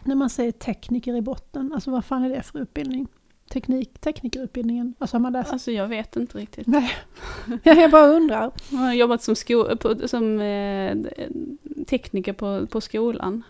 När 0.04 0.14
man 0.14 0.30
säger 0.30 0.52
tekniker 0.52 1.16
i 1.16 1.20
botten, 1.22 1.72
alltså 1.74 1.90
vad 1.90 2.04
fan 2.04 2.24
är 2.24 2.28
det 2.28 2.42
för 2.42 2.58
utbildning? 2.58 3.06
Teknik, 3.48 3.98
teknikerutbildningen, 4.00 4.94
vad 4.98 5.10
har 5.12 5.18
man 5.18 5.32
läst? 5.32 5.52
alltså 5.52 5.70
jag 5.70 5.88
vet 5.88 6.16
inte 6.16 6.38
riktigt. 6.38 6.66
Nej, 6.66 6.90
jag 7.62 7.90
bara 7.90 8.06
undrar. 8.06 8.50
Jag 8.70 8.78
har 8.78 8.92
jobbat 8.92 9.22
som, 9.22 9.36
sko- 9.36 9.76
på, 9.76 10.08
som 10.08 10.40
eh, 10.40 10.96
tekniker 11.86 12.32
på, 12.32 12.66
på 12.66 12.80
skolan. 12.80 13.42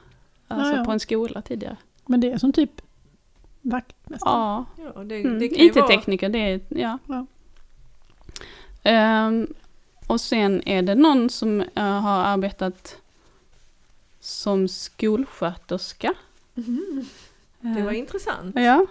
Alltså 0.48 0.70
Ja, 0.72 0.78
ja. 0.78 0.84
på 0.84 0.90
en 0.92 1.00
skola 1.00 1.42
tidigare. 1.42 1.76
Men 2.06 2.20
det 2.20 2.32
är 2.32 2.38
som 2.38 2.52
typ 2.52 2.82
vaktmästare? 3.62 4.30
Ja, 4.32 4.64
Ja, 4.94 5.04
det, 5.04 5.20
Mm. 5.20 5.38
det. 5.38 5.44
IT-tekniker, 5.46 6.28
det 6.28 6.38
är, 6.38 6.60
ja. 6.68 6.98
Ja. 7.06 7.26
Ehm, 8.82 9.46
och 10.06 10.20
sen 10.20 10.62
är 10.68 10.82
det 10.82 10.94
någon 10.94 11.30
som 11.30 11.60
eh, 11.60 12.00
har 12.00 12.20
arbetat 12.24 12.96
som 14.20 14.68
skolsköterska. 14.68 16.14
Mhm. 16.54 17.04
Det 17.60 17.82
var 17.82 17.92
Eh, 17.92 17.98
intressant. 17.98 18.56
Ja. 18.58 18.86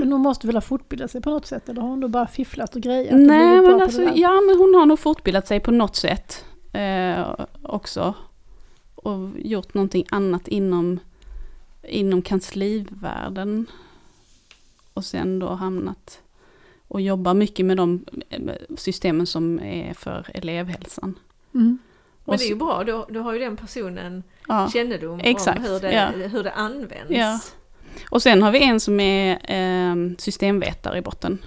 Men 0.00 0.12
hon 0.12 0.20
måste 0.20 0.46
väl 0.46 0.56
ha 0.56 0.60
fortbildat 0.60 1.10
sig 1.10 1.20
på 1.20 1.30
något 1.30 1.46
sätt, 1.46 1.68
eller 1.68 1.80
har 1.80 1.88
hon 1.88 2.00
då 2.00 2.08
bara 2.08 2.26
fifflat 2.26 2.76
och 2.76 2.82
grejat? 2.82 3.14
Nej, 3.20 3.60
men 3.60 3.82
alltså, 3.82 4.02
ja, 4.02 4.40
men 4.40 4.56
hon 4.58 4.74
har 4.74 4.86
nog 4.86 4.98
fortbildat 4.98 5.48
sig 5.48 5.60
på 5.60 5.70
något 5.70 5.96
sätt 5.96 6.44
eh, 6.72 7.34
också. 7.62 8.14
Och 8.94 9.28
gjort 9.36 9.74
någonting 9.74 10.06
annat 10.10 10.48
inom, 10.48 11.00
inom 11.82 12.22
kanslivärlden. 12.22 13.66
Och 14.94 15.04
sen 15.04 15.38
då 15.38 15.48
hamnat 15.48 16.20
och 16.88 17.00
jobbar 17.00 17.34
mycket 17.34 17.66
med 17.66 17.76
de 17.76 18.04
eh, 18.30 18.40
systemen 18.76 19.26
som 19.26 19.60
är 19.62 19.94
för 19.94 20.26
elevhälsan. 20.34 21.18
Mm. 21.54 21.78
Men 22.24 22.32
Och 22.32 22.38
det 22.38 22.44
är 22.44 22.48
ju 22.48 22.54
bra, 22.54 22.84
då, 22.84 23.06
då 23.10 23.20
har 23.20 23.32
ju 23.32 23.38
den 23.38 23.56
personen 23.56 24.22
Ja. 24.48 24.70
kännedom 24.72 25.20
exakt, 25.22 25.58
om 25.58 25.64
hur 25.64 25.80
det, 25.80 25.92
ja. 25.92 26.28
hur 26.28 26.42
det 26.42 26.52
används. 26.52 27.10
Ja. 27.10 27.40
Och 28.10 28.22
sen 28.22 28.42
har 28.42 28.50
vi 28.50 28.62
en 28.64 28.80
som 28.80 29.00
är 29.00 29.32
eh, 29.32 29.94
systemvetare 30.18 30.98
i 30.98 31.02
botten. 31.02 31.38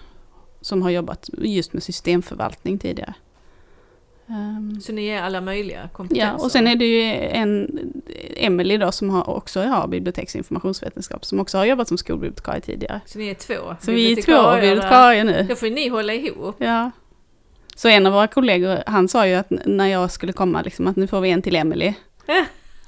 Som 0.62 0.82
har 0.82 0.89
jobbat 0.89 1.30
just 1.38 1.74
med 1.74 1.84
systemförvaltning 1.84 2.80
tidigare. 2.80 3.14
Ehm, 4.30 4.82
Så 4.82 4.91
ni 4.91 5.08
är 5.08 5.22
alla 5.22 5.41
möjliga 5.41 5.89
kompetenser. 5.93 6.26
ja, 6.38 6.43
och 6.43 6.52
sen 6.52 6.68
är 6.68 6.76
det 6.76 6.86
ju 6.86 7.02
en 7.28 7.70
Emily 8.36 8.78
då 8.78 8.91
som 8.91 9.10
har, 9.10 9.30
också 9.30 9.62
har 9.62 9.88
biblioteks 9.88 10.34
och 10.36 10.38
informationsvetenskap. 10.38 11.26
Som 11.26 11.39
också 11.39 11.58
har 11.58 11.66
jobbat 11.66 11.88
som 11.88 11.98
skolbibliotekarie 11.98 12.62
tidigare. 12.62 13.02
Så 13.06 13.20
ni 13.20 13.28
är 13.30 13.34
två 13.34 13.76
Så 13.82 13.91
vi 13.91 14.12
är 14.12 14.16
två 14.22 14.56
bibliotekarier 14.62 15.24
nu. 15.24 15.45
Då 15.50 15.56
får 15.56 15.70
ni 15.70 15.88
hålla 15.88 16.14
ihop. 16.14 16.56
Ja. 16.60 16.91
Så 17.76 17.88
en 17.88 18.06
av 18.06 18.14
våra 18.14 18.28
kollegor, 18.28 18.78
han 18.88 19.08
sa 19.08 19.28
ju 19.28 19.34
att 19.36 19.52
när 19.66 19.88
jag 19.88 20.12
skulle 20.12 20.34
komma, 20.34 20.62
liksom, 20.62 20.88
att 20.88 20.95
nu 20.95 21.08
får 21.08 21.22
vi 21.22 21.30
en 21.30 21.41
till 21.41 21.56
Emily. 21.56 21.93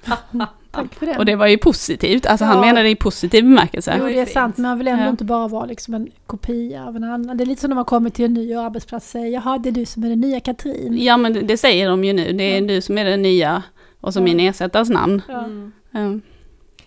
Tack 0.72 0.96
för 0.96 1.06
det. 1.06 1.18
Och 1.18 1.26
det 1.26 1.36
var 1.36 1.48
ju 1.48 1.58
positivt, 1.58 2.26
alltså 2.26 2.46
han 2.46 2.56
Ja. 2.56 2.62
menade 2.62 2.84
det 2.84 2.90
i 2.90 2.96
positiv 2.96 3.44
bemärkelse. 3.44 3.96
Jo, 4.00 4.08
ju 4.08 4.14
det 4.14 4.20
är 4.22 4.26
sant, 4.26 4.58
men 4.58 4.70
man 4.70 4.78
vill 4.78 4.88
ändå 4.88 5.04
Ja. 5.04 5.10
inte 5.10 5.24
bara 5.26 5.48
vara 5.48 5.66
liksom 5.66 5.94
en 5.94 6.12
kopia 6.26 6.86
av 6.86 6.96
en 6.96 7.04
annan. 7.04 7.38
Det 7.38 7.44
är 7.44 7.46
lite 7.46 7.62
som 7.62 7.70
när 7.70 7.76
man 7.76 7.86
kommer 7.86 8.10
till 8.10 8.26
en 8.26 8.34
ny 8.34 8.54
arbetsplats 8.54 9.06
och 9.06 9.12
säger 9.12 9.28
jaha, 9.34 9.58
det 9.58 9.70
är 9.70 9.72
du 9.72 9.86
som 9.86 10.04
är 10.04 10.10
den 10.10 10.22
nya 10.22 10.40
Katrin. 10.40 10.98
Ja 11.04 11.18
men 11.18 11.34
det- 11.34 11.42
det 11.42 11.58
säger 11.58 11.90
de 11.90 12.04
ju 12.04 12.14
nu, 12.14 12.34
det 12.34 12.44
är 12.44 12.62
Ja. 12.62 12.68
du 12.68 12.82
som 12.82 12.98
är 12.98 13.06
den 13.06 13.22
nya 13.22 13.64
och 14.02 14.14
så 14.14 14.20
Ja. 14.20 14.24
min 14.24 14.40
ersättares 14.40 14.90
namn. 14.90 15.22
Ja, 15.28 15.46
Mm. 15.94 16.22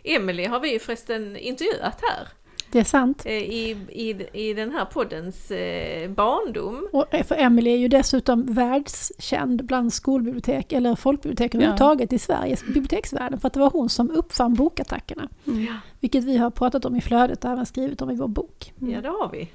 Emily 0.05 0.47
har 0.47 0.61
vi 0.61 0.79
förresten 0.79 1.37
intervjuat 1.37 2.01
här 2.03 2.29
Det 2.73 2.79
är 2.81 2.85
sant. 2.85 3.23
eh, 3.27 3.33
i, 3.33 3.77
i, 3.89 4.27
i 4.49 4.55
den 4.55 4.71
här 4.73 4.85
poddens 4.85 5.51
eh, 5.51 6.11
barndom. 6.11 6.89
Och 6.93 7.07
för 7.27 7.35
Emily 7.35 7.71
är 7.71 7.77
ju 7.77 7.89
dessutom 7.89 8.47
världskänd 8.55 9.65
bland 9.65 9.93
skolbibliotek 9.93 10.73
eller 10.73 10.95
folkbibliotek 10.97 11.55
Ja. 11.55 11.59
överhuvudtaget 11.59 12.13
i 12.13 12.19
Sveriges 12.19 12.65
biblioteksvärlden. 12.65 13.41
För 13.41 13.47
att 13.47 13.53
det 13.55 13.61
var 13.61 13.71
hon 13.71 13.89
som 13.89 14.11
uppfann 14.11 14.55
bokattackerna. 14.55 15.29
Mm. 15.47 15.67
Vilket 16.01 16.25
vi 16.25 16.37
har 16.37 16.51
pratat 16.51 16.85
om 16.85 16.97
i 16.97 17.01
flödet 17.01 17.45
och 17.45 17.51
även 17.51 17.67
skrivit 17.67 18.03
om 18.03 18.11
i 18.11 18.17
vår 18.17 18.29
bok. 18.29 18.73
Ja 18.79 19.01
det 19.01 19.09
har 19.09 19.31
vi. 19.33 19.49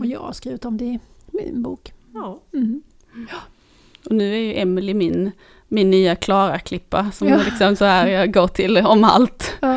Och 0.00 0.06
jag 0.06 0.20
har 0.20 0.32
skrivit 0.32 0.64
om 0.64 0.76
det 0.76 0.84
i 0.84 0.98
min 1.32 1.62
bok. 1.62 1.92
Ja. 2.14 2.40
Mm. 2.52 2.82
Och 4.06 4.12
nu 4.12 4.32
är 4.34 4.38
ju 4.38 4.54
Emily 4.60 4.94
min, 4.94 5.30
min 5.68 5.90
nya 5.90 6.16
Klara-klippa 6.16 7.10
som 7.10 7.28
Ja. 7.28 7.36
liksom 7.44 7.76
så 7.76 7.84
här 7.84 8.06
jag 8.06 8.32
går 8.34 8.48
till 8.48 8.78
om 8.78 9.04
allt. 9.04 9.54
Ja. 9.60 9.73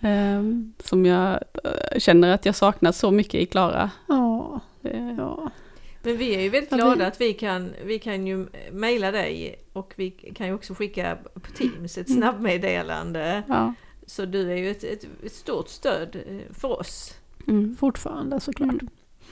Ehm, 0.00 0.72
som 0.84 1.06
jag 1.06 1.32
eh, 1.64 1.98
känner 1.98 2.28
att 2.34 2.46
jag 2.46 2.54
saknar 2.54 2.92
så 2.92 3.10
mycket 3.10 3.34
i 3.34 3.46
Klara. 3.46 3.90
Ja, 4.08 4.60
ja. 5.18 5.50
Men 6.02 6.16
vi 6.16 6.34
är 6.34 6.40
ju 6.40 6.48
väldigt 6.48 6.70
glada 6.70 7.06
att 7.06 7.20
vi 7.20 7.32
kan, 7.32 7.70
vi 7.84 7.98
kan 7.98 8.26
ju 8.26 8.46
mejla 8.72 9.10
dig 9.10 9.56
och 9.72 9.92
vi 9.96 10.10
kan 10.10 10.46
ju 10.46 10.54
också 10.54 10.74
skicka 10.74 11.18
på 11.34 11.50
Teams 11.50 11.98
ett 11.98 12.08
Mm. 12.08 12.20
snabbmeddelande. 12.20 13.42
ja. 13.48 13.74
Så 14.06 14.24
du 14.24 14.50
är 14.52 14.56
ju 14.56 14.70
ett, 14.70 14.84
ett, 14.84 15.04
ett 15.24 15.32
stort 15.32 15.68
stöd 15.68 16.16
eh, 16.28 16.54
för 16.54 16.80
oss. 16.80 17.14
Mm. 17.48 17.76
Fortfarande 17.76 18.40
såklart. 18.40 18.70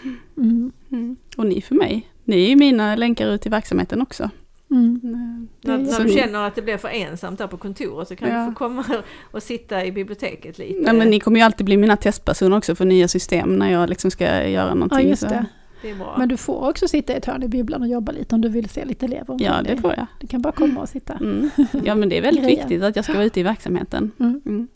Mm. 0.03 0.19
Mm. 0.37 0.73
Mm. 0.91 1.17
Och 1.37 1.47
ni 1.47 1.61
för 1.63 1.75
mig. 1.75 2.09
Ni 2.25 2.45
är 2.45 2.49
ju 2.49 2.57
mina 2.57 2.97
länkar 2.97 3.27
ut 3.29 3.47
i 3.47 3.49
verksamheten 3.49 4.03
också. 4.03 4.31
Mm. 4.71 5.01
Mm. 5.05 5.49
När, 5.63 5.79
när 5.79 6.05
du 6.05 6.09
känner 6.13 6.47
att 6.47 6.55
det 6.55 6.63
blir 6.63 6.77
för 6.77 6.89
ensamt 6.89 7.39
där 7.39 7.47
på 7.47 7.57
kontoret 7.57 8.09
så 8.09 8.17
kan 8.17 8.29
Ja. 8.29 8.39
du 8.45 8.47
få 8.53 8.55
komma 8.59 8.85
och 9.31 9.43
sitta 9.43 9.85
i 9.85 9.93
biblioteket 9.93 10.59
lite. 10.59 10.81
Nej 10.81 10.95
men 10.95 11.11
ni 11.11 11.21
kommer 11.21 11.41
ju 11.41 11.47
alltid 11.47 11.67
bli 11.67 11.77
mina 11.77 11.97
testpersoner 11.97 12.57
också 12.57 12.75
för 12.75 12.85
nya 12.85 13.09
system 13.09 13.57
när 13.57 13.73
jag 13.73 13.89
liksom 13.89 14.11
ska 14.11 14.49
göra 14.49 14.75
någonting. 14.75 14.99
Ja, 14.99 15.05
just 15.05 15.23
så- 15.23 15.29
det. 15.29 15.45
Det 15.83 15.91
är 15.91 15.95
bra. 15.95 16.15
Men 16.19 16.29
du 16.29 16.37
får 16.37 16.69
också 16.69 16.89
sitta 16.89 17.13
i 17.13 17.17
ett 17.17 17.25
hörn 17.25 17.43
i 17.43 17.49
bibblan 17.49 17.83
och 17.83 17.89
jobba 17.89 18.13
lite 18.13 18.35
om 18.35 18.41
du 18.41 18.49
vill 18.49 18.69
se 18.69 18.85
lite 18.85 19.07
elever 19.07 19.37
Ja, 19.39 19.63
det 19.65 19.77
får 19.77 19.95
jag. 19.97 20.07
Du 20.21 20.27
kan 20.27 20.43
bara 20.43 20.53
komma 20.53 20.81
och 20.81 20.89
sitta. 20.89 21.13
Mm. 21.15 21.51
Ja 21.85 21.95
men 21.95 22.09
det 22.09 22.19
är 22.19 22.23
väldigt 22.23 22.45
viktigt 22.45 22.83
att 22.83 22.97
jag 22.97 23.05
ska 23.05 23.15
vara 23.15 23.25
ute 23.25 23.41
i 23.41 23.43
verksamheten. 23.43 24.11
Mm. 24.21 24.69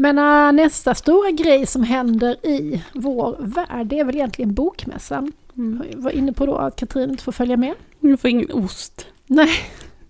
Men 0.00 0.18
äh, 0.18 0.52
nästa 0.52 0.94
stora 0.94 1.30
grej 1.30 1.66
som 1.66 1.82
händer 1.82 2.46
i 2.46 2.82
vår 2.92 3.36
värld, 3.40 3.86
det 3.86 3.98
är 3.98 4.04
väl 4.04 4.14
egentligen 4.16 4.54
bokmässan. 4.54 5.32
Mm. 5.56 5.82
Jag 5.90 5.98
var 5.98 6.10
inne 6.10 6.32
på 6.32 6.46
då 6.46 6.54
att 6.56 6.76
Katrin 6.76 7.10
inte 7.10 7.24
får 7.24 7.32
följa 7.32 7.56
med. 7.56 7.74
Du 8.00 8.16
får 8.16 8.30
ingen 8.30 8.52
ost. 8.52 9.06
Nej, 9.26 9.50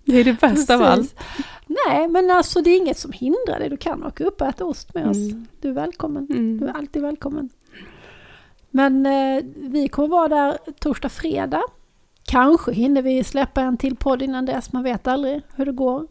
Det 0.05 0.17
är 0.19 0.23
det 0.23 0.39
bästa 0.41 0.75
av 0.75 0.81
allt. 0.81 1.15
Nej, 1.87 2.07
men 2.07 2.31
alltså 2.31 2.61
det 2.61 2.69
är 2.69 2.77
inget 2.77 2.97
som 2.97 3.11
hindrar 3.11 3.59
dig. 3.59 3.69
Du 3.69 3.77
kan 3.77 4.03
åka 4.03 4.23
upp 4.23 4.41
och 4.41 4.47
äta 4.47 4.65
ost 4.65 4.93
med 4.93 5.07
oss. 5.09 5.17
Mm. 5.17 5.47
Du 5.61 5.69
är 5.69 5.73
välkommen. 5.73 6.25
Du 6.25 6.37
Mm. 6.37 6.63
är 6.63 6.73
alltid 6.73 7.01
välkommen. 7.01 7.49
Men 8.71 9.05
eh, 9.05 9.43
vi 9.55 9.87
kommer 9.87 10.07
vara 10.07 10.27
där 10.27 10.57
torsdag, 10.79 11.09
fredag. 11.09 11.63
Kanske 12.23 12.71
hinner 12.73 13.01
vi 13.01 13.23
släppa 13.23 13.61
en 13.61 13.77
till 13.77 13.95
podd 13.95 14.21
innan 14.21 14.45
dess, 14.45 14.73
man 14.73 14.83
vet 14.83 15.07
aldrig 15.07 15.41
hur 15.55 15.65
det 15.65 15.71
går. 15.71 16.07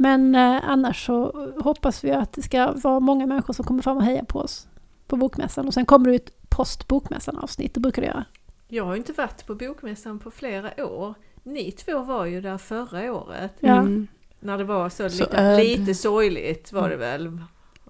Men 0.00 0.34
eh, 0.34 0.60
annars 0.70 1.06
så 1.06 1.32
hoppas 1.60 2.04
vi 2.04 2.10
att 2.10 2.32
det 2.32 2.42
ska 2.42 2.72
vara 2.72 3.00
många 3.00 3.26
människor 3.26 3.54
som 3.54 3.64
kommer 3.64 3.82
fram 3.82 3.96
och 3.96 4.02
heja 4.02 4.24
på 4.24 4.38
oss 4.38 4.68
på 5.06 5.16
Bokmässan. 5.16 5.66
Och 5.66 5.74
sen 5.74 5.86
kommer 5.86 6.08
det 6.10 6.14
ett 6.16 6.50
post-Bokmässan-avsnitt, 6.50 7.74
det 7.74 7.80
brukar 7.80 8.02
det 8.02 8.08
göra. 8.08 8.24
Jag 8.68 8.84
har 8.84 8.96
inte 8.96 9.12
varit 9.12 9.46
på 9.46 9.54
Bokmässan 9.54 10.18
på 10.18 10.30
flera 10.30 10.86
år. 10.86 11.14
Ni 11.42 11.72
två 11.72 11.98
var 11.98 12.26
ju 12.26 12.40
där 12.40 12.58
förra 12.58 13.12
året. 13.14 13.52
Ja. 13.60 13.76
Mm. 13.76 14.06
När 14.40 14.58
det 14.58 14.64
var 14.64 14.88
så, 14.88 15.10
Så 15.10 15.24
lite, 15.24 15.56
lite 15.64 15.94
sorgligt 15.94 16.72
var 16.72 16.88
det 16.88 16.96
väl. 16.96 17.38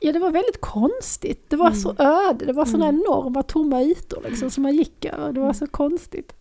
Ja, 0.01 0.13
det 0.13 0.19
var 0.19 0.31
väldigt 0.31 0.61
konstigt. 0.61 1.51
Det 1.51 1.57
var 1.57 1.71
så 1.71 1.95
öde. 1.99 2.45
Det 2.45 2.53
var 2.53 2.65
sådana 2.65 2.89
Mm. 2.89 3.01
enorma 3.01 3.43
tomma 3.43 3.83
ytor 3.83 4.23
liksom, 4.29 4.51
som 4.51 4.63
man 4.63 4.75
gick 4.77 5.05
över. 5.05 5.33
Det 5.33 5.41
var 5.41 5.53
så 5.53 5.67
konstigt. 5.67 6.35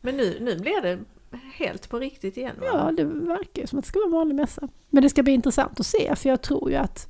Men 0.00 0.16
nu, 0.16 0.38
nu 0.40 0.58
blir 0.58 0.82
det 0.82 0.98
helt 1.54 1.88
på 1.88 1.98
riktigt 1.98 2.36
igen 2.36 2.56
va? 2.60 2.66
Ja, 2.66 2.92
det 2.96 3.04
verkar 3.04 3.60
ju 3.62 3.66
som 3.66 3.78
att 3.78 3.84
det 3.84 3.88
ska 3.88 3.98
vara 3.98 4.06
en 4.06 4.12
vanlig 4.12 4.34
mässa. 4.34 4.68
Men 4.90 5.02
det 5.02 5.10
ska 5.10 5.22
bli 5.22 5.32
intressant 5.32 5.80
att 5.80 5.86
se, 5.86 6.16
för 6.16 6.28
jag 6.28 6.42
tror 6.42 6.70
ju 6.70 6.76
att... 6.76 7.08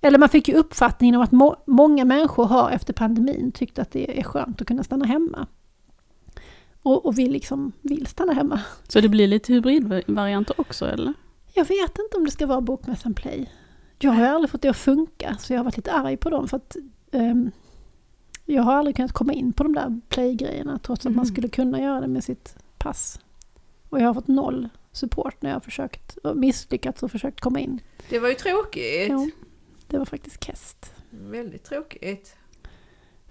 Eller 0.00 0.18
man 0.18 0.28
fick 0.28 0.48
ju 0.48 0.54
uppfattningen 0.54 1.14
om 1.14 1.22
att 1.22 1.32
må, 1.32 1.56
många 1.66 2.04
människor 2.04 2.44
har 2.44 2.70
efter 2.70 2.92
pandemin 2.92 3.52
tyckt 3.52 3.78
att 3.78 3.90
det 3.90 4.18
är 4.20 4.22
skönt 4.22 4.60
att 4.60 4.66
kunna 4.66 4.82
stanna 4.84 5.04
hemma. 5.04 5.46
Och, 6.82 7.06
och 7.06 7.18
vill 7.18 7.32
liksom 7.32 7.72
vill 7.80 8.06
stanna 8.06 8.32
hemma. 8.32 8.60
Så 8.88 9.00
det 9.00 9.08
blir 9.08 9.26
lite 9.26 9.52
hybridvarianter 9.52 10.60
också 10.60 10.86
eller? 10.86 11.14
Jag 11.54 11.64
vet 11.64 11.98
inte 11.98 12.16
om 12.16 12.24
det 12.24 12.30
ska 12.30 12.46
vara 12.46 12.60
Bokmässan 12.60 13.14
Play. 13.14 13.50
Jag 13.98 14.10
har 14.10 14.22
ju 14.22 14.28
aldrig 14.28 14.50
fått 14.50 14.62
det 14.62 14.68
att 14.68 14.76
funka, 14.76 15.36
så 15.40 15.52
jag 15.52 15.58
har 15.58 15.64
varit 15.64 15.76
lite 15.76 15.92
arg 15.92 16.16
på 16.16 16.30
dem 16.30 16.48
för 16.48 16.56
att 16.56 16.76
ehm, 17.12 17.50
jag 18.46 18.62
har 18.62 18.74
aldrig 18.74 18.96
kunnat 18.96 19.12
komma 19.12 19.32
in 19.32 19.52
på 19.52 19.62
de 19.62 19.72
där 19.74 20.00
Play-grejerna 20.08 20.78
trots 20.78 21.06
att 21.06 21.12
man 21.12 21.24
Mm. 21.24 21.24
skulle 21.34 21.48
kunna 21.48 21.80
göra 21.80 22.00
det 22.00 22.08
med 22.08 22.24
sitt 22.24 22.56
pass. 22.80 23.20
Och 23.88 24.00
jag 24.00 24.06
har 24.06 24.14
fått 24.14 24.28
noll 24.28 24.68
support 24.92 25.42
när 25.42 25.50
jag 25.50 25.54
har 25.54 25.60
försökt, 25.60 26.18
misslyckats 26.34 27.02
och 27.02 27.10
försökt 27.10 27.40
komma 27.40 27.60
in. 27.60 27.80
Det 28.08 28.18
var 28.18 28.28
ju 28.28 28.34
tråkigt. 28.34 29.08
Jo, 29.10 29.30
det 29.86 29.98
var 29.98 30.04
faktiskt 30.04 30.44
kest. 30.44 30.92
Väldigt 31.10 31.64
tråkigt. 31.64 32.36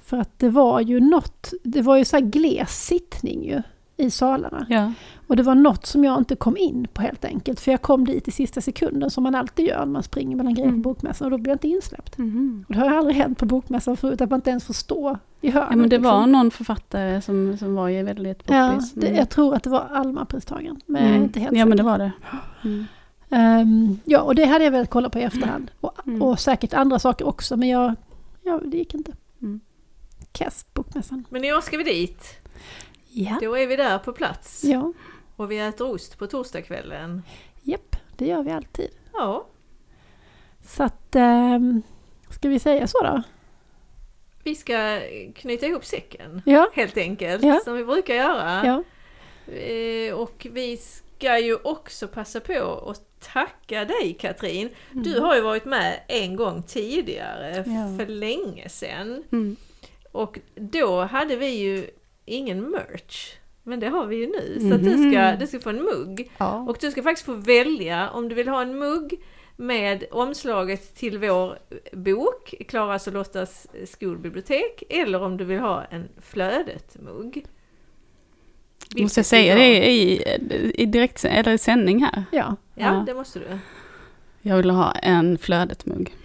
För 0.02 0.18
att 0.18 0.40
det 0.40 0.50
var 0.50 0.82
ju 0.82 1.00
något, 1.00 1.54
det 1.64 1.82
var 1.82 1.98
ju 1.98 2.06
så 2.06 2.16
här 2.16 2.24
gles 2.24 2.86
sittning 2.86 3.46
ju 3.46 3.62
i 4.00 4.12
salarna. 4.12 4.66
Ja. 4.70 4.94
Och 5.28 5.36
det 5.36 5.44
var 5.44 5.56
något 5.56 5.86
som 5.86 6.04
jag 6.04 6.18
inte 6.18 6.36
kom 6.36 6.58
in 6.58 6.88
på 6.94 7.02
helt 7.02 7.26
enkelt. 7.26 7.60
För 7.60 7.72
jag 7.72 7.82
kom 7.82 8.06
dit 8.06 8.28
i 8.28 8.32
sista 8.32 8.62
sekunden 8.62 9.10
som 9.10 9.24
man 9.24 9.36
alltid 9.36 9.66
gör 9.66 9.80
när 9.80 9.86
man 9.86 10.04
springer 10.04 10.36
mellan 10.36 10.54
grejer 10.54 10.68
på 10.68 10.74
Mm. 10.74 10.82
bokmässan 10.82 11.26
och 11.26 11.32
då 11.32 11.38
blir 11.38 11.50
jag 11.50 11.56
inte 11.56 11.68
insläppt. 11.68 12.18
Mhm. 12.18 12.66
Och 12.68 12.74
det 12.74 12.80
har 12.80 12.90
aldrig 12.98 13.16
hänt 13.18 13.38
på 13.38 13.46
bokmässan 13.46 13.98
förut 13.98 14.22
att 14.22 14.30
man 14.30 14.38
inte 14.38 14.50
ens 14.50 14.64
får 14.66 14.74
stå 14.74 15.18
i 15.42 15.50
hörnet. 15.52 15.68
Ja 15.72 15.76
men 15.78 15.90
det 15.90 15.98
var 15.98 16.18
liksom. 16.18 16.32
någon 16.32 16.52
författare 16.52 17.22
som, 17.22 17.58
som 17.58 17.76
var 17.76 17.88
ju 17.88 18.04
väldigt 18.04 18.44
Ja, 18.46 18.70
poppis. 18.74 18.94
det, 18.94 19.08
Mm. 19.08 19.20
jag 19.20 19.30
tror 19.30 19.56
att 19.56 19.64
det 19.64 19.70
var 19.70 19.88
Alma-pristagaren. 19.92 20.82
Men 20.86 21.02
jag 21.02 21.10
är 21.12 21.16
Mm. 21.16 21.24
inte 21.24 21.40
helt 21.40 21.58
Ja 21.58 21.66
men 21.66 21.78
det 21.78 21.84
var 21.84 21.98
det. 21.98 22.12
Mm. 22.64 22.86
Ehm, 23.30 24.00
ja, 24.06 24.22
och 24.22 24.36
det 24.36 24.46
hade 24.46 24.64
jag 24.64 24.72
velat 24.72 24.90
kolla 24.90 25.10
på 25.10 25.20
i 25.20 25.24
efterhand. 25.24 25.72
Och, 25.82 26.08
Mm. 26.08 26.22
och 26.22 26.40
säkert 26.40 26.74
andra 26.74 27.00
saker 27.00 27.28
också, 27.28 27.58
men 27.58 27.70
jag, 27.70 27.96
ja, 28.44 28.62
det 28.66 28.78
gick 28.78 28.94
inte. 28.94 29.12
Mm. 29.42 29.60
Kast 30.32 30.74
bokmässan. 30.74 31.26
Men 31.30 31.44
i 31.44 31.54
år 31.54 31.62
ska 31.62 31.78
vi 31.78 31.84
dit. 31.84 32.24
Ja. 33.12 33.38
Då 33.42 33.58
är 33.58 33.68
vi 33.68 33.76
där 33.76 34.00
på 34.00 34.14
plats. 34.14 34.64
Ja, 34.64 34.94
Och 35.36 35.52
vi 35.52 35.60
äter 35.60 35.92
ost 35.94 36.18
på 36.18 36.28
torsdagskvällen. 36.28 37.24
japp, 37.62 37.96
det 38.18 38.26
gör 38.28 38.44
vi 38.44 38.52
alltid. 38.52 38.90
Ja, 39.14 39.48
Så 40.66 40.84
att, 40.84 41.16
um, 41.16 41.82
ska 42.30 42.50
vi 42.50 42.60
säga 42.60 42.88
så 42.88 43.04
då? 43.04 43.22
vi 44.44 44.56
ska 44.56 45.00
knyta 45.36 45.66
ihop 45.66 45.86
säcken. 45.86 46.42
Ja, 46.46 46.70
Helt 46.74 46.98
enkelt, 46.98 47.44
Ja. 47.44 47.60
som 47.64 47.74
vi 47.78 47.86
brukar 47.86 48.14
göra. 48.16 48.62
ja. 48.66 48.84
Eh, 49.54 50.14
Och 50.14 50.48
vi 50.52 50.78
ska 50.78 51.40
ju 51.40 51.56
också 51.56 52.08
passa 52.08 52.40
på 52.40 52.84
att 52.90 53.20
tacka 53.34 53.86
dig 53.86 54.18
Katrin. 54.20 54.70
Du 54.92 55.20
har 55.20 55.36
ju 55.36 55.42
varit 55.42 55.66
med 55.66 56.00
en 56.08 56.36
gång 56.36 56.64
tidigare, 56.64 57.56
Ja. 57.68 57.98
för 57.98 58.06
länge 58.06 58.70
sedan. 58.70 59.24
Mm. 59.32 59.56
Och 60.12 60.40
då 60.56 61.02
hade 61.02 61.36
vi 61.36 61.48
ju 61.50 61.90
ingen 62.30 62.70
merch. 62.72 63.36
Men 63.64 63.80
det 63.80 63.88
har 63.90 64.06
vi 64.06 64.16
ju 64.16 64.28
nu. 64.28 64.70
Så 64.70 64.76
att 64.76 64.84
du, 64.84 64.90
ska, 64.92 65.00
Mhm. 65.30 65.40
du 65.40 65.48
ska 65.48 65.60
få 65.60 65.70
en 65.70 65.84
mugg. 65.84 66.32
Ja. 66.38 66.66
Och 66.70 66.78
du 66.82 66.92
ska 66.92 67.04
faktiskt 67.04 67.26
få 67.26 67.34
välja 67.34 68.10
om 68.10 68.30
du 68.30 68.36
vill 68.36 68.48
ha 68.48 68.62
en 68.62 68.80
mugg 68.80 69.20
med 69.56 70.04
omslaget 70.12 70.96
till 70.96 71.18
vår 71.18 71.58
bok, 71.94 72.54
Klaras 72.68 73.08
och 73.08 73.14
Lottas 73.14 73.68
skolbibliotek, 73.86 74.84
eller 74.90 75.22
om 75.22 75.38
du 75.38 75.46
vill 75.46 75.60
ha 75.60 75.84
en 75.84 76.08
Flödet-mugg. 76.22 77.46
Måste 78.98 79.20
jag 79.20 79.26
säga 79.26 79.56
det 79.56 79.88
i, 79.92 80.24
i 80.76 80.86
direkt 80.86 81.26
eller 81.26 81.52
i 81.52 81.58
sändning 81.58 82.04
här? 82.04 82.24
ja. 82.32 82.56
Ja, 82.76 82.86
Ja. 82.86 83.04
det 83.08 83.14
måste 83.14 83.40
du. 83.40 83.46
Jag 84.42 84.58
vill 84.58 84.70
ha 84.70 84.92
en 84.92 85.38
flödet-mugg. 85.38 86.16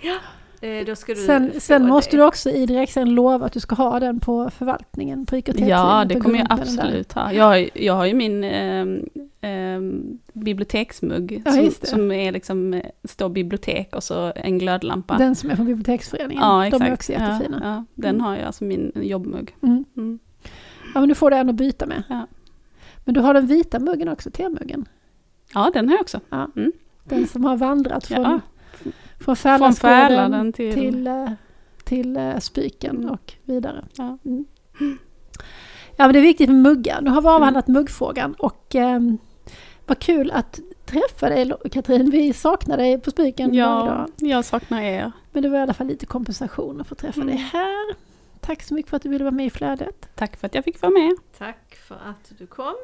Eh, 0.64 0.84
då 0.86 0.96
ska 0.96 1.14
du 1.14 1.20
Sen, 1.20 1.52
sen 1.60 1.86
måste 1.86 2.10
det. 2.16 2.22
du 2.22 2.26
också 2.26 2.50
i 2.50 2.66
direktsändning 2.66 3.14
lova 3.14 3.46
att 3.46 3.52
du 3.52 3.60
ska 3.60 3.74
ha 3.74 4.00
den 4.00 4.20
på 4.20 4.50
förvaltningen, 4.50 5.26
på 5.26 5.36
IKT. 5.36 5.60
Ja, 5.60 6.04
det 6.08 6.20
kommer 6.20 6.38
jag 6.38 6.46
absolut 6.50 7.12
ha. 7.12 7.32
Jag, 7.32 7.44
har 7.44 7.56
ju- 7.56 7.70
jag 7.74 7.94
har 7.94 8.06
ju 8.06 8.14
min 8.14 8.44
ehm, 8.44 9.08
ehm, 9.40 10.18
biblioteksmugg 10.32 11.42
Ja, 11.44 11.52
som, 11.52 11.70
som 11.82 12.12
är 12.12 12.32
liksom, 12.32 12.74
eh, 12.74 12.82
står 13.04 13.28
bibliotek 13.28 13.96
och 13.96 14.02
så 14.02 14.32
en 14.36 14.58
glödlampa. 14.58 15.18
Den 15.18 15.34
som 15.34 15.50
är 15.50 15.56
från 15.56 15.66
biblioteksföreningen. 15.66 16.42
ja, 16.42 16.58
De 16.60 16.66
exakt. 16.66 16.82
är 16.88 16.92
också 16.92 17.12
jättefina. 17.12 17.60
Ja, 17.62 17.68
ja, 17.68 17.84
den 17.94 18.10
Mm. 18.14 18.20
har 18.24 18.36
jag, 18.36 18.44
alltså 18.44 18.64
min 18.64 18.92
jobbmugg. 18.94 19.54
Mm. 19.62 19.84
Mm. 19.96 20.18
Ja, 20.94 21.00
men 21.00 21.08
du 21.08 21.14
får 21.14 21.30
det 21.30 21.36
en 21.36 21.48
att 21.48 21.54
byta 21.54 21.86
med. 21.86 22.02
Ja. 22.08 22.26
Men 23.04 23.14
du 23.14 23.20
har 23.20 23.34
den 23.34 23.46
vita 23.46 23.78
muggen 23.78 24.08
också, 24.08 24.30
temuggen. 24.30 24.88
Ja, 25.54 25.70
den 25.74 25.88
har 25.88 25.94
jag 25.94 26.00
också. 26.02 26.20
Ja. 26.30 26.48
Mm. 26.56 26.72
Den 27.04 27.26
som 27.26 27.44
har 27.44 27.56
vandrat 27.56 28.06
från, 28.06 28.22
Ja, 28.22 28.40
från 29.20 29.36
från 29.36 29.72
Fäladsgården 29.72 30.52
till, 30.52 30.74
till... 30.74 30.92
till, 30.92 31.06
eh, 31.06 31.30
till 31.84 32.16
eh, 32.16 32.38
Spiken 32.38 32.96
Mm. 32.96 33.10
och 33.10 33.32
vidare. 33.44 33.84
Ja. 33.96 34.18
Mm. 34.24 34.46
Ja 35.96 36.04
men 36.06 36.12
det 36.12 36.18
är 36.18 36.22
viktigt 36.22 36.48
med 36.50 36.62
muggar. 36.62 37.00
Nu 37.02 37.10
har 37.10 37.22
vi 37.22 37.28
avhandlat 37.28 37.68
muggfrågan 37.68 38.34
och 38.34 38.74
eh, 38.76 39.00
vad 39.86 39.98
kul 39.98 40.30
att 40.30 40.60
träffa 40.86 41.28
dig 41.28 41.52
Katrin. 41.72 42.10
Vi 42.10 42.32
saknar 42.32 42.76
dig 42.76 43.00
på 43.00 43.10
Spiken 43.10 43.54
ja, 43.54 43.66
dag. 43.66 44.30
jag 44.30 44.44
saknar 44.44 44.82
er. 44.82 45.12
Men 45.32 45.42
det 45.42 45.48
var 45.48 45.58
i 45.58 45.60
alla 45.60 45.74
fall 45.74 45.86
lite 45.86 46.06
kompensation 46.06 46.80
att 46.80 46.86
få 46.86 46.94
träffa 46.94 47.20
Mm. 47.20 47.34
dig 47.36 47.44
här. 47.52 47.94
Tack 48.40 48.62
så 48.62 48.74
mycket 48.74 48.90
för 48.90 48.96
att 48.96 49.02
du 49.02 49.08
ville 49.08 49.24
vara 49.24 49.34
med 49.34 49.46
i 49.46 49.50
flödet. 49.50 50.08
Tack 50.14 50.36
för 50.36 50.46
att 50.46 50.54
jag 50.54 50.64
fick 50.64 50.82
vara 50.82 50.92
med. 50.92 51.16
Tack 51.38 51.74
för 51.88 51.94
att 51.94 52.32
du 52.38 52.46
kom. 52.46 52.74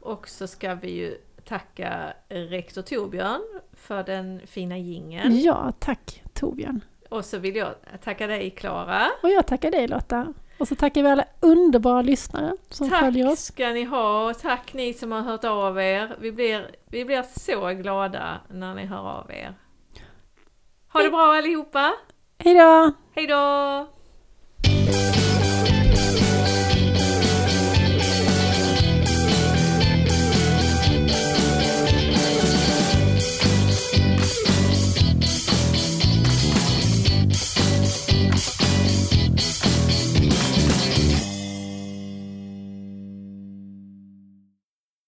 Och 0.00 0.28
så 0.28 0.46
ska 0.46 0.74
vi 0.74 0.90
ju 0.90 1.14
tacka 1.44 2.12
rektor 2.28 2.82
Torbjörn 2.82 3.42
för 3.72 4.02
den 4.02 4.40
fina 4.46 4.78
jingeln. 4.78 5.38
Ja, 5.40 5.72
tack 5.78 6.22
Torbjörn. 6.34 6.80
Och 7.10 7.24
så 7.24 7.38
vill 7.38 7.56
jag 7.56 7.74
tacka 8.04 8.26
dig 8.26 8.50
Klara. 8.50 9.06
Och 9.22 9.30
jag 9.30 9.46
tackar 9.46 9.70
dig 9.70 9.88
Lotta. 9.88 10.34
Och 10.58 10.68
så 10.68 10.74
tackar 10.74 11.02
vi 11.02 11.08
alla 11.08 11.24
underbara 11.40 12.02
lyssnare 12.02 12.52
som 12.68 12.90
följer 12.90 13.24
Tack 13.24 13.32
oss. 13.32 13.40
ska 13.44 13.68
ni 13.68 13.84
ha 13.84 14.30
och 14.30 14.38
tack 14.38 14.72
ni 14.74 14.94
som 14.94 15.12
har 15.12 15.20
hört 15.20 15.44
av 15.44 15.80
er. 15.80 16.16
Vi 16.20 16.32
blir, 16.32 16.70
vi 16.86 17.04
blir 17.04 17.22
så 17.22 17.68
glada 17.68 18.40
när 18.50 18.74
ni 18.74 18.86
hör 18.86 19.08
av 19.10 19.30
er. 19.30 19.54
Ha 20.92 21.02
det 21.02 21.10
bra 21.10 21.34
allihopa! 21.34 21.92
Hej 22.38 22.54
då! 22.54 22.92
Hej 23.14 23.26
då! 23.26 23.86